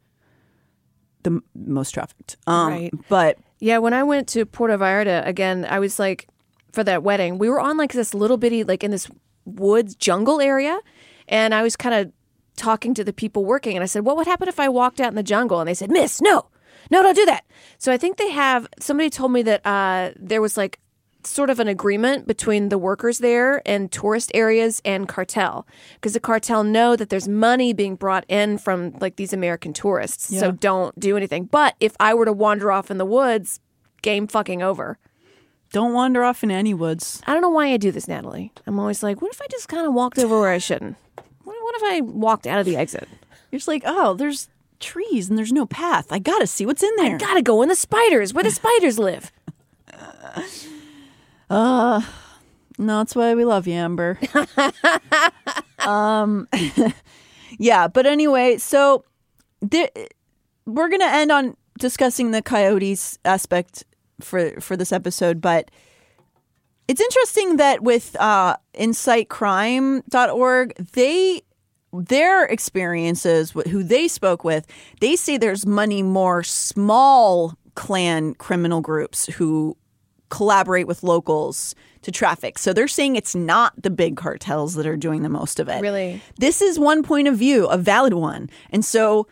the 1.23 1.41
most 1.55 1.93
trafficked. 1.93 2.37
Um, 2.47 2.69
Right. 2.73 2.95
But 3.09 3.39
Yeah, 3.59 3.79
when 3.79 3.93
I 3.93 4.03
went 4.03 4.27
to 4.29 4.47
Puerto 4.47 4.77
Vallarta 4.79 5.27
again, 5.27 5.67
I 5.69 5.79
was 5.79 5.99
like, 5.99 6.27
for 6.73 6.83
that 6.85 7.03
wedding, 7.03 7.39
we 7.39 7.49
were 7.49 7.61
on 7.61 7.77
like 7.77 7.93
this 7.93 8.15
little 8.15 8.37
bitty, 8.37 8.65
like 8.65 8.83
in 8.85 8.91
this 8.91 9.09
woods 9.45 9.95
jungle 9.95 10.41
area. 10.41 10.81
And 11.29 11.55
I 11.55 11.63
was 11.63 11.77
kind 11.77 11.95
of 11.95 12.13
talking 12.57 12.95
to 12.95 13.05
the 13.05 13.13
people 13.13 13.45
working. 13.45 13.77
And 13.77 13.83
I 13.83 13.87
said, 13.87 14.05
What 14.05 14.17
would 14.17 14.27
happen 14.27 14.49
if 14.49 14.61
I 14.61 14.69
walked 14.69 15.01
out 15.01 15.09
in 15.09 15.15
the 15.15 15.23
jungle? 15.23 15.61
And 15.61 15.69
they 15.69 15.75
said, 15.75 15.91
Miss, 15.91 16.21
no, 16.21 16.47
no, 16.91 17.03
don't 17.03 17.15
do 17.15 17.27
that. 17.27 17.45
So 17.79 17.93
I 17.93 17.97
think 17.97 18.17
they 18.17 18.31
have, 18.31 18.67
somebody 18.79 19.11
told 19.11 19.33
me 19.33 19.43
that 19.43 19.65
uh, 19.67 20.13
there 20.17 20.41
was 20.41 20.57
like 20.57 20.79
sort 21.25 21.51
of 21.51 21.61
an 21.61 21.69
agreement 21.69 22.27
between 22.27 22.69
the 22.69 22.79
workers 22.79 23.19
there 23.19 23.63
and 23.67 23.91
tourist 23.93 24.31
areas 24.35 24.81
and 24.85 25.09
cartel 25.09 25.67
because 25.95 26.13
the 26.13 26.21
cartel 26.21 26.65
know 26.65 26.97
that 26.97 27.09
there's 27.11 27.29
money 27.29 27.73
being 27.73 27.97
brought 27.97 28.25
in 28.29 28.59
from 28.59 28.93
like 29.01 29.17
these 29.17 29.33
American 29.33 29.73
tourists. 29.73 30.37
So 30.39 30.51
don't 30.51 30.99
do 30.99 31.17
anything. 31.17 31.45
But 31.45 31.75
if 31.81 31.95
I 32.01 32.15
were 32.15 32.25
to 32.25 32.33
wander 32.33 32.73
off 32.73 32.91
in 32.91 32.99
the 32.99 33.05
woods, 33.05 33.61
game 34.03 34.27
fucking 34.27 34.63
over. 34.63 34.99
don't 35.73 35.93
wander 35.93 36.25
off 36.25 36.43
in 36.43 36.51
any 36.51 36.75
woods. 36.75 37.23
I 37.27 37.33
don't 37.33 37.43
know 37.43 37.51
why 37.51 37.69
I 37.73 37.77
do 37.77 37.93
this, 37.93 38.09
Natalie. 38.09 38.53
I'm 38.67 38.79
always 38.81 39.03
like, 39.03 39.21
what 39.23 39.33
if 39.33 39.41
I 39.41 39.47
just 39.51 39.69
kind 39.69 39.87
of 39.87 39.95
walked 39.95 40.19
over 40.19 40.41
where 40.41 40.51
I 40.51 40.59
shouldn't? 40.59 40.97
What, 41.45 41.57
what 41.63 41.75
if 41.77 41.83
I 41.85 42.01
walked 42.01 42.47
out 42.47 42.59
of 42.59 42.67
the 42.67 42.77
exit? 42.77 43.09
You're 43.51 43.59
just 43.59 43.69
like, 43.69 43.83
oh, 43.85 44.15
there's 44.15 44.49
trees 44.81 45.29
and 45.29 45.37
there's 45.37 45.53
no 45.53 45.67
path. 45.67 46.07
I 46.11 46.19
gotta 46.19 46.47
see 46.47 46.65
what's 46.65 46.83
in 46.83 46.91
there. 46.97 47.17
I 47.17 47.19
Gotta 47.19 47.43
go 47.43 47.63
in 47.63 47.69
the 47.69 47.75
spiders 47.77 48.33
where 48.33 48.43
the 48.45 48.51
spiders 48.51 48.99
live. 48.99 49.31
No, 51.51 52.03
that's 52.99 53.15
why 53.15 53.35
we 53.35 53.45
love 53.45 53.67
you, 53.67 53.75
Amber. 53.75 54.19
um, 55.81 56.49
yeah, 57.59 57.89
but 57.89 58.07
anyway, 58.07 58.57
so 58.57 59.05
there, 59.61 59.91
we're 60.65 60.89
gonna 60.89 61.05
end 61.05 61.31
on 61.31 61.57
discussing 61.79 62.31
the 62.31 62.41
coyotes 62.41 63.19
aspect 63.25 63.85
for 64.21 64.59
for 64.61 64.79
this 64.79 64.93
episode, 64.93 65.43
but 65.43 65.71
it's 66.89 67.03
interesting 67.03 67.59
that 67.59 67.83
with 67.83 68.17
uh, 68.19 68.57
InsightCrime.org, 68.75 70.75
they 70.93 71.43
their 71.93 72.45
experiences, 72.47 73.51
wh- 73.51 73.69
who 73.69 73.83
they 73.83 74.09
spoke 74.09 74.43
with, 74.43 74.67
they 75.01 75.17
say 75.17 75.37
there's 75.37 75.67
money 75.67 76.03
more 76.03 76.43
small 76.43 77.59
clan 77.75 78.33
criminal 78.35 78.81
groups 78.81 79.27
who 79.27 79.77
collaborate 80.31 80.87
with 80.87 81.03
locals 81.03 81.75
to 82.03 82.11
traffic. 82.11 82.59
So 82.59 82.73
they're 82.73 82.89
saying 82.89 83.17
it's 83.17 83.35
not 83.35 83.75
the 83.83 83.91
big 83.91 84.17
cartels 84.17 84.75
that 84.75 84.87
are 84.87 84.97
doing 84.97 85.23
the 85.23 85.29
most 85.29 85.61
of 85.61 85.69
it. 85.69 85.83
Really? 85.83 86.23
This 86.39 86.63
is 86.63 86.79
one 86.79 87.03
point 87.03 87.29
of 87.29 87.37
view, 87.37 87.67
a 87.67 87.77
valid 87.77 88.15
one. 88.15 88.49
And 88.71 88.83
so 88.85 89.27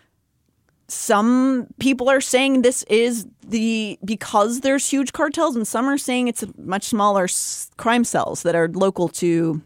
some 0.89 1.67
people 1.79 2.09
are 2.09 2.21
saying 2.21 2.63
this 2.63 2.83
is 2.85 3.27
the 3.47 3.99
because 4.05 4.61
there's 4.61 4.89
huge 4.89 5.13
cartels 5.13 5.55
and 5.55 5.69
some 5.69 5.87
are 5.89 5.99
saying 5.99 6.29
it's 6.29 6.45
much 6.57 6.85
smaller 6.85 7.25
s- 7.25 7.71
crime 7.77 8.05
cells 8.05 8.43
that 8.43 8.55
are 8.55 8.69
local 8.69 9.09
to 9.09 9.61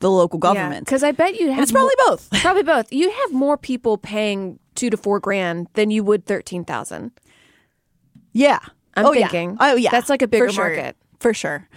the 0.00 0.10
local 0.10 0.38
government. 0.38 0.86
Because 0.86 1.02
I 1.04 1.12
bet 1.12 1.38
you 1.38 1.50
have. 1.52 1.62
it's 1.62 1.72
probably 1.72 1.94
both. 2.06 2.28
Probably 2.42 2.62
both. 2.62 2.92
You 2.92 3.10
have 3.10 3.32
more 3.32 3.56
people 3.56 3.96
paying 3.98 4.58
two 4.74 4.90
to 4.90 4.96
four 4.96 5.20
grand 5.20 5.68
than 5.74 5.90
you 5.90 6.02
would 6.02 6.26
thirteen 6.26 6.64
thousand. 6.64 7.12
Yeah. 8.32 8.58
I'm 8.96 9.06
oh, 9.06 9.12
yeah. 9.12 9.54
Oh, 9.60 9.76
yeah. 9.76 9.90
That's 9.90 10.08
like 10.08 10.22
a 10.22 10.28
bigger 10.28 10.46
For 10.48 10.52
sure. 10.52 10.68
market. 10.68 10.96
For 11.20 11.34
sure. 11.34 11.68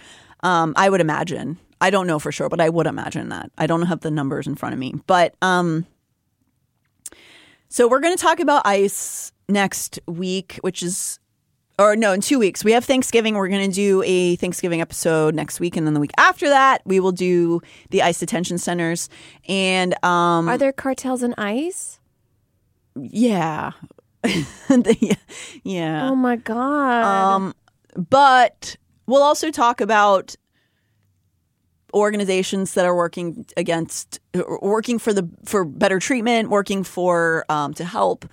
Um, 0.42 0.74
I 0.76 0.88
would 0.88 1.00
imagine. 1.00 1.58
I 1.80 1.90
don't 1.90 2.06
know 2.06 2.18
for 2.18 2.32
sure, 2.32 2.48
but 2.48 2.60
I 2.60 2.68
would 2.68 2.86
imagine 2.86 3.28
that. 3.28 3.50
I 3.56 3.66
don't 3.66 3.82
have 3.82 4.00
the 4.00 4.10
numbers 4.10 4.46
in 4.46 4.54
front 4.56 4.72
of 4.72 4.78
me. 4.78 4.94
But 5.06 5.34
um, 5.42 5.86
so 7.68 7.88
we're 7.88 8.00
going 8.00 8.16
to 8.16 8.22
talk 8.22 8.40
about 8.40 8.66
ICE 8.66 9.32
next 9.48 10.00
week, 10.06 10.58
which 10.62 10.82
is 10.82 11.18
or 11.78 11.94
no, 11.94 12.12
in 12.12 12.20
two 12.20 12.40
weeks. 12.40 12.64
We 12.64 12.72
have 12.72 12.84
Thanksgiving. 12.84 13.34
We're 13.34 13.48
going 13.48 13.70
to 13.70 13.74
do 13.74 14.02
a 14.04 14.34
Thanksgiving 14.36 14.80
episode 14.80 15.34
next 15.34 15.60
week, 15.60 15.76
and 15.76 15.86
then 15.86 15.94
the 15.94 16.00
week 16.00 16.10
after 16.18 16.48
that, 16.48 16.82
we 16.84 16.98
will 16.98 17.12
do 17.12 17.60
the 17.90 18.02
ICE 18.02 18.18
detention 18.18 18.58
centers. 18.58 19.08
And 19.48 19.94
um, 20.04 20.48
Are 20.48 20.58
there 20.58 20.72
cartels 20.72 21.22
in 21.22 21.34
ICE? 21.38 22.00
yeah, 22.96 23.72
yeah. 25.62 26.08
Oh 26.10 26.14
my 26.14 26.36
god. 26.36 27.04
Um, 27.04 27.54
but 27.96 28.76
we'll 29.06 29.22
also 29.22 29.50
talk 29.50 29.80
about 29.80 30.34
organizations 31.94 32.74
that 32.74 32.84
are 32.84 32.94
working 32.94 33.46
against, 33.56 34.20
working 34.60 34.98
for 34.98 35.12
the 35.12 35.28
for 35.44 35.64
better 35.64 35.98
treatment, 35.98 36.50
working 36.50 36.84
for 36.84 37.44
um, 37.48 37.74
to 37.74 37.84
help 37.84 38.26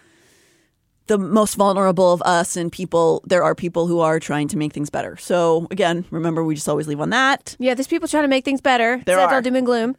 the 1.07 1.18
most 1.18 1.56
vulnerable 1.56 2.12
of 2.12 2.22
us 2.24 2.57
and 2.57 2.72
people. 2.72 3.24
There 3.28 3.44
are 3.44 3.56
people 3.56 3.88
who 3.88 3.99
are 3.99 4.20
trying 4.20 4.48
to 4.49 4.57
make 4.57 4.74
things 4.74 4.90
better. 4.90 5.18
So 5.18 5.68
again, 5.72 6.06
remember, 6.10 6.44
we 6.44 6.56
just 6.56 6.68
always 6.68 6.88
leave 6.88 6.99
on 6.99 7.12
that. 7.12 7.56
yeah, 7.60 7.74
there's 7.74 7.88
people 7.88 8.07
trying 8.07 8.24
to 8.24 8.30
make 8.30 8.45
things 8.45 8.62
better. 8.62 9.02
there 9.06 9.18
it's 9.20 9.32
are. 9.32 9.36
all 9.36 9.41
doom 9.41 9.56
and 9.56 9.66
gloom. 9.66 9.95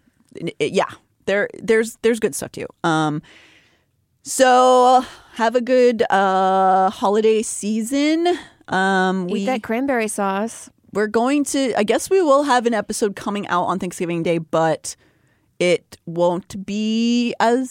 Yeah, 0.58 0.90
there 1.26 1.48
there's 1.62 1.96
there's 2.02 2.20
good 2.20 2.34
stuff 2.34 2.52
too. 2.52 2.66
Um, 2.84 3.22
so 4.22 5.04
have 5.36 5.54
a 5.54 5.60
good 5.60 6.02
uh 6.10 6.90
holiday 6.90 7.42
season. 7.42 8.26
Um, 8.68 9.28
Eat 9.28 9.32
we 9.32 9.44
that 9.46 9.62
cranberry 9.62 10.08
sauce. 10.08 10.68
we're 10.92 11.06
going 11.06 11.44
to 11.44 11.72
i 11.78 11.84
guess 11.84 12.10
we 12.10 12.20
will 12.20 12.42
have 12.42 12.66
an 12.66 12.74
episode 12.74 13.14
coming 13.14 13.46
out 13.46 13.64
on 13.66 13.78
thanksgiving 13.78 14.24
day 14.24 14.38
but 14.38 14.96
it 15.60 15.96
won't 16.04 16.66
be 16.66 17.32
as 17.38 17.70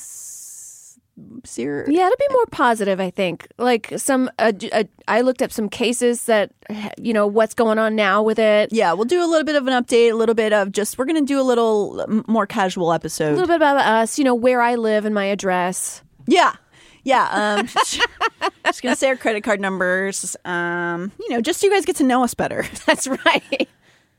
serious 1.44 1.88
Yeah, 1.90 2.08
it'll 2.08 2.18
be 2.18 2.34
more 2.34 2.46
positive, 2.48 3.00
I 3.00 3.10
think. 3.10 3.48
Like 3.58 3.94
some, 3.98 4.30
uh, 4.38 4.52
uh, 4.74 4.84
I 5.08 5.22
looked 5.22 5.42
up 5.42 5.52
some 5.52 5.70
cases 5.70 6.26
that, 6.26 6.52
you 6.98 7.14
know, 7.14 7.26
what's 7.28 7.54
going 7.54 7.80
on 7.80 7.96
now 7.96 8.22
with 8.24 8.40
it. 8.40 8.72
yeah 8.74 8.92
we'll 8.94 9.06
do 9.06 9.24
a 9.24 9.28
little 9.28 9.46
bit 9.46 9.56
of 9.56 9.68
an 9.68 9.74
update 9.84 10.12
a 10.12 10.16
little 10.16 10.36
bit 10.36 10.52
of 10.54 10.72
just 10.72 10.98
we're 10.98 11.06
going 11.06 11.20
to 11.20 11.26
do 11.26 11.40
a 11.40 11.44
little 11.44 12.06
more 12.28 12.46
casual 12.48 12.92
episode. 12.94 13.30
A 13.30 13.36
little 13.36 13.48
bit 13.48 13.56
about 13.58 13.78
us, 13.78 14.18
you 14.18 14.24
know, 14.26 14.36
where 14.36 14.62
I 14.62 14.76
live 14.76 15.06
and 15.06 15.14
my 15.16 15.26
address. 15.26 16.02
yeah 16.28 16.56
yeah 17.06 17.30
um 17.32 17.70
I'm 18.42 18.52
just 18.66 18.82
gonna 18.82 18.96
say 18.98 19.08
our 19.08 19.16
credit 19.16 19.44
card 19.46 19.62
numbers 19.62 20.36
um 20.44 21.12
you 21.20 21.30
know 21.30 21.40
just 21.40 21.62
so 21.62 21.68
you 21.68 21.74
guys 21.74 21.86
get 21.86 21.96
to 21.98 22.04
know 22.04 22.24
us 22.24 22.34
better 22.34 22.66
That's 22.86 23.08
right. 23.08 23.70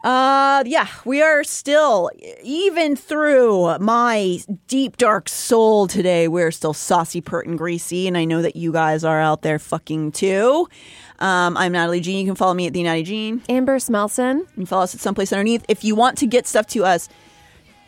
Uh, 0.04 0.62
yeah, 0.66 0.86
we 1.04 1.20
are 1.20 1.42
still, 1.42 2.10
even 2.42 2.94
through 2.94 3.76
my 3.78 4.38
deep, 4.68 4.98
dark 4.98 5.28
soul 5.28 5.88
today, 5.88 6.28
we're 6.28 6.52
still 6.52 6.74
saucy, 6.74 7.20
pert, 7.20 7.46
and 7.46 7.58
greasy. 7.58 8.06
And 8.06 8.16
I 8.16 8.24
know 8.24 8.40
that 8.40 8.54
you 8.54 8.70
guys 8.70 9.02
are 9.02 9.20
out 9.20 9.42
there 9.42 9.58
fucking 9.58 10.12
too. 10.12 10.68
Um, 11.18 11.56
I'm 11.56 11.72
Natalie 11.72 12.00
Jean. 12.00 12.20
You 12.20 12.26
can 12.26 12.36
follow 12.36 12.54
me 12.54 12.68
at 12.68 12.72
the 12.72 12.84
Natty 12.84 13.02
Jean. 13.02 13.42
Amber 13.48 13.78
Smelson. 13.78 14.40
You 14.40 14.46
can 14.54 14.66
follow 14.66 14.84
us 14.84 14.94
at 14.94 15.00
Some 15.00 15.14
Place 15.16 15.32
Under 15.32 15.42
Neith. 15.42 15.64
If 15.68 15.82
you 15.82 15.96
want 15.96 16.18
to 16.18 16.26
get 16.28 16.46
stuff 16.46 16.68
to 16.68 16.84
us, 16.84 17.08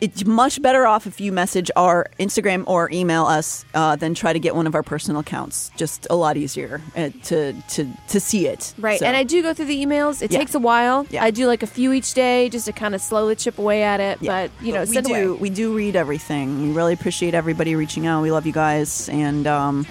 it's 0.01 0.25
much 0.25 0.61
better 0.61 0.85
off 0.87 1.05
if 1.07 1.19
you 1.19 1.31
message 1.31 1.69
our 1.75 2.07
Instagram 2.19 2.63
or 2.67 2.89
email 2.91 3.25
us 3.25 3.65
uh, 3.73 3.95
than 3.95 4.13
try 4.13 4.31
to 4.33 4.39
get 4.39 4.55
one 4.55 4.65
of 4.67 4.75
our 4.75 4.83
personal 4.83 5.19
accounts. 5.19 5.71
Just 5.77 6.07
a 6.09 6.15
lot 6.15 6.37
easier 6.37 6.81
uh, 6.95 7.09
to 7.25 7.53
to 7.69 7.87
to 8.07 8.19
see 8.19 8.47
it. 8.47 8.73
Right. 8.77 8.99
So- 8.99 9.05
And 9.05 9.17
I 9.17 9.23
do 9.23 9.41
go 9.41 9.53
through 9.53 9.65
the 9.65 9.83
emails. 9.85 10.21
It 10.21 10.31
Yeah. 10.31 10.39
takes 10.39 10.55
a 10.55 10.59
while. 10.59 11.05
Yeah. 11.09 11.23
I 11.23 11.31
do 11.31 11.47
like 11.47 11.63
a 11.63 11.67
few 11.67 11.91
each 11.93 12.13
day 12.13 12.49
just 12.49 12.65
to 12.67 12.71
kind 12.71 12.95
of 12.95 13.01
slowly 13.01 13.35
chip 13.35 13.57
away 13.57 13.83
at 13.83 13.99
it. 13.99 14.19
Yeah. 14.21 14.47
But, 14.47 14.65
you 14.65 14.73
know, 14.73 14.81
we 14.81 14.85
send 14.93 15.07
do 15.07 15.13
away. 15.31 15.39
we 15.41 15.49
do 15.49 15.75
read 15.75 15.95
everything. 15.95 16.61
We 16.61 16.71
really 16.71 16.93
appreciate 16.93 17.33
everybody 17.33 17.75
reaching 17.75 18.07
out. 18.07 18.21
We 18.21 18.31
love 18.31 18.45
you 18.45 18.53
guys, 18.53 19.09
and 19.09 19.45
um, 19.47 19.85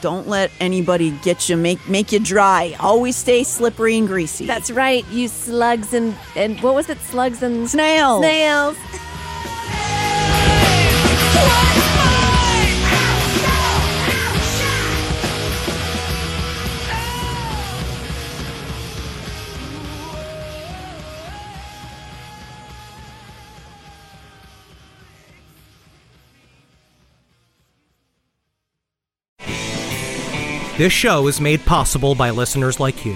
don't 0.00 0.26
let 0.28 0.50
anybody 0.60 1.10
get 1.22 1.48
you 1.48 1.56
make 1.56 1.88
make 1.88 2.12
you 2.12 2.20
dry. 2.20 2.76
Always 2.80 3.16
stay 3.16 3.44
slippery 3.44 3.98
and 3.98 4.06
greasy. 4.06 4.46
That's 4.46 4.70
right. 4.70 5.06
You 5.08 5.28
slugs 5.28 5.94
and, 5.94 6.16
and 6.36 6.60
what 6.60 6.74
was 6.74 6.88
it? 6.88 6.98
Slugs 6.98 7.42
and 7.42 7.68
snails. 7.68 8.22
snails. 8.22 8.76
This 30.80 30.94
show 30.94 31.26
is 31.26 31.42
made 31.42 31.62
possible 31.66 32.14
by 32.14 32.30
listeners 32.30 32.80
like 32.80 33.04
you. 33.04 33.14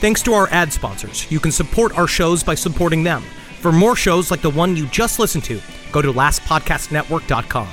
Thanks 0.00 0.20
to 0.24 0.34
our 0.34 0.50
ad 0.50 0.70
sponsors, 0.70 1.32
you 1.32 1.40
can 1.40 1.50
support 1.50 1.96
our 1.96 2.06
shows 2.06 2.44
by 2.44 2.54
supporting 2.54 3.02
them. 3.02 3.22
For 3.62 3.72
more 3.72 3.96
shows 3.96 4.30
like 4.30 4.42
the 4.42 4.50
one 4.50 4.76
you 4.76 4.86
just 4.88 5.18
listened 5.18 5.42
to, 5.44 5.58
go 5.92 6.02
to 6.02 6.12
lastpodcastnetwork.com. 6.12 7.68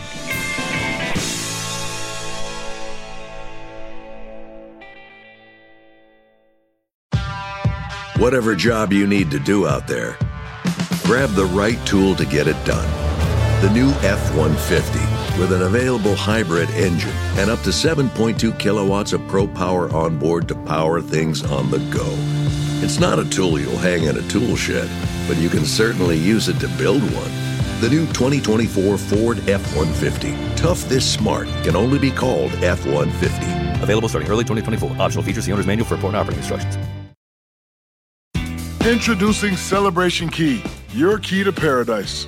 Whatever 8.15 8.55
job 8.55 8.93
you 8.93 9.05
need 9.05 9.29
to 9.29 9.39
do 9.39 9.67
out 9.67 9.89
there, 9.89 10.17
grab 11.03 11.31
the 11.31 11.49
right 11.51 11.85
tool 11.85 12.15
to 12.15 12.25
get 12.25 12.47
it 12.47 12.55
done. 12.63 12.89
The 13.59 13.69
new 13.71 13.89
F 14.07 14.33
150 14.37 15.12
with 15.39 15.51
an 15.51 15.63
available 15.63 16.15
hybrid 16.15 16.69
engine 16.71 17.13
and 17.37 17.49
up 17.49 17.59
to 17.61 17.69
7.2 17.69 18.57
kilowatts 18.59 19.13
of 19.13 19.27
pro 19.27 19.47
power 19.47 19.89
on 19.93 20.17
board 20.19 20.47
to 20.47 20.55
power 20.65 21.01
things 21.01 21.43
on 21.43 21.71
the 21.71 21.79
go. 21.91 22.05
It's 22.83 22.99
not 22.99 23.17
a 23.17 23.29
tool 23.29 23.59
you'll 23.59 23.77
hang 23.77 24.03
in 24.03 24.17
a 24.17 24.27
tool 24.27 24.55
shed, 24.55 24.89
but 25.27 25.37
you 25.37 25.49
can 25.49 25.65
certainly 25.65 26.17
use 26.17 26.49
it 26.49 26.59
to 26.59 26.67
build 26.77 27.01
one. 27.01 27.31
The 27.81 27.89
new 27.89 28.05
2024 28.07 28.97
Ford 28.97 29.49
F 29.49 29.75
150. 29.75 30.55
Tough 30.55 30.81
this 30.87 31.09
smart 31.09 31.47
can 31.63 31.75
only 31.75 31.97
be 31.99 32.11
called 32.11 32.51
F 32.63 32.85
150. 32.85 33.81
Available 33.83 34.09
starting 34.09 34.29
early 34.29 34.43
2024. 34.43 35.01
Optional 35.01 35.23
features, 35.23 35.45
the 35.45 35.51
owner's 35.51 35.67
manual 35.67 35.87
for 35.87 35.95
important 35.95 36.17
operating 36.17 36.39
instructions. 36.39 36.77
Introducing 38.85 39.55
Celebration 39.55 40.29
Key, 40.29 40.61
your 40.89 41.17
key 41.17 41.43
to 41.45 41.53
paradise. 41.53 42.27